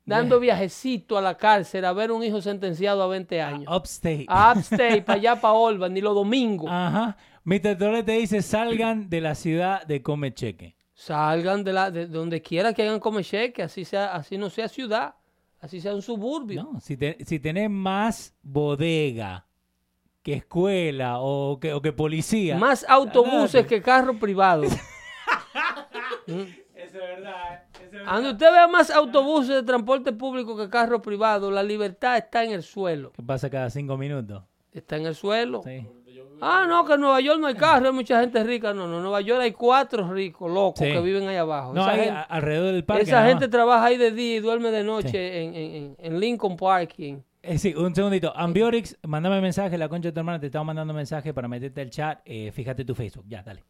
[0.10, 3.74] dando viajecito a la cárcel a ver un hijo sentenciado a 20 años.
[3.74, 4.26] Upstate.
[4.28, 6.70] A Upstate, para allá, para Olva, ni los domingos.
[6.72, 7.16] Ajá.
[7.44, 7.78] Mr.
[7.78, 10.76] Tolete dice, salgan de la ciudad de Comecheque.
[10.94, 14.68] Salgan de, la, de donde quiera que hagan come cheque, así, sea, así no sea
[14.68, 15.16] ciudad,
[15.62, 16.64] así sea un suburbio.
[16.64, 19.46] No, si, te- si tenés más bodega
[20.22, 22.58] que escuela o que, o que policía.
[22.58, 24.74] Más autobuses que carros privados.
[26.28, 27.64] Eso es verdad.
[28.06, 32.52] Donde usted vea más autobuses de transporte público que carros privados, la libertad está en
[32.52, 33.12] el suelo.
[33.16, 34.44] ¿Qué pasa cada cinco minutos?
[34.72, 35.62] Está en el suelo.
[35.64, 35.86] Sí.
[36.42, 38.74] Ah, no, que en Nueva York no hay carro, hay mucha gente rica.
[38.74, 40.86] No, no, en Nueva York hay cuatro ricos, locos, Sí.
[40.94, 41.74] que viven ahí abajo.
[41.74, 43.04] No, esa ahí, gente, a- alrededor del parque.
[43.04, 43.50] esa gente más.
[43.52, 46.94] trabaja ahí de día y duerme de noche en, en- en- en Lincoln Park.
[46.98, 48.32] y en- Eh, sí, un segundito.
[48.36, 51.90] Ambiorix, mandame mensaje, la concha de tu hermana te estaba mandando mensaje para meterte al
[51.90, 52.20] chat.
[52.24, 53.26] Eh, fíjate tu Facebook.
[53.28, 53.64] Ya, dale.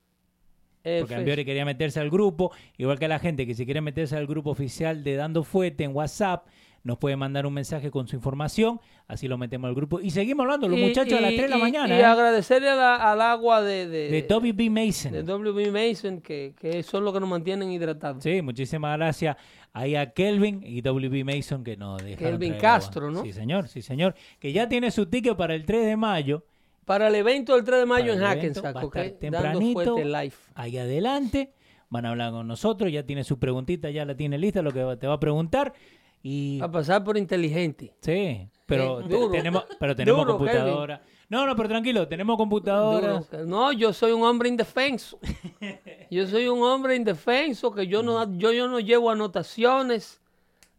[0.84, 4.16] Eh, Porque Ambiorix quería meterse al grupo, igual que la gente que si quiere meterse
[4.16, 6.46] al grupo oficial de Dando Fuete en WhatsApp,
[6.82, 10.00] nos puede mandar un mensaje con su información, así lo metemos al grupo.
[10.00, 11.94] Y seguimos hablando, los y- muchachos a las y- 3 de la mañana.
[11.98, 12.06] Y ¿eh?
[12.06, 14.70] agradecerle a la- al agua de, de, De W.B.
[14.70, 15.12] Mason.
[15.12, 15.72] de W.B.
[15.72, 18.24] Mason, que, que son los que nos mantienen hidratados.
[18.24, 19.36] Sí, muchísimas gracias
[19.74, 21.26] ahí a Kelvin y W.B.
[21.26, 22.62] Mason que nos dejaron Kelvin agua.
[22.62, 23.24] Castro, ¿no?
[23.24, 24.16] Sí, señor, sí, señor.
[24.40, 26.46] Que ya tiene su ticket para el 3 de mayo.
[26.90, 29.96] Para el evento del 3 de mayo en Hackensack, va a tempranito.
[30.00, 30.34] live.
[30.56, 31.54] Ahí adelante.
[31.88, 32.92] Van a hablar con nosotros.
[32.92, 35.72] Ya tiene su preguntita, ya la tiene lista, lo que te va a preguntar.
[36.24, 37.94] Y A pasar por inteligente.
[38.02, 39.30] sí, pero Eh, duro.
[39.30, 41.04] tenemos, pero tenemos Duro, computadora.
[41.30, 43.22] No, no, pero tranquilo, tenemos computadora.
[43.46, 45.20] No, yo soy un hombre indefenso.
[46.10, 50.20] Yo soy un hombre indefenso que yo no, yo, yo no llevo anotaciones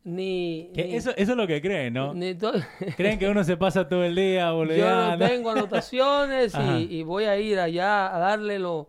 [0.02, 2.14] ni, eso, eso es lo que creen, ¿no?
[2.96, 5.26] Creen que uno se pasa todo el día yo no boludeando.
[5.26, 8.88] tengo anotaciones y, y voy a ir allá a darle lo,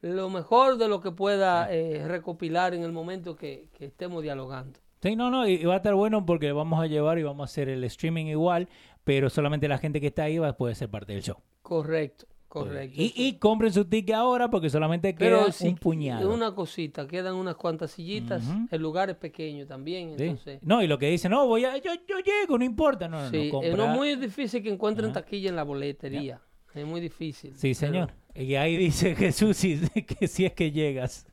[0.00, 4.78] lo mejor de lo que pueda eh, recopilar en el momento que, que estemos dialogando.
[5.02, 7.42] Sí, no, no, y, y va a estar bueno porque vamos a llevar y vamos
[7.42, 8.68] a hacer el streaming igual,
[9.04, 11.36] pero solamente la gente que está ahí va a poder ser parte del show.
[11.62, 12.94] Correcto, correcto.
[13.00, 16.32] Y, y compren su ticket ahora porque solamente queda Pero si un puñado.
[16.32, 20.24] una cosita, quedan unas cuantas sillitas, el lugar es pequeño también, Sí.
[20.24, 20.58] entonces...
[20.62, 23.06] No, y lo que dicen, no, voy a, yo, yo llego, no importa.
[23.08, 26.40] No, no, Sí, no, eh, no es muy difícil que encuentren taquilla en la boletería.
[26.74, 27.56] Es muy difícil.
[27.56, 28.12] Sí, señor.
[28.34, 31.26] Y ahí dice Jesús si- que si es que llegas.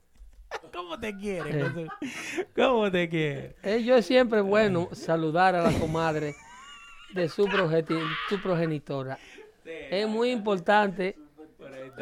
[0.72, 1.64] ¿Cómo te quiere?
[2.54, 3.56] ¿Cómo te quiere?
[3.62, 6.34] Eh, yo es siempre bueno saludar a la comadre
[7.14, 7.46] de su,
[8.28, 9.18] su progenitora.
[9.66, 11.16] Es muy importante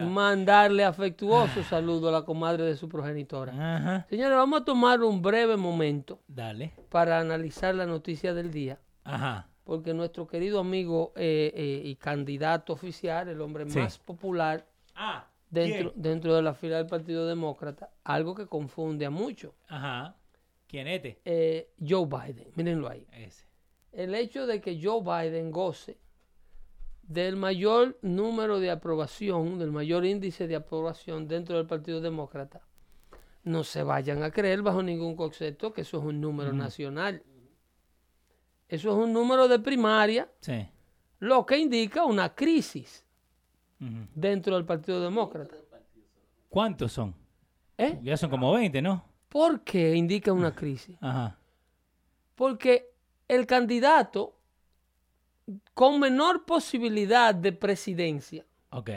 [0.01, 3.53] mandarle afectuoso saludo a la comadre de su progenitora.
[3.53, 4.07] Ajá.
[4.09, 6.73] Señores, vamos a tomar un breve momento Dale.
[6.91, 9.49] para analizar la noticia del día, Ajá.
[9.65, 13.78] porque nuestro querido amigo eh, eh, y candidato oficial, el hombre Sí.
[13.78, 14.66] más popular
[14.97, 16.03] Ah, dentro, ¿quién?
[16.03, 19.53] dentro de la fila del Partido Demócrata, algo que confunde a muchos.
[19.69, 20.16] Ajá.
[20.66, 21.20] ¿Quién es este?
[21.24, 23.07] Eh, Joe Biden, mírenlo ahí.
[23.12, 23.47] Ese.
[23.93, 25.99] El hecho de que Joe Biden goce
[27.06, 32.62] del mayor número de aprobación, del mayor índice de aprobación dentro del Partido Demócrata,
[33.43, 37.22] no se vayan a creer bajo ningún concepto que eso es un número nacional.
[38.68, 40.66] Eso es un número de primaria, Sí.
[41.20, 43.05] lo que indica una crisis
[44.14, 45.56] dentro del Partido Demócrata.
[46.48, 47.14] ¿Cuántos son?
[47.76, 47.98] ¿Eh?
[48.02, 49.05] Ya son como 20, ¿no?
[49.28, 50.97] ¿Por qué indica una crisis?
[51.01, 51.36] Ajá.
[52.35, 52.90] Porque
[53.28, 54.36] el candidato
[55.75, 58.91] con menor posibilidad de presidencia, Ok.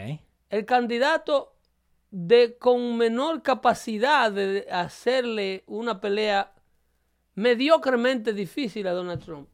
[0.49, 1.55] el candidato
[2.09, 6.53] de con menor capacidad de hacerle una pelea
[7.35, 9.49] mediocremente difícil a Donald Trump,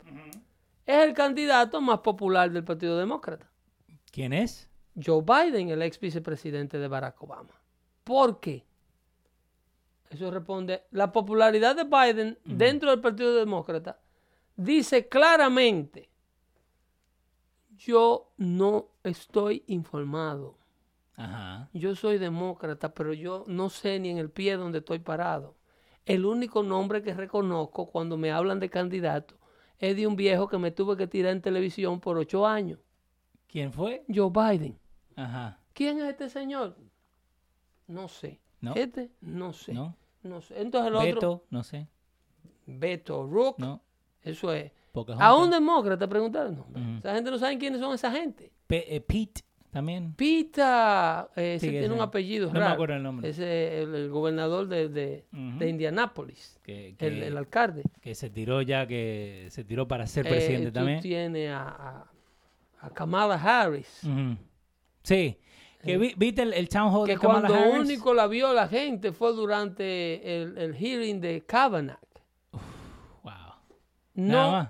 [0.86, 3.50] es el candidato más popular del Partido Demócrata.
[4.12, 4.70] ¿Quién es?
[5.04, 7.60] Joe Biden, el ex vicepresidente de Barack Obama.
[8.04, 8.64] ¿Por qué?
[10.10, 14.00] Eso responde, la popularidad de Biden dentro del Partido Demócrata
[14.56, 16.10] dice claramente,
[17.78, 20.58] yo no estoy informado.
[21.16, 21.70] Ajá.
[21.74, 25.56] Yo soy demócrata, pero yo no sé ni en el pie donde estoy parado.
[26.06, 29.36] El único nombre que reconozco cuando me hablan de candidato
[29.80, 32.80] es de un viejo que me tuve que tirar en televisión por ocho años.
[33.48, 34.04] ¿Quién fue?
[34.14, 34.80] Joe Biden.
[35.16, 35.60] Ajá.
[35.74, 36.76] ¿Quién es este señor?
[37.88, 38.42] No sé.
[38.62, 38.74] No.
[38.76, 39.74] Este, no sé.
[39.74, 39.96] ¿No?
[40.24, 40.60] No sé.
[40.62, 41.88] Entonces el otro, Beto, no sé.
[42.66, 43.82] Beto Rook, No.
[44.22, 44.72] eso es.
[44.94, 45.28] Pocahontas.
[45.28, 46.64] A un demócrata preguntaron.
[46.72, 47.00] No.
[47.00, 48.52] Esa gente no sabe quiénes son esa gente.
[48.68, 49.42] Pe- eh, Pete
[49.72, 50.14] también.
[50.14, 51.94] Pita, eh, ese Sí, tiene ese.
[51.96, 52.74] un apellido No me raro.
[52.76, 53.28] acuerdo el nombre.
[53.28, 55.58] Es el, el gobernador de, de, Ujú.
[55.58, 57.82] de Indianápolis, Que, que, el, el alcalde.
[58.02, 61.02] que se tiró ya, que se tiró para ser Eh, presidente tú también.
[61.02, 62.12] tienes a, a-
[62.82, 64.04] a Kamala Harris.
[64.04, 64.38] Ujú.
[65.02, 65.38] Sí.
[65.84, 67.80] Que vi- ¿Viste el, el town hall que de Kamala cuando Harris?
[67.90, 71.98] único la vio la gente fue durante el, el hearing de Kavanaugh.
[73.24, 73.34] Wow.
[74.16, 74.70] No,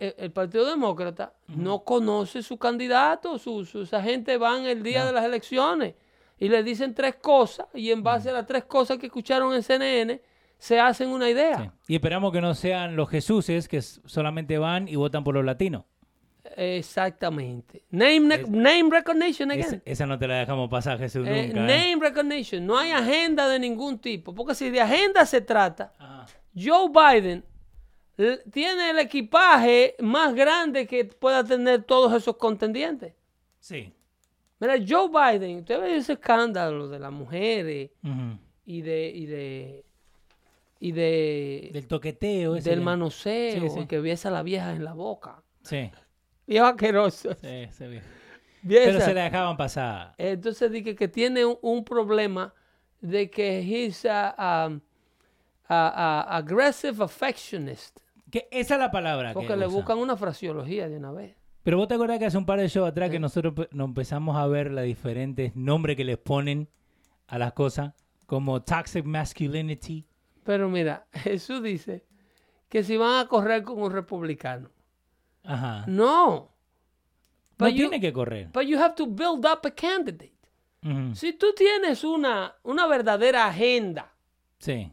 [0.00, 5.04] el, el Partido Demócrata no conoce su candidato, su, su- esa gente van el día
[5.04, 5.94] de las elecciones
[6.38, 9.62] y le dicen tres cosas y en base a las tres cosas que escucharon en
[9.62, 10.20] CNN
[10.58, 11.58] se hacen una idea.
[11.58, 11.92] Sí.
[11.92, 15.84] Y esperamos que no sean los Jesuses que solamente van y votan por los latinos.
[16.56, 17.82] Exactamente.
[17.90, 19.64] Name, name recognition again.
[19.66, 21.60] Esa, esa no te la dejamos pasar, Jesús, Eh, nunca.
[21.60, 21.90] ¿eh?
[21.90, 22.66] name recognition.
[22.66, 24.34] No hay agenda de ningún tipo.
[24.34, 26.26] Porque si de agenda se trata, Ajá.
[26.56, 27.44] Joe Biden
[28.50, 33.14] tiene el equipaje más grande que pueda tener todos esos contendientes.
[33.58, 33.92] Sí.
[34.58, 37.90] Mira, Joe Biden, usted ve ese escándalo de las mujeres
[38.66, 39.84] y de y de
[40.80, 42.56] y de Del toqueteo.
[42.56, 43.86] ese del manoseo, Sí, sí.
[43.86, 45.42] que besa a la vieja en la boca.
[45.62, 45.90] Sí,
[46.46, 47.34] Viejo asqueroso.
[47.40, 47.84] sí, sí.
[48.62, 48.84] Vieja.
[48.86, 50.14] Pero se la dejaban pasar.
[50.18, 52.52] Entonces dije que tiene un, un problema
[53.00, 54.80] de que he's a, um,
[55.68, 55.88] a-
[56.28, 57.99] a- aggressive affectionist.
[58.30, 59.32] Que esa es la palabra.
[59.32, 59.76] Porque que le usa.
[59.76, 61.36] buscan una fraseología de una vez.
[61.62, 64.36] Pero vos te acordás que hace un par de shows atrás que nosotros nos empezamos
[64.36, 66.68] a ver los diferentes nombres que les ponen
[67.26, 67.92] a las cosas,
[68.26, 70.06] como toxic masculinity.
[70.44, 72.04] Pero mira, Jesús dice
[72.68, 74.70] que si van a correr con un republicano.
[75.44, 75.84] Ajá.
[75.86, 76.50] No.
[77.58, 78.48] No But you, tiene que correr.
[78.52, 80.32] but you have to build up a candidate.
[81.12, 84.14] Si tú tienes una, una verdadera agenda
[84.58, 84.90] Sí.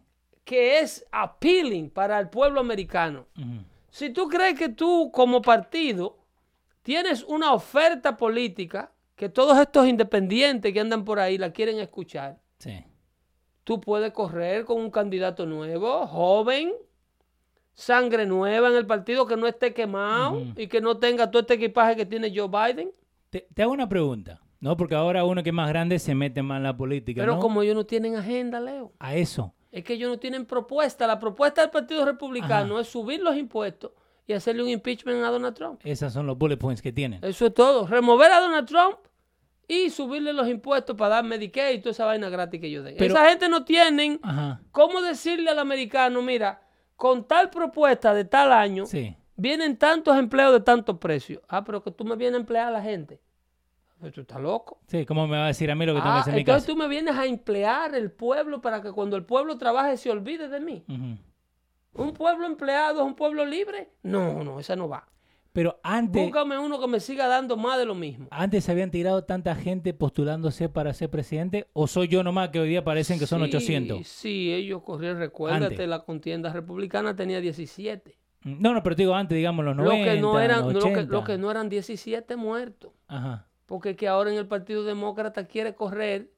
[0.48, 3.26] Que es appealing para el pueblo americano,
[3.90, 6.18] si tú crees que tú como partido
[6.84, 12.40] tienes una oferta política que todos estos independientes que andan por ahí la quieren escuchar,
[12.60, 12.82] Sí.
[13.66, 16.72] tú puedes correr con un candidato nuevo, joven,
[17.74, 21.56] sangre nueva en el partido que no esté quemado y que no tenga todo este
[21.56, 22.92] equipaje que tiene Joe Biden.
[23.30, 24.78] Te, te hago una pregunta, ¿no?
[24.78, 27.40] Porque ahora uno que es más grande se mete más en la política, Pero ¿no?
[27.42, 29.54] como ellos no tienen agenda, Leo, A eso.
[29.78, 31.08] Es que ellos no tienen propuesta.
[31.08, 33.92] La propuesta del Partido Republicano es subir los impuestos
[34.26, 35.82] y hacerle un impeachment a Donald Trump.
[35.84, 37.24] Esos son los bullet points que tienen.
[37.24, 37.88] Eso es todo.
[37.88, 38.98] Remover a Donald Trump
[39.68, 42.96] y subirle los impuestos para dar Medicaid y toda esa vaina gratis que ellos den.
[42.98, 44.62] Pero- esa gente no tienen Ajá.
[44.72, 46.62] cómo decirle al americano, mira,
[46.96, 49.16] con tal propuesta de tal año, Sí.
[49.36, 51.42] vienen tantos empleos de tantos precios.
[51.48, 53.20] Ah, pero que tú me vienes a emplear a la gente.
[54.14, 54.80] Tú estás loco.
[54.88, 56.36] Sí, ¿cómo me va a decir a mí lo que tengo que Ah, hacer en
[56.36, 56.74] mi entonces casa?
[56.74, 60.48] tú me vienes a emplear el pueblo para que cuando el pueblo trabaje se olvide
[60.50, 60.84] de mí.
[61.94, 63.90] ¿Un pueblo empleado es un pueblo libre?
[64.04, 65.08] No, no, esa no va.
[65.52, 68.28] Pero antes, Búscame uno que me siga dando más de lo mismo.
[68.30, 72.60] antes se habían tirado tanta gente postulándose para ser presidente, o soy yo nomás que
[72.60, 74.08] hoy día parecen que son Sí, 800.
[74.08, 75.88] Sí, ellos corrieron, recuérdate, Antes.
[75.90, 78.16] la contienda republicana tenía 17.
[78.44, 80.80] No, no, pero te digo antes, digamos los Lo 90, que, no eran, los lo,
[80.82, 81.12] que, 80.
[81.12, 82.92] lo que no eran 17 muertos.
[83.08, 83.47] Ajá.
[83.68, 86.32] Porque que ahora en el Partido Demócrata quiere correr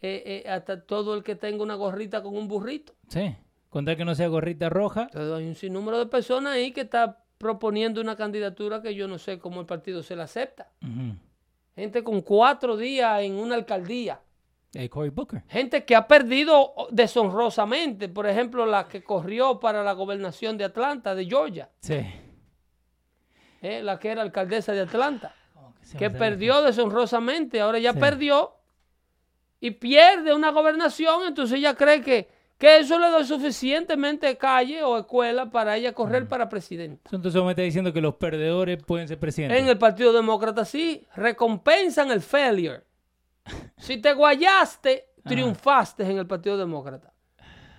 [0.00, 2.94] eh, eh, hasta todo el que tenga una gorrita con un burrito.
[3.08, 3.36] Sí.
[3.68, 5.02] Contar que no sea gorrita roja.
[5.02, 9.18] Entonces hay un sinnúmero de personas ahí que está proponiendo una candidatura que yo no
[9.18, 10.70] sé cómo el partido se la acepta.
[11.74, 14.20] Gente con cuatro días en una alcaldía.
[14.74, 15.42] Eh, Cory Booker.
[15.48, 18.08] Gente que ha perdido deshonrosamente.
[18.08, 21.70] Por ejemplo, la que corrió para la gobernación de Atlanta, de Georgia.
[21.80, 22.04] Sí.
[23.62, 25.34] eh, la que era alcaldesa de Atlanta.
[25.92, 27.60] ¿Cómo que se perdió deshonrosamente.
[27.60, 27.98] Ahora ya Sí.
[28.00, 28.52] perdió.
[29.60, 31.26] Y pierde una gobernación.
[31.26, 32.28] Entonces ella cree que,
[32.58, 37.10] que eso le da suficientemente calle o escuela para ella correr para presidenta.
[37.12, 39.60] Entonces me estás diciendo que los perdedores pueden ser presidentes.
[39.60, 42.82] En el Partido Demócrata sí, recompensan el failure.
[43.76, 47.12] Si te guayaste, triunfaste en el Partido Demócrata.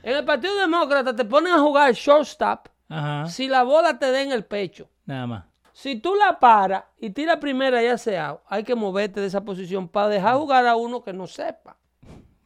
[0.03, 3.27] En el Partido Demócrata te ponen a jugar shortstop Ajá.
[3.30, 4.90] si la bola te da en el pecho.
[5.06, 5.45] Nada más.
[5.76, 9.44] Si tú la paras y tiras primera y hace out, hay que moverte de esa
[9.44, 11.76] posición para dejar jugar a uno que no sepa.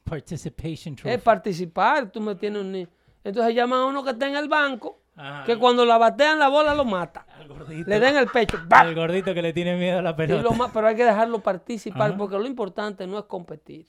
[0.06, 1.10] Participation trophy.
[1.14, 2.88] Es participar, tú me tienes un
[3.24, 5.44] Entonces llaman a uno que está en el banco, Ajá.
[5.44, 7.26] que cuando la batean la bola lo mata.
[7.38, 7.90] Al gordito.
[7.90, 8.58] Le den el pecho.
[8.66, 8.80] ¡bah!
[8.80, 10.42] Al gordito que le tiene miedo a la pelota.
[10.42, 12.18] lo pero hay que dejarlo participar Ajá.
[12.18, 13.88] porque lo importante no es competir,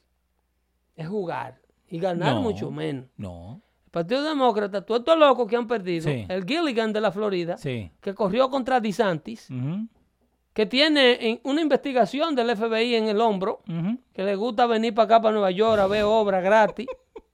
[0.96, 2.42] es jugar y ganar No.
[2.42, 3.06] mucho menos.
[3.16, 3.62] No.
[4.02, 6.24] Partido Demócrata, todos estos locos que han perdido, Sí.
[6.28, 7.90] el Gilligan de la Florida, Sí.
[8.00, 9.48] que corrió contra DeSantis,
[10.52, 13.60] que tiene en- una investigación del FBI en el hombro,
[14.12, 16.86] que le gusta venir para acá, para Nueva York, a ver obras gratis,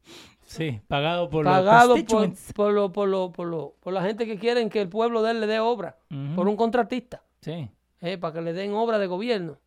[0.47, 0.81] Sí.
[0.87, 4.39] Pagado por pagado los por, por, lo- por, lo- por, lo- por la gente que
[4.39, 5.97] quieren que el pueblo de él le dé obra,
[6.37, 7.69] por un contratista, Sí.
[8.01, 9.59] eh, para que le den obra de gobierno,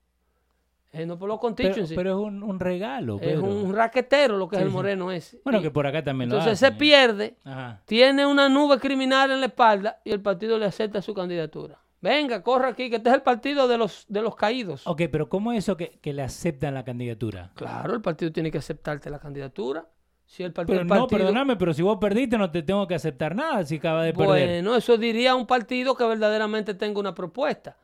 [0.98, 1.96] eh, no por los Pero, constituencies.
[1.96, 5.40] pero es un, un regalo, Es un raquetero lo que Sí, es el moreno ese.
[5.44, 6.72] Bueno, Y- que por acá también lo entonces se ¿eh?
[6.72, 7.82] pierde, Ajá.
[7.86, 11.80] tiene una nube criminal en la espalda y el partido le acepta su candidatura.
[12.00, 14.86] Venga, corra aquí, que este es el partido de los, de los caídos.
[14.86, 17.52] Ok, pero ¿cómo es eso que, que le aceptan la candidatura?
[17.56, 19.88] Claro, el partido tiene que aceptarte la candidatura.
[20.24, 21.20] Si el, part- Pero el no, partido...
[21.20, 24.48] perdóname, pero si vos perdiste no te tengo que aceptar nada si acabas de perder.
[24.62, 27.78] Bueno, eso diría un partido que verdaderamente tenga una propuesta.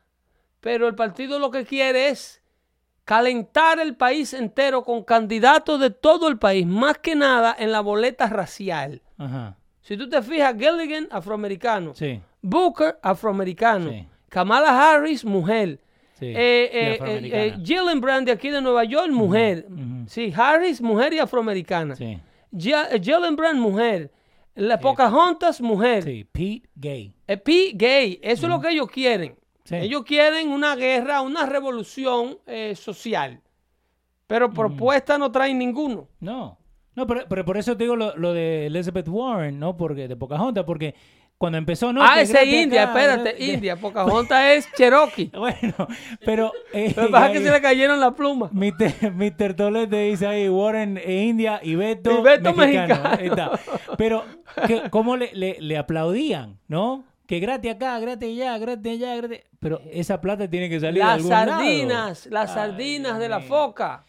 [0.59, 2.42] Pero el partido lo que quiere es
[3.05, 7.81] calentar el país entero con candidatos de todo el país, más que nada en la
[7.81, 9.01] boleta racial.
[9.17, 9.57] Ajá.
[9.81, 11.93] Si tú te fijas, Gilligan, afroamericano.
[11.93, 13.89] Sí, Booker, afroamericano.
[13.89, 14.07] Sí.
[14.29, 15.79] Kamala Harris, mujer.
[16.17, 16.27] sí.
[16.27, 19.67] Eh, Y eh, eh, eh, de aquí de Nueva York, mujer.
[20.07, 21.95] Sí, Harris, mujer y afroamericana.
[21.95, 22.19] Sí.
[22.57, 24.11] Gillibrand, mujer.
[24.55, 26.03] La Pocahontas, mujer.
[26.03, 27.13] Sí, Pete Gay.
[27.27, 29.35] Eh, P gay, eso es lo que ellos quieren.
[29.65, 29.75] Sí.
[29.75, 33.39] Ellos quieren una guerra, una revolución eh, social.
[34.27, 36.07] Pero propuesta no traen ninguno.
[36.19, 36.57] No,
[36.95, 39.75] no, pero, pero por eso te digo lo, lo de Elizabeth Warren, ¿no?
[39.77, 40.95] Porque de Pocahontas, porque
[41.37, 42.01] cuando empezó, no.
[42.03, 43.75] ah, ese India, acá, espérate, que- India.
[43.81, 45.29] Pocahontas es Cherokee.
[45.37, 45.87] Bueno,
[46.25, 46.51] pero.
[46.73, 48.51] eh, Lo que pasa es que se le cayeron las plumas.
[48.53, 49.11] Mr.
[49.11, 49.53] Mr.
[49.55, 52.87] Tolete dice ahí Warren e India y Beto, Y Beto mexicano.
[53.03, 53.17] mexicano.
[53.19, 53.51] Ahí está.
[53.97, 54.23] Pero,
[54.67, 57.03] que, ¿cómo le, le, le aplaudían, no?
[57.25, 59.39] Que gratis acá, gratis allá, gratis allá, gratis.
[59.59, 61.51] Pero esa plata tiene que salir de Las algún lado.
[61.51, 64.03] sardinas, las Ay, sardinas de la foca.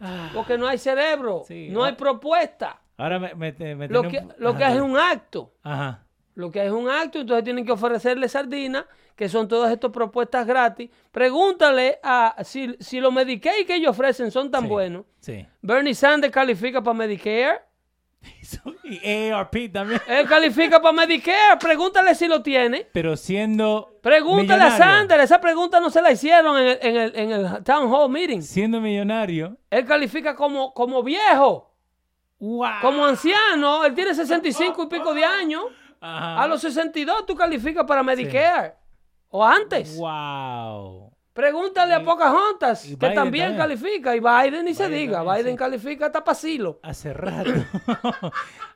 [0.00, 1.96] Ah, Porque no hay cerebro, Sí, no hay ah.
[1.96, 2.80] propuesta.
[2.98, 5.52] Ahora me, me, me Lo que, un- lo que hay es un acto.
[5.62, 6.02] Ajá.
[6.34, 8.84] Lo que hay es un acto, entonces tienen que ofrecerle sardinas,
[9.14, 10.90] que son todas estas propuestas gratis.
[11.10, 14.68] Pregúntale a si, si los Medicaid que ellos ofrecen son tan Sí.
[14.68, 15.04] buenos.
[15.20, 15.46] Sí.
[15.62, 17.60] Bernie Sanders califica para Medicare.
[18.84, 20.00] Y AARP también.
[20.06, 21.58] Él califica para Medicare.
[21.60, 22.86] Pregúntale si lo tiene.
[22.92, 23.98] Pero siendo.
[24.02, 24.70] Pregúntale a.
[24.76, 25.24] Sanders.
[25.24, 28.42] Esa pregunta no se la hicieron en el, en el- en el Town Hall Meeting.
[28.42, 29.56] Siendo millonario.
[29.70, 31.74] Él califica como, como viejo,
[32.38, 32.68] ¡Wow!
[32.80, 33.84] como anciano.
[33.84, 35.64] Él tiene 65 y pico de años.
[36.00, 36.42] Ajá.
[36.42, 38.74] A los 62 tú calificas para Medicare.
[39.28, 39.96] O antes.
[39.98, 41.05] ¡Wow!
[41.36, 44.16] Pregúntale a Pocahontas, y que Biden también califica.
[44.16, 45.22] Y Biden ni se diga.
[45.22, 45.58] Biden sí.
[45.58, 46.80] califica hasta pasilo.
[46.82, 47.50] Hace rato.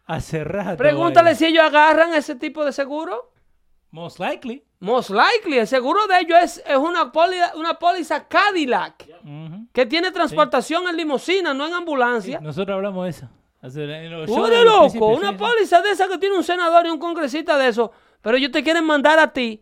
[0.07, 0.77] Hace rato.
[0.77, 1.39] Pregúntale Biden.
[1.39, 3.33] si ellos agarran ese tipo de seguro.
[3.93, 4.63] Most likely.
[4.79, 9.09] Most likely, el seguro de ellos es, es una, póliza, una póliza Cadillac
[9.73, 12.41] que tiene transportación en limusina, no en ambulancia.
[12.41, 13.29] Nosotros hablamos de eso.
[13.63, 17.91] Del loco, una póliza de esa que tiene un senador y un congresista de eso,
[18.21, 19.61] pero ellos te quieren mandar a ti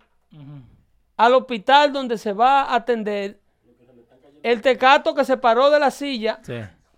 [1.19, 3.39] al hospital donde se va a atender
[4.43, 6.55] el tecato que se paró de la silla, Sí.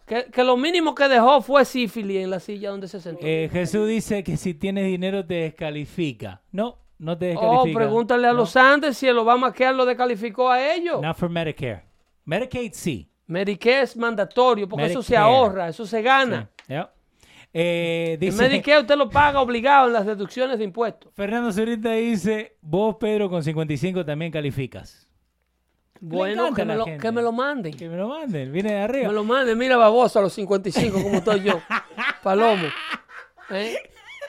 [0.06, 3.26] que, que lo mínimo que dejó fue sífilis en la silla donde se sentó.
[3.26, 6.42] Eh, Jesús dice que si tienes dinero te descalifica.
[6.52, 7.60] No, no te descalifica.
[7.60, 11.01] oh, pregúntale a No, los Andes si el Obamacare lo descalificó a ellos.
[11.01, 11.82] Not for Medicare.
[12.26, 13.10] Medicaid sí.
[13.26, 16.51] Medicare es mandatorio porque eso se ahorra, eso se gana.
[16.68, 16.90] Yeah.
[17.52, 21.12] Eh, El dice, Medicare usted lo paga obligado en las deducciones de impuestos.
[21.14, 25.09] Fernando Zurita dice, vos Pedro con 55 también calificas.
[26.02, 27.02] Bueno, que me, lo, gente.
[27.02, 27.74] que me lo manden.
[27.77, 29.12] Que me lo manden, viene de Me arriba.
[29.12, 29.59] lo manden.
[29.59, 31.60] Mira, baboso a los 55 como estoy yo.
[32.22, 32.68] Palomo.
[33.51, 33.77] ¿Eh?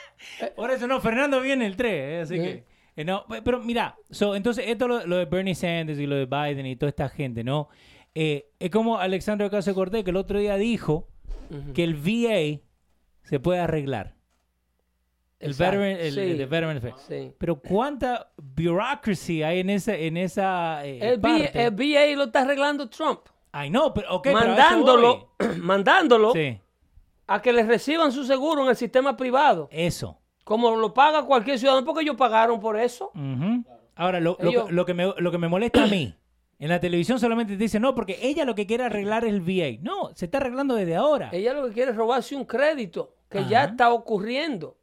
[0.55, 2.41] Por eso no, Fernando viene el 3, así Sí.
[2.41, 2.63] que...
[2.97, 6.15] eh, no, pe- pero mira, so, entonces esto lo, lo de Bernie Sanders y lo
[6.15, 7.69] de Biden y toda esta gente, ¿no?
[8.15, 11.07] Eh, es como Alexandre Ocasio Cortés que el otro día dijo
[11.73, 12.59] que el VA
[13.23, 14.15] se puede arreglar.
[15.39, 15.79] El, Exacto.
[15.79, 16.19] veteran, el, Sí.
[16.19, 16.81] el Veteran.
[17.07, 17.33] Sí.
[17.39, 22.41] Pero cuánta bureaucracy hay en esa, en esa eh, El, B- el VA lo está
[22.41, 23.21] arreglando Trump.
[23.51, 26.31] Ay, no, pero ok, mandándolo mandándolo.
[26.33, 26.59] Sí,
[27.27, 29.67] a que les reciban su seguro en el sistema privado.
[29.71, 30.17] eso.
[30.43, 33.11] Como lo paga cualquier ciudadano, porque ellos pagaron por eso.
[33.95, 36.13] Ahora, lo, lo Ellos- que- lo que me, lo que me molesta a mí,
[36.61, 39.41] en la televisión solamente te dicen, no, porque ella lo que quiere arreglar es el
[39.41, 39.79] VA.
[39.81, 41.31] No, se está arreglando desde ahora.
[41.33, 43.49] Ella lo que quiere es robarse un crédito que Ajá.
[43.49, 44.77] ya está ocurriendo.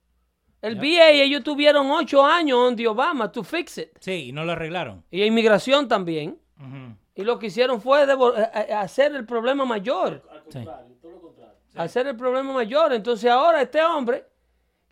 [0.60, 3.90] El VA, ellos tuvieron ocho años on the Obama to fix it.
[4.00, 5.04] Sí, y no lo arreglaron.
[5.08, 6.36] Y inmigración también.
[7.14, 8.06] Y lo que hicieron fue eh,
[8.68, 10.28] eh, hacer el problema mayor.
[10.48, 10.64] Sí.
[11.76, 12.92] Hacer el problema mayor.
[12.92, 14.24] Entonces ahora este hombre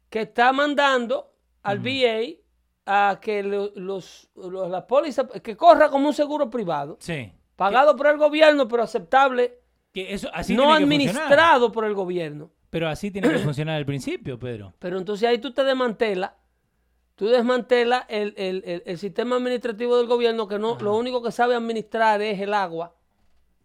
[0.09, 1.33] que está mandando
[1.65, 2.39] al VA
[2.87, 7.33] a que lo- los, los- la póliza, que corra como un seguro privado, Sí.
[7.57, 9.59] pagado por el gobierno, pero aceptable,
[9.93, 12.51] Que eso, así no administrado por el gobierno.
[12.71, 14.73] Pero así tiene que funcionar al principio, Pedro.
[14.79, 16.33] Pero entonces ahí tú te desmantelas,
[17.15, 21.33] tú desmantelas el, el- el- el sistema administrativo del gobierno que no, lo único que
[21.33, 22.95] sabe administrar es el agua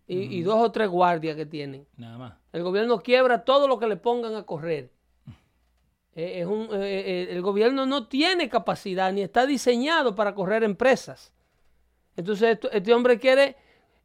[0.07, 1.85] y, y dos o tres guardias que tienen.
[1.98, 2.34] Nada más.
[2.53, 4.91] El gobierno quiebra todo lo que le pongan a correr.
[6.15, 10.63] Eh, es un- eh, eh, el gobierno no tiene capacidad ni está diseñado para correr
[10.63, 11.31] empresas.
[12.17, 13.55] Entonces esto- este hombre quiere,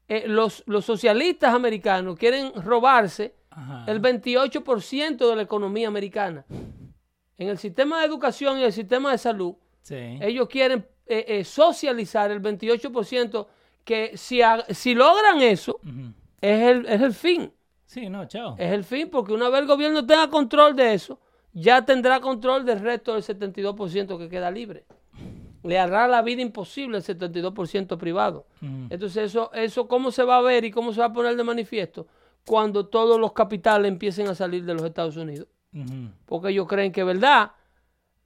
[0.08, 3.84] eh, los, los socialistas americanos quieren robarse Ajá.
[3.90, 6.44] el 28% de la economía americana.
[7.38, 10.18] En el sistema de educación y el sistema de salud, Sí.
[10.20, 10.86] ellos quieren
[11.44, 13.48] socializar el 28%
[13.84, 15.80] que si, ha- si logran eso,
[16.40, 17.52] es el, es el fin.
[17.84, 18.56] Sí, no, chao.
[18.58, 21.20] Es el fin, porque una vez el gobierno tenga control de eso,
[21.58, 24.84] ya tendrá control del resto del 72% que queda libre.
[25.62, 28.46] Le hará la vida imposible el 72% privado.
[28.62, 28.86] Ujú.
[28.90, 31.42] Entonces, eso, eso, ¿cómo se va a ver y cómo se va a poner de
[31.42, 32.06] manifiesto?
[32.46, 35.48] Cuando todos los capitales empiecen a salir de los Estados Unidos.
[36.26, 37.50] Porque ellos creen que, ¿verdad?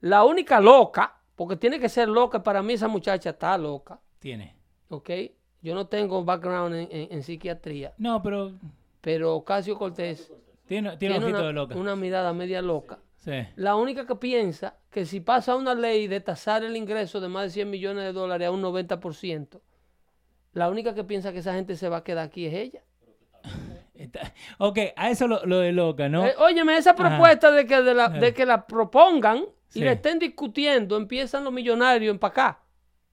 [0.01, 4.55] La única loca, porque tiene que ser loca, para mí esa muchacha está loca, Tiene.
[4.89, 5.09] ¿ok?
[5.61, 8.51] Yo no tengo background en, en- en psiquiatría, No, pero
[9.01, 10.31] pero Ocasio Cortés
[10.67, 11.75] tiene, tiene, tiene ojito una, de loca.
[11.75, 12.95] una mirada media loca.
[12.95, 13.01] Sí.
[13.55, 17.43] La única que piensa que si pasa una ley de tasar el ingreso de más
[17.45, 19.59] de 100 millones de dólares a un 90%,
[20.53, 22.81] la única que piensa que esa gente se va a quedar aquí es ella.
[24.57, 26.25] Ok, a eso lo, lo de loca, ¿no?
[26.25, 29.79] Eh, óyeme, esa propuesta de que, de la, de que la propongan y Sí.
[29.81, 32.59] la estén discutiendo, empiezan los millonarios en para acá.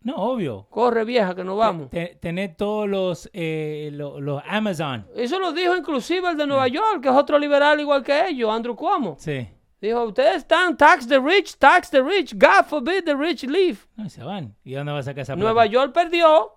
[0.03, 0.67] No, obvio.
[0.71, 1.91] Corre vieja que nos vamos.
[1.91, 5.07] Te- tener todos los, eh, lo- los, Amazon.
[5.15, 8.51] Eso lo dijo inclusive el de Nueva York, que es otro liberal igual que ellos,
[8.51, 9.17] Andrew Cuomo.
[9.19, 9.47] Sí.
[9.81, 13.79] Dijo, ustedes están tax the rich, tax the rich, God forbid the rich leave.
[13.97, 14.57] No, y se van.
[14.65, 15.45] ¿Y dónde va a sacar esa plata?
[15.45, 16.53] Nueva York perdió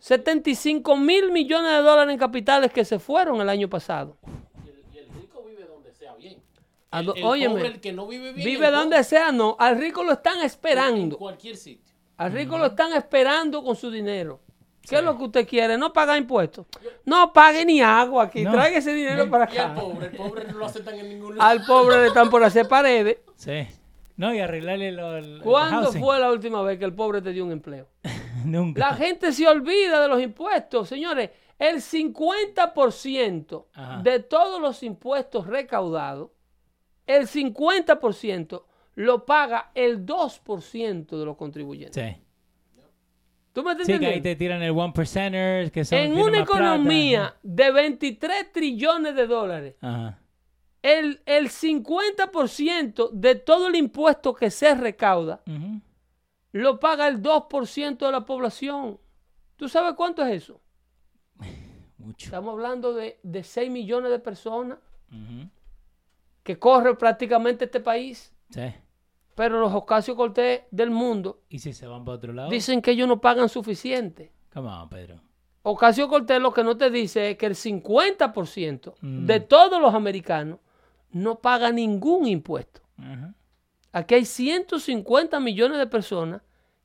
[0.00, 4.16] 75 mil millones de dólares en capitales que se fueron el año pasado.
[4.64, 6.42] Y el, y el rico vive donde sea bien.
[6.92, 8.44] El, el óyeme, pobre, el que no vive bien.
[8.44, 9.56] Vive donde pobre, sea, no.
[9.58, 11.16] Al rico lo están En esperando.
[11.16, 11.94] cualquier sitio.
[12.16, 14.40] Al rico lo están esperando con su dinero.
[14.88, 15.78] ¿Qué es lo que usted quiere?
[15.78, 16.66] No pagar impuestos.
[17.04, 18.42] No pague ni agua aquí.
[18.42, 18.52] No.
[18.52, 19.80] Traiga ese dinero para Y al acá.
[19.80, 21.50] pobre, el pobre no lo aceptan en ningún lugar.
[21.50, 23.18] Al pobre le están por hacer paredes.
[23.36, 23.66] Sí.
[24.16, 27.30] No, y arreglarle lo, el- el ¿Cuándo fue la última vez que el pobre te
[27.32, 27.88] dio un empleo?
[28.44, 28.78] Nunca.
[28.78, 31.30] La gente se olvida de los impuestos, señores.
[31.58, 34.02] El 50% Ajá.
[34.02, 36.30] de todos los impuestos recaudados,
[37.06, 38.62] el 50%
[38.96, 42.14] lo paga el 2% de los contribuyentes.
[42.16, 42.20] Sí.
[43.54, 46.24] ¿Tú me estás Sí, que ahí te tiran el one percenter, que son, En una
[46.24, 46.42] plata.
[46.42, 50.18] economía de 23 trillones de dólares, Ajá.
[50.82, 55.42] el, el 50% de todo el impuesto que se recauda
[56.52, 58.98] lo paga el 2% de la población.
[59.56, 60.60] ¿Tú sabes cuánto es eso?
[61.98, 62.26] Mucho.
[62.26, 64.78] Estamos hablando de, de 6 millones de personas
[66.42, 68.34] que corre prácticamente este país.
[68.50, 68.62] Sí.
[69.34, 72.50] Pero los Ocasio Cortés del mundo ¿Y si se van para otro lado?
[72.50, 74.30] dicen que ellos no pagan suficiente.
[74.52, 75.20] Come on, Pedro.
[75.62, 79.26] Ocasio Cortés lo que no te dice es que el 50% Mm.
[79.26, 80.58] de todos los americanos
[81.10, 82.80] no paga ningún impuesto.
[83.92, 86.42] Aquí hay 150 millones de personas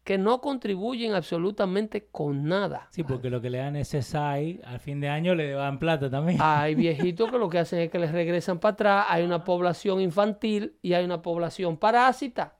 [0.09, 2.87] que no contribuyen absolutamente con nada.
[2.89, 6.09] Sí, porque lo que le dan es SSI, al fin de año le dan plata
[6.09, 6.39] también.
[6.41, 6.73] Hay
[7.13, 9.05] viejitos que lo que hacen es que les regresan para atrás.
[9.07, 12.55] Hay una población infantil y hay una población parásita.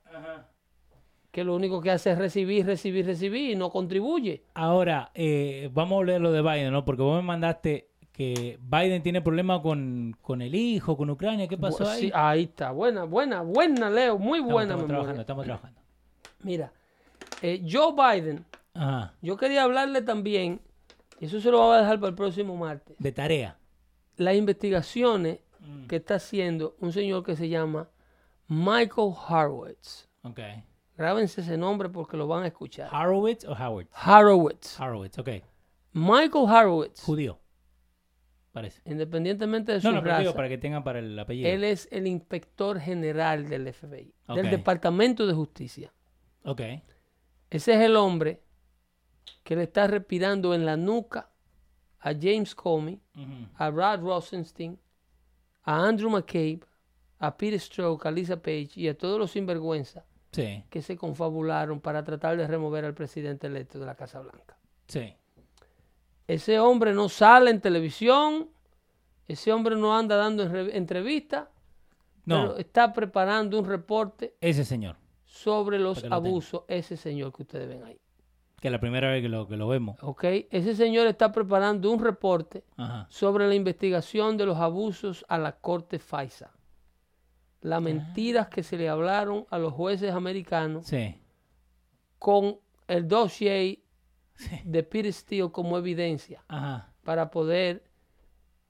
[1.32, 4.44] Que lo único que hace es recibir, recibir, recibir y no contribuye.
[4.54, 6.84] Ahora, eh, vamos a hablar de lo de Biden, ¿no?
[6.84, 11.48] Porque vos me mandaste que Biden tiene problemas con, con el hijo, con Ucrania.
[11.48, 12.00] ¿Qué pasó ahí?
[12.02, 12.70] sí, ahí está.
[12.70, 14.18] Buena, buena, buena, Leo.
[14.18, 14.86] Muy Estamos- buena estamos memoria.
[14.94, 15.80] trabajando, estamos trabajando.
[16.44, 16.72] Mira,
[17.42, 18.44] eh, Joe Biden,
[18.74, 19.14] Ajá.
[19.22, 20.60] yo quería hablarle también,
[21.18, 23.58] y eso se lo voy a dejar para el próximo martes, De tarea.
[24.16, 25.86] las investigaciones Mm.
[25.88, 27.90] que está haciendo un señor que se llama
[28.48, 30.08] Michael Horowitz.
[30.22, 30.40] Ok.
[30.96, 32.88] Grábense ese nombre porque lo van a escuchar.
[32.94, 33.86] ¿Horowitz o Howard?
[34.06, 34.80] Horowitz.
[34.80, 35.28] Horowitz, ok.
[35.92, 37.38] Michael Horowitz, Judío.
[38.52, 38.80] Parece.
[38.84, 41.48] independientemente de su No, no, raza, digo para que tengan para el apellido.
[41.48, 45.92] él es el inspector general del FBI, del Departamento de Justicia.
[46.44, 46.60] Ok.
[47.50, 48.40] Ese es el hombre
[49.42, 51.30] que le está respirando en la nuca
[51.98, 53.00] a James Comey,
[53.56, 54.78] a Rod Rosenstein,
[55.64, 56.60] a Andrew McCabe,
[57.18, 61.80] a Peter Strzok, a Lisa Page y a todos los sinvergüenza Sí, que se confabularon
[61.80, 64.56] para tratar de remover al presidente electo de la Casa Blanca.
[64.86, 65.14] sí.
[66.28, 68.48] Ese hombre no sale en televisión,
[69.26, 71.48] ese hombre no anda dando en- entrevistas,
[72.24, 74.94] No, pero está preparando un reporte ese señor.
[75.30, 76.16] Sobre los tenga.
[76.16, 78.00] abusos, ese señor que ustedes ven ahí.
[78.60, 79.96] Que es la primera vez que lo, que lo vemos.
[80.02, 80.24] ¿Ok?
[80.50, 83.06] Ese señor está preparando un reporte Ajá.
[83.08, 86.50] sobre la investigación de los abusos a la corte FISA.
[87.62, 91.14] Las mentiras que se le hablaron a los jueces americanos Sí.
[92.18, 92.58] con
[92.88, 93.78] el dossier
[94.64, 96.92] de Peter Steele como evidencia Ajá.
[97.04, 97.84] para poder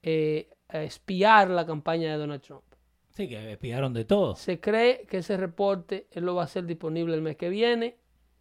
[0.03, 2.63] eh, espiar la campaña de Donald Trump.
[3.11, 4.35] Sí, que espiaron de todo.
[4.37, 7.97] Se cree que ese reporte él lo va a hacer disponible el mes que viene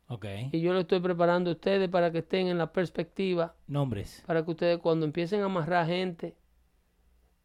[0.07, 0.25] Ok.
[0.51, 4.23] y yo lo estoy preparando a ustedes para que estén en la perspectiva Nombres.
[4.25, 6.35] para que ustedes cuando empiecen a amarrar gente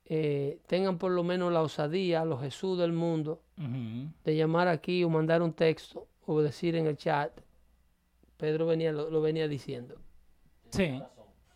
[0.07, 5.09] eh, tengan por lo menos la osadía, los Jesús del mundo, de llamar aquí o
[5.09, 7.33] mandar un texto o decir en el chat.
[8.37, 9.95] Pedro venía, lo, lo venía diciendo.
[10.71, 11.01] Sí.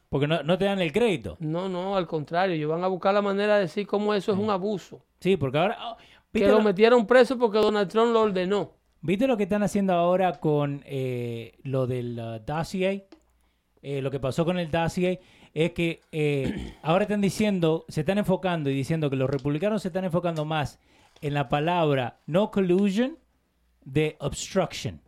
[0.08, 1.36] Porque no, no te dan el crédito.
[1.40, 4.38] No, no, al contrario, ellos van a buscar la manera de decir cómo eso es
[4.38, 5.04] un abuso.
[5.20, 5.76] Sí, porque ahora...
[5.92, 8.72] oh, Que ¿viste, lo lo, metieron preso porque Donald Trump lo ordenó.
[9.02, 13.06] viste lo que están haciendo ahora con eh, lo del uh, dossier?
[13.82, 15.20] Eh, lo que pasó con el dossier
[15.54, 19.88] es que eh, ahora están diciendo, se están enfocando y diciendo que los republicanos se
[19.88, 20.78] están enfocando más
[21.20, 23.18] en la palabra no collusion
[23.84, 25.00] de obstruction.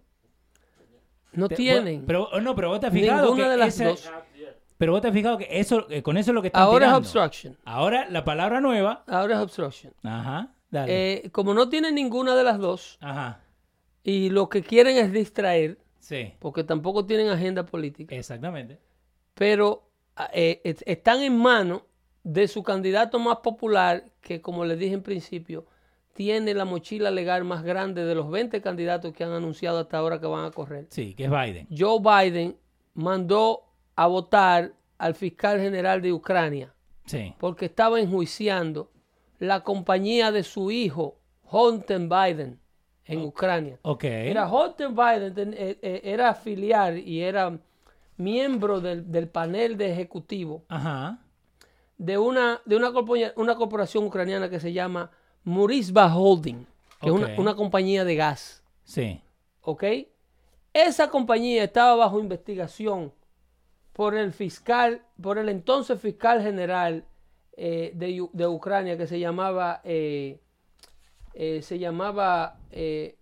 [1.32, 2.05] No Te- tienen.
[2.06, 4.10] Pero, oh, no, pero vos te has fijado Ninguna que de las esa- dos.
[4.81, 6.86] Pero vos te has fijado que eso, eh, con eso es lo que están Ahora
[6.86, 7.55] es obstruction.
[7.66, 9.05] Ahora la palabra nueva.
[9.07, 9.93] Ahora es obstruction.
[10.02, 10.55] Ajá.
[10.70, 11.27] Dale.
[11.27, 13.40] Eh, como no tienen ninguna de las dos Ajá.
[14.02, 16.32] y lo que quieren es distraer, Sí.
[16.39, 18.78] porque tampoco tienen agenda política, Exactamente.
[19.35, 19.82] pero
[20.16, 21.82] ah, eh, están en manos
[22.23, 25.66] de su candidato más popular, que como les dije en principio,
[26.15, 30.19] tiene la mochila legal más grande de los 20 candidatos que han anunciado hasta ahora
[30.20, 30.86] que van a correr.
[30.89, 31.69] Sí, que es Biden.
[31.70, 32.57] Joe Biden
[32.94, 33.66] mandó
[34.02, 36.72] a votar al fiscal general de Ucrania
[37.05, 37.35] Sí.
[37.39, 38.90] porque estaba enjuiciando
[39.39, 41.16] la compañía de su hijo,
[41.51, 42.59] Hunter Biden,
[43.05, 43.78] en Ucrania.
[43.82, 44.05] Ok.
[44.05, 47.59] Era Hunter Biden, eh, eh, era filial y era
[48.16, 51.18] miembro del, del panel de ejecutivo Ajá.
[51.98, 55.10] de una, de una, corpo- una corporación ucraniana que se llama
[55.44, 56.64] Murisba Holding,
[57.01, 58.62] que es una, una compañía de gas.
[58.85, 59.20] Sí.
[59.62, 59.85] ¿ok?
[60.72, 63.12] Esa compañía estaba bajo investigación
[63.92, 67.04] por el fiscal, por el entonces fiscal general
[67.56, 70.40] eh, de, de Ucrania que se llamaba, eh,
[71.34, 73.16] eh, se llamaba eh,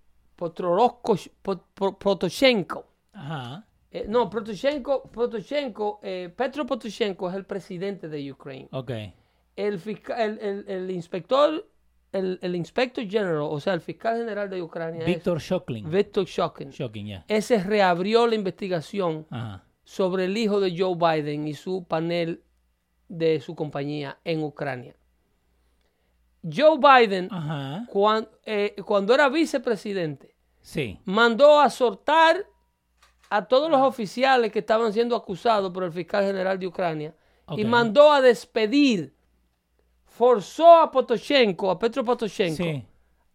[1.99, 2.87] Protoshenko.
[3.13, 3.65] Ajá.
[4.07, 8.69] No, Protoshenko, Protoshenko, eh, Petro Protoshenko es el presidente de Ucrania.
[8.73, 8.91] Ok.
[9.57, 11.67] El, fisca- el, el- el inspector,
[12.13, 15.87] el, el inspector general, o sea, el fiscal general de Ucrania Víctor Shoklin.
[15.87, 16.71] es Viktor Shokin.
[16.71, 17.25] Shocking, ya.
[17.29, 19.65] Ese reabrió la investigación Ajá.
[19.89, 22.43] Sobre el hijo de Joe Biden y su panel
[23.09, 24.95] de su compañía en Ucrania.
[26.43, 27.31] Joe Biden,
[27.89, 31.01] cuan- eh, cuando era vicepresidente, Sí.
[31.07, 32.45] mandó a soltar
[33.31, 37.15] a todos los oficiales que estaban siendo acusados por el fiscal general de Ucrania
[37.57, 39.15] y mandó a despedir,
[40.05, 42.85] forzó a Potoshenko, a Petro Potoshenko, Sí.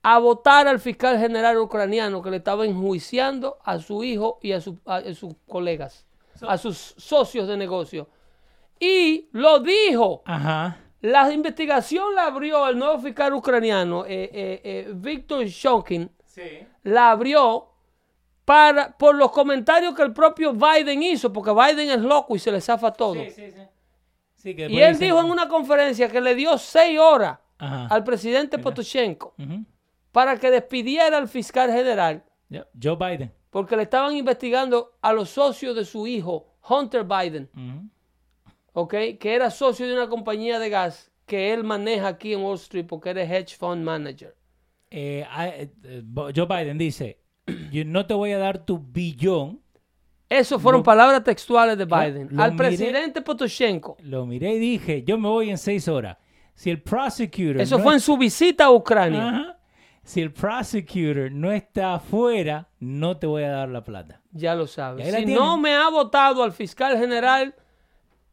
[0.04, 4.62] a votar al fiscal general ucraniano que le estaba enjuiciando a su hijo y a,
[4.62, 6.06] su- a- a sus colegas,
[6.42, 8.10] a sus socios de negocio.
[8.80, 10.24] Y lo dijo.
[10.26, 10.80] Ajá.
[11.02, 16.66] La investigación la abrió el nuevo fiscal ucraniano, eh, eh, eh, Viktor Shokin, Sí.
[16.84, 17.70] la abrió
[18.46, 22.52] para, por los comentarios que el propio Biden hizo, porque Biden es loco y se
[22.52, 23.16] le zafa todo.
[23.16, 23.62] Sí, sí, sí.
[24.36, 27.88] Sí, que Y él dijo en una conferencia que le dio seis horas Ajá.
[27.88, 29.36] al presidente Potoshenko
[30.12, 32.24] para que despidiera al fiscal general
[32.82, 33.34] Joe Biden.
[33.54, 37.50] Porque le estaban investigando a los socios de su hijo, Hunter Biden.
[38.74, 38.94] ¿ok?
[39.20, 42.86] Que era socio de una compañía de gas que él maneja aquí en Wall Street
[42.88, 44.36] porque era hedge fund manager.
[44.90, 46.04] Eh, ah, eh, eh,
[46.36, 47.20] Joe Biden dice,
[47.72, 49.62] yo no te voy a dar tu billón.
[50.30, 52.40] Eso fueron Lo- palabras textuales de Biden.
[52.40, 53.98] Al miré- presidente Potoshenko.
[54.02, 56.18] Lo miré y dije, yo me voy en seis horas.
[56.56, 57.62] Si el prosecutor...
[57.62, 59.30] Eso no fue en su visita a Ucrania.
[59.30, 59.53] Ajá.
[60.04, 64.22] Si el prosecutor no está afuera, no te voy a dar la plata.
[64.32, 65.06] Ya lo sabes.
[65.06, 65.36] Si tienen.
[65.36, 67.56] no me ha votado al fiscal general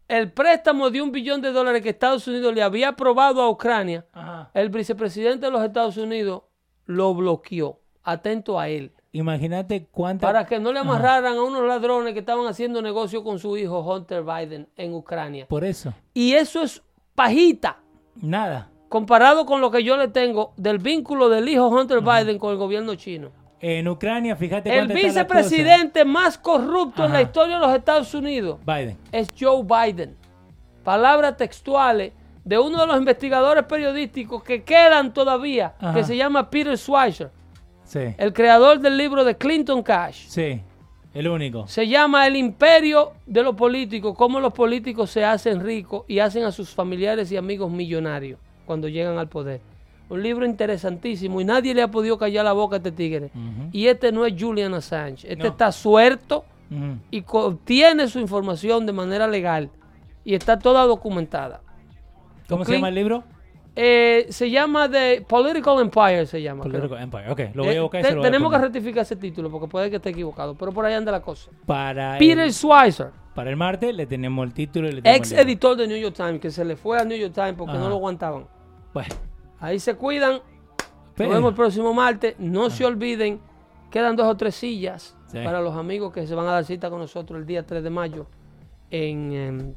[0.08, 4.04] el préstamo de un billón de dólares que Estados Unidos le había aprobado a Ucrania,
[4.12, 4.50] Ajá.
[4.54, 6.42] el vicepresidente de los Estados Unidos
[6.86, 7.80] lo bloqueó.
[8.02, 8.92] Atento a él.
[9.12, 10.26] Imagínate cuánta...
[10.26, 13.80] Para que no le amarraran a unos ladrones que estaban haciendo negocio con su hijo
[13.80, 15.46] Hunter Biden en Ucrania.
[15.46, 15.94] Por eso.
[16.12, 16.82] Y eso es
[17.14, 17.80] pajita
[18.16, 18.70] Nada.
[18.90, 22.58] Comparado con lo que yo le tengo del vínculo del hijo Hunter Biden con el
[22.58, 23.30] gobierno chino.
[23.60, 28.98] En Ucrania, fíjate El vicepresidente más corrupto en la historia de los Estados Unidos Biden.
[29.12, 30.16] es Joe Biden.
[30.82, 32.12] Palabras textuales
[32.44, 35.94] de uno de los investigadores periodísticos que quedan todavía, Ajá.
[35.94, 37.30] que se llama Peter Schweizer,
[37.84, 38.00] Sí.
[38.18, 40.26] el creador del libro de Clinton Cash.
[40.26, 40.60] Sí.
[41.14, 41.68] El único.
[41.68, 46.42] Se llama El imperio de los políticos, cómo los políticos se hacen ricos y hacen
[46.44, 49.60] a sus familiares y amigos millonarios cuando llegan al poder.
[50.08, 53.32] Un libro interesantísimo y nadie le ha podido callar la boca a este tigre.
[53.72, 55.48] Y este no es Julian Assange, este No.
[55.50, 56.44] está suelto
[57.10, 59.70] y obtiene su información de manera legal
[60.24, 61.62] y está toda documentada.
[62.48, 63.24] ¿Cómo se llama el libro?
[63.74, 66.62] Eh, se llama The Political Empire, se llama.
[66.62, 66.74] creo.
[66.88, 67.30] Political Empire.
[67.30, 69.02] Ok, lo voy Eh, a buscar y te- se lo voy a tenemos que rectificar
[69.02, 71.50] ese título porque puede que esté equivocado, pero por ahí anda la cosa.
[71.66, 75.32] Para Peter el, Schweizer, para el martes le tenemos el título y le tenemos ex
[75.32, 77.72] el editor de New York Times, que se le fue a New York Times porque
[77.74, 77.80] Ajá.
[77.82, 78.44] no lo aguantaban.
[78.92, 79.14] Bueno,
[79.60, 80.40] Ahí se cuidan.
[81.14, 82.34] pero- Nos vemos el próximo martes.
[82.38, 83.40] No se olviden,
[83.90, 85.38] quedan dos o tres sillas Sí.
[85.44, 87.90] para los amigos que se van a dar cita con nosotros el día 3 de
[87.90, 88.26] mayo
[88.90, 89.74] en, em,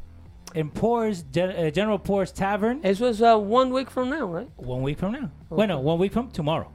[0.53, 4.49] en Poor's, eh, General Poor's Tavern, Eso es uh, one week from now, right?
[4.57, 5.29] one week from now.
[5.49, 6.69] Bueno, one week from tomorrow.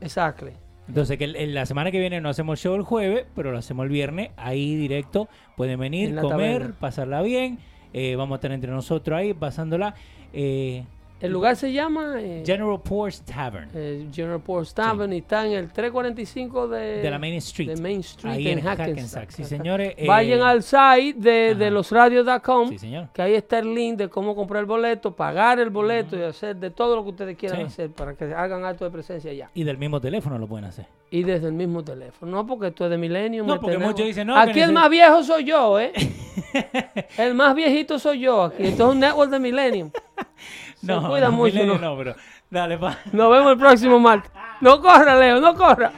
[0.00, 0.52] Exactly.
[0.88, 3.90] Entonces, que la semana que viene no hacemos show el jueves, pero lo hacemos el
[3.90, 5.28] viernes, ahí directo.
[5.56, 6.76] Pueden venir, En comer, taberna.
[6.78, 7.58] pasarla bien.
[7.94, 9.94] eh, vamos a estar entre nosotros ahí, pasándola.
[10.32, 10.84] eh,
[11.22, 15.52] El lugar se llama eh, General Poor's Tavern, eh, General Poor's Tavern y está en
[15.52, 17.68] el 345 de, de la Main Street.
[17.74, 18.88] de Main Street ahí en, en Hackensack.
[18.88, 19.30] Hackensack.
[19.30, 19.94] Sí, señores.
[19.96, 23.08] eh, Vayan al site de, de losradios.com, Sí, señor.
[23.14, 26.56] que ahí está el link de cómo comprar el boleto, pagar el boleto y hacer
[26.56, 27.64] de todo lo que ustedes quieran Sí.
[27.66, 29.50] hacer para que hagan acto de presencia allá.
[29.54, 30.86] Y del mismo teléfono lo pueden hacer.
[31.10, 32.32] Y desde el mismo teléfono.
[32.32, 33.46] No porque esto es de Millennium.
[33.46, 35.92] No, porque muchos dicen, no, Aquí el más viejo soy yo, ¿eh?
[37.18, 38.64] el más viejito soy yo aquí.
[38.64, 39.90] Esto es un network de Millennium.
[40.84, 41.64] Se No, cuida no, mucho.
[41.78, 42.16] No, pero
[42.50, 42.98] dale, pa.
[43.12, 44.30] Nos vemos el próximo martes.
[44.60, 45.92] No corra, Leo, no corra.